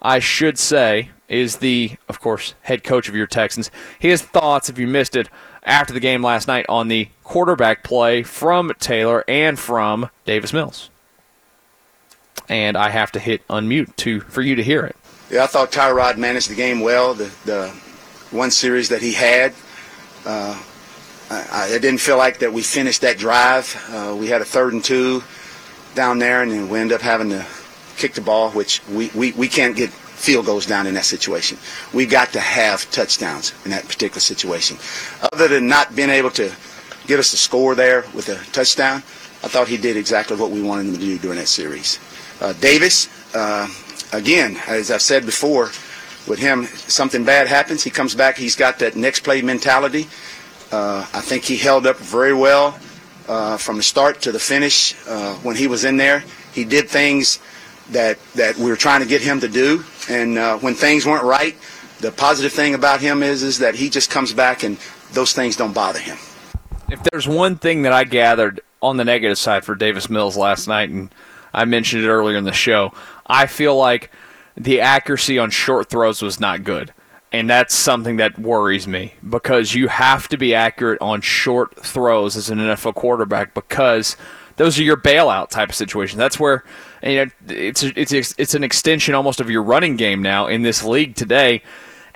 [0.00, 3.70] I should say, is the, of course, head coach of your Texans.
[3.98, 5.28] His thoughts, if you missed it,
[5.62, 10.88] after the game last night on the quarterback play from Taylor and from Davis Mills.
[12.48, 14.96] And I have to hit unmute to for you to hear it.
[15.30, 17.12] Yeah, I thought Tyrod managed the game well.
[17.12, 17.68] The the
[18.30, 19.52] one series that he had.
[20.24, 20.58] Uh,
[21.30, 23.76] I, I, didn't feel like that we finished that drive.
[23.90, 25.22] Uh, we had a third and two
[25.94, 27.44] down there, and then we ended up having to
[27.96, 31.58] kick the ball, which we, we, we can't get field goals down in that situation.
[31.92, 34.78] We got to have touchdowns in that particular situation.
[35.32, 36.50] Other than not being able to
[37.06, 38.96] get us a score there with a touchdown,
[39.42, 41.98] I thought he did exactly what we wanted him to do during that series.
[42.40, 43.68] Uh, Davis, uh,
[44.12, 45.70] again, as I've said before,
[46.26, 50.08] with him, something bad happens, he comes back, he's got that next play mentality.
[50.70, 52.78] Uh, I think he held up very well
[53.28, 56.24] uh, from the start to the finish uh, when he was in there.
[56.52, 57.38] He did things
[57.90, 61.24] that that we were trying to get him to do, and uh, when things weren't
[61.24, 61.56] right,
[62.00, 64.78] the positive thing about him is is that he just comes back and
[65.12, 66.18] those things don't bother him.
[66.90, 70.68] If there's one thing that I gathered on the negative side for Davis Mills last
[70.68, 71.14] night, and
[71.52, 72.92] I mentioned it earlier in the show,
[73.26, 74.10] I feel like
[74.56, 76.92] the accuracy on short throws was not good.
[77.30, 82.36] And that's something that worries me because you have to be accurate on short throws
[82.36, 84.16] as an NFL quarterback because
[84.56, 86.18] those are your bailout type of situations.
[86.18, 86.64] That's where
[87.02, 90.82] you know it's it's it's an extension almost of your running game now in this
[90.82, 91.62] league today.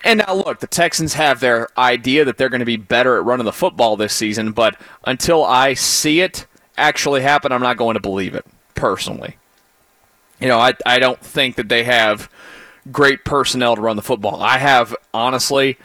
[0.05, 3.25] And now, look, the Texans have their idea that they're going to be better at
[3.25, 7.95] running the football this season, but until I see it actually happen, I'm not going
[7.95, 8.45] to believe it,
[8.75, 9.37] personally.
[10.41, 12.29] You know, I, I don't think that they have
[12.91, 14.43] great personnel to run the football.
[14.43, 15.79] I have, honestly,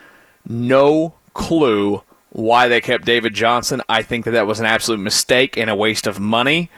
[0.48, 3.82] no clue why they kept David Johnson.
[3.88, 6.70] I think that that was an absolute mistake and a waste of money.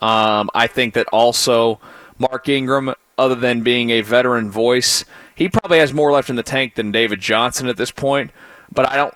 [0.00, 1.80] Um, I think that also
[2.18, 6.42] Mark Ingram, other than being a veteran voice, he probably has more left in the
[6.42, 8.30] tank than David Johnson at this point.
[8.70, 9.14] But I don't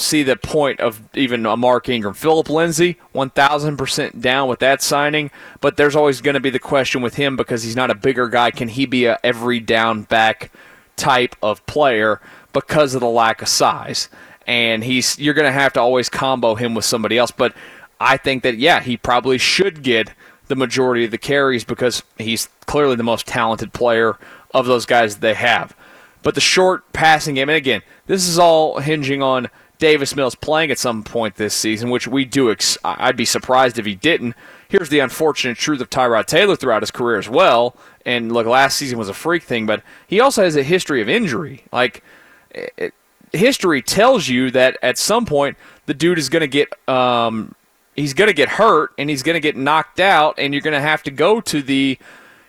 [0.00, 2.14] see the point of even a Mark Ingram.
[2.14, 7.02] Phillip Lindsay, 1,000% down with that signing, but there's always going to be the question
[7.02, 8.50] with him because he's not a bigger guy.
[8.50, 10.50] Can he be a every down back
[10.96, 12.20] type of player
[12.52, 14.08] because of the lack of size?
[14.46, 17.30] And he's you're going to have to always combo him with somebody else.
[17.30, 17.54] But
[18.00, 20.12] I think that yeah, he probably should get
[20.48, 24.18] the majority of the carries because he's clearly the most talented player
[24.52, 25.76] of those guys they have.
[26.22, 29.48] But the short passing game, and again, this is all hinging on
[29.80, 32.52] Davis Mills playing at some point this season, which we do.
[32.52, 34.36] Ex- I'd be surprised if he didn't.
[34.68, 37.74] Here's the unfortunate truth of Tyrod Taylor throughout his career as well.
[38.06, 41.08] And look, last season was a freak thing, but he also has a history of
[41.08, 41.64] injury.
[41.72, 42.04] Like,
[42.50, 42.94] it,
[43.32, 47.54] history tells you that at some point the dude is going to get um,
[47.94, 50.74] he's going to get hurt and he's going to get knocked out, and you're going
[50.74, 51.98] to have to go to the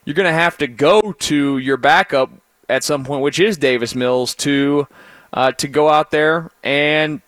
[0.05, 2.29] you're going to have to go to your backup
[2.69, 4.87] at some point, which is Davis Mills, to
[5.33, 7.21] uh, to go out there and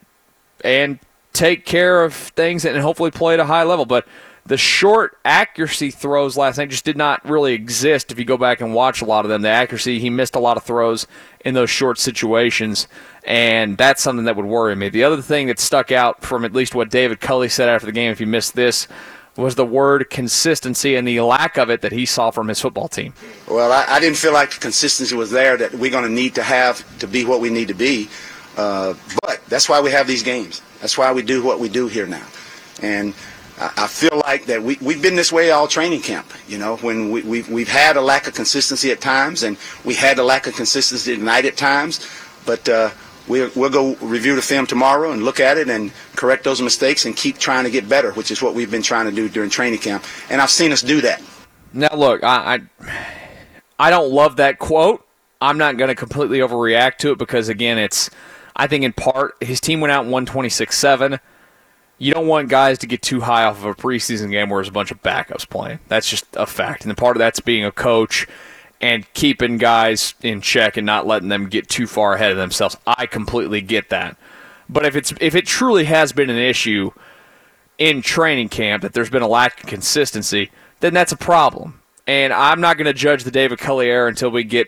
[0.63, 0.99] and
[1.34, 3.85] take care of things and hopefully play at a high level.
[3.85, 4.07] But
[4.45, 8.11] the short accuracy throws last night just did not really exist.
[8.11, 10.39] If you go back and watch a lot of them, the accuracy he missed a
[10.39, 11.07] lot of throws
[11.45, 12.88] in those short situations,
[13.23, 14.89] and that's something that would worry me.
[14.89, 17.93] The other thing that stuck out from at least what David Culley said after the
[17.93, 18.88] game, if you missed this,
[19.35, 22.88] was the word consistency and the lack of it that he saw from his football
[22.88, 23.14] team.
[23.47, 26.35] Well, I, I didn't feel like the consistency was there that we're going to need
[26.35, 28.10] to have to be what we need to be.
[28.55, 28.93] Uh,
[29.23, 30.61] but that's why we have these games.
[30.81, 32.26] That's why we do what we do here now.
[32.81, 33.15] And
[33.57, 36.27] I, I feel like that we, we've been this way all training camp.
[36.47, 39.95] You know, when we, we've, we've had a lack of consistency at times, and we
[39.95, 42.07] had a lack of consistency tonight at times.
[42.45, 42.91] But uh,
[43.27, 47.05] we'll, we'll go review the film tomorrow and look at it and correct those mistakes
[47.05, 49.49] and keep trying to get better, which is what we've been trying to do during
[49.49, 50.03] training camp.
[50.29, 51.21] And I've seen us do that.
[51.73, 52.91] Now, look, I, I,
[53.79, 55.05] I don't love that quote.
[55.41, 58.09] I'm not going to completely overreact to it because, again, it's,
[58.55, 61.19] I think in part, his team went out 126 7.
[61.97, 64.69] You don't want guys to get too high off of a preseason game where there's
[64.69, 65.79] a bunch of backups playing.
[65.87, 66.85] That's just a fact.
[66.85, 68.27] And part of that's being a coach
[68.84, 72.76] and keeping guys in check and not letting them get too far ahead of themselves.
[72.85, 74.18] I completely get that.
[74.68, 76.91] But if it's if it truly has been an issue
[77.77, 80.51] in training camp that there's been a lack of consistency,
[80.81, 81.80] then that's a problem.
[82.07, 84.68] And I'm not going to judge the David Culley era until we get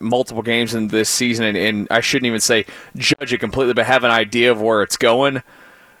[0.00, 2.66] multiple games in this season, and, and I shouldn't even say
[2.96, 5.40] judge it completely, but have an idea of where it's going.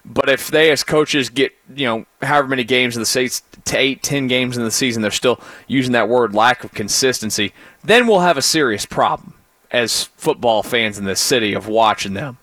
[0.04, 3.78] But if they, as coaches, get you know however many games in the states to
[3.78, 7.52] eight, ten games in the season, they're still using that word lack of consistency,
[7.84, 9.34] then we'll have a serious problem
[9.70, 12.38] as football fans in this city of watching them.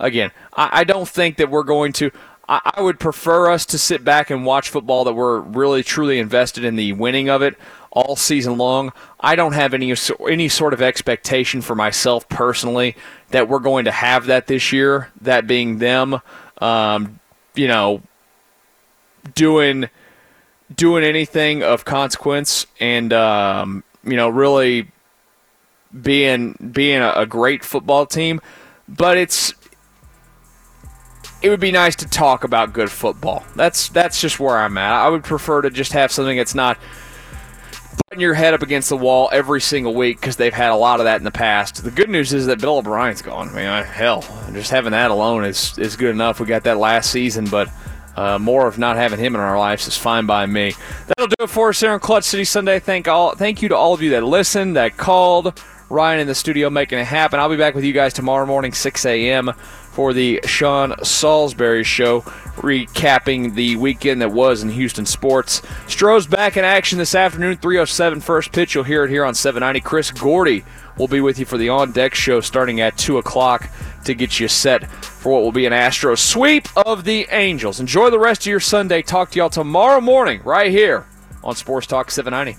[0.00, 2.10] Again, I, I don't think that we're going to.
[2.48, 6.18] I, I would prefer us to sit back and watch football that we're really truly
[6.18, 7.56] invested in the winning of it
[7.92, 8.92] all season long.
[9.20, 9.94] I don't have any
[10.28, 12.96] any sort of expectation for myself personally
[13.30, 15.10] that we're going to have that this year.
[15.20, 16.20] That being them,
[16.62, 17.20] um,
[17.54, 18.02] you know,
[19.34, 19.88] doing
[20.74, 24.90] doing anything of consequence and um, you know really
[26.00, 28.40] being being a, a great football team.
[28.88, 29.54] But it's
[31.42, 33.44] it would be nice to talk about good football.
[33.56, 34.92] That's that's just where I'm at.
[34.92, 36.78] I would prefer to just have something that's not
[38.08, 41.00] putting your head up against the wall every single week because they've had a lot
[41.00, 41.82] of that in the past.
[41.82, 43.48] The good news is that Bill O'Brien's gone.
[43.50, 46.40] I mean, hell, just having that alone is is good enough.
[46.40, 47.68] We got that last season, but
[48.16, 50.74] uh, more of not having him in our lives is fine by me.
[51.06, 52.78] That'll do it for us here on Clutch City Sunday.
[52.78, 55.60] Thank all, thank you to all of you that listened, that called.
[55.88, 57.38] Ryan in the studio making it happen.
[57.38, 59.52] I'll be back with you guys tomorrow morning, 6 a.m.
[59.92, 62.22] for the Sean Salisbury Show,
[62.56, 65.62] recapping the weekend that was in Houston sports.
[65.86, 68.74] 'Stros back in action this afternoon, 307 first pitch.
[68.74, 69.80] You'll hear it here on 790.
[69.80, 70.64] Chris Gordy
[70.98, 73.68] will be with you for the On Deck Show starting at 2 o'clock
[74.04, 77.78] to get you set for what will be an Astro sweep of the Angels.
[77.78, 79.02] Enjoy the rest of your Sunday.
[79.02, 81.04] Talk to y'all tomorrow morning right here
[81.44, 82.58] on Sports Talk 790.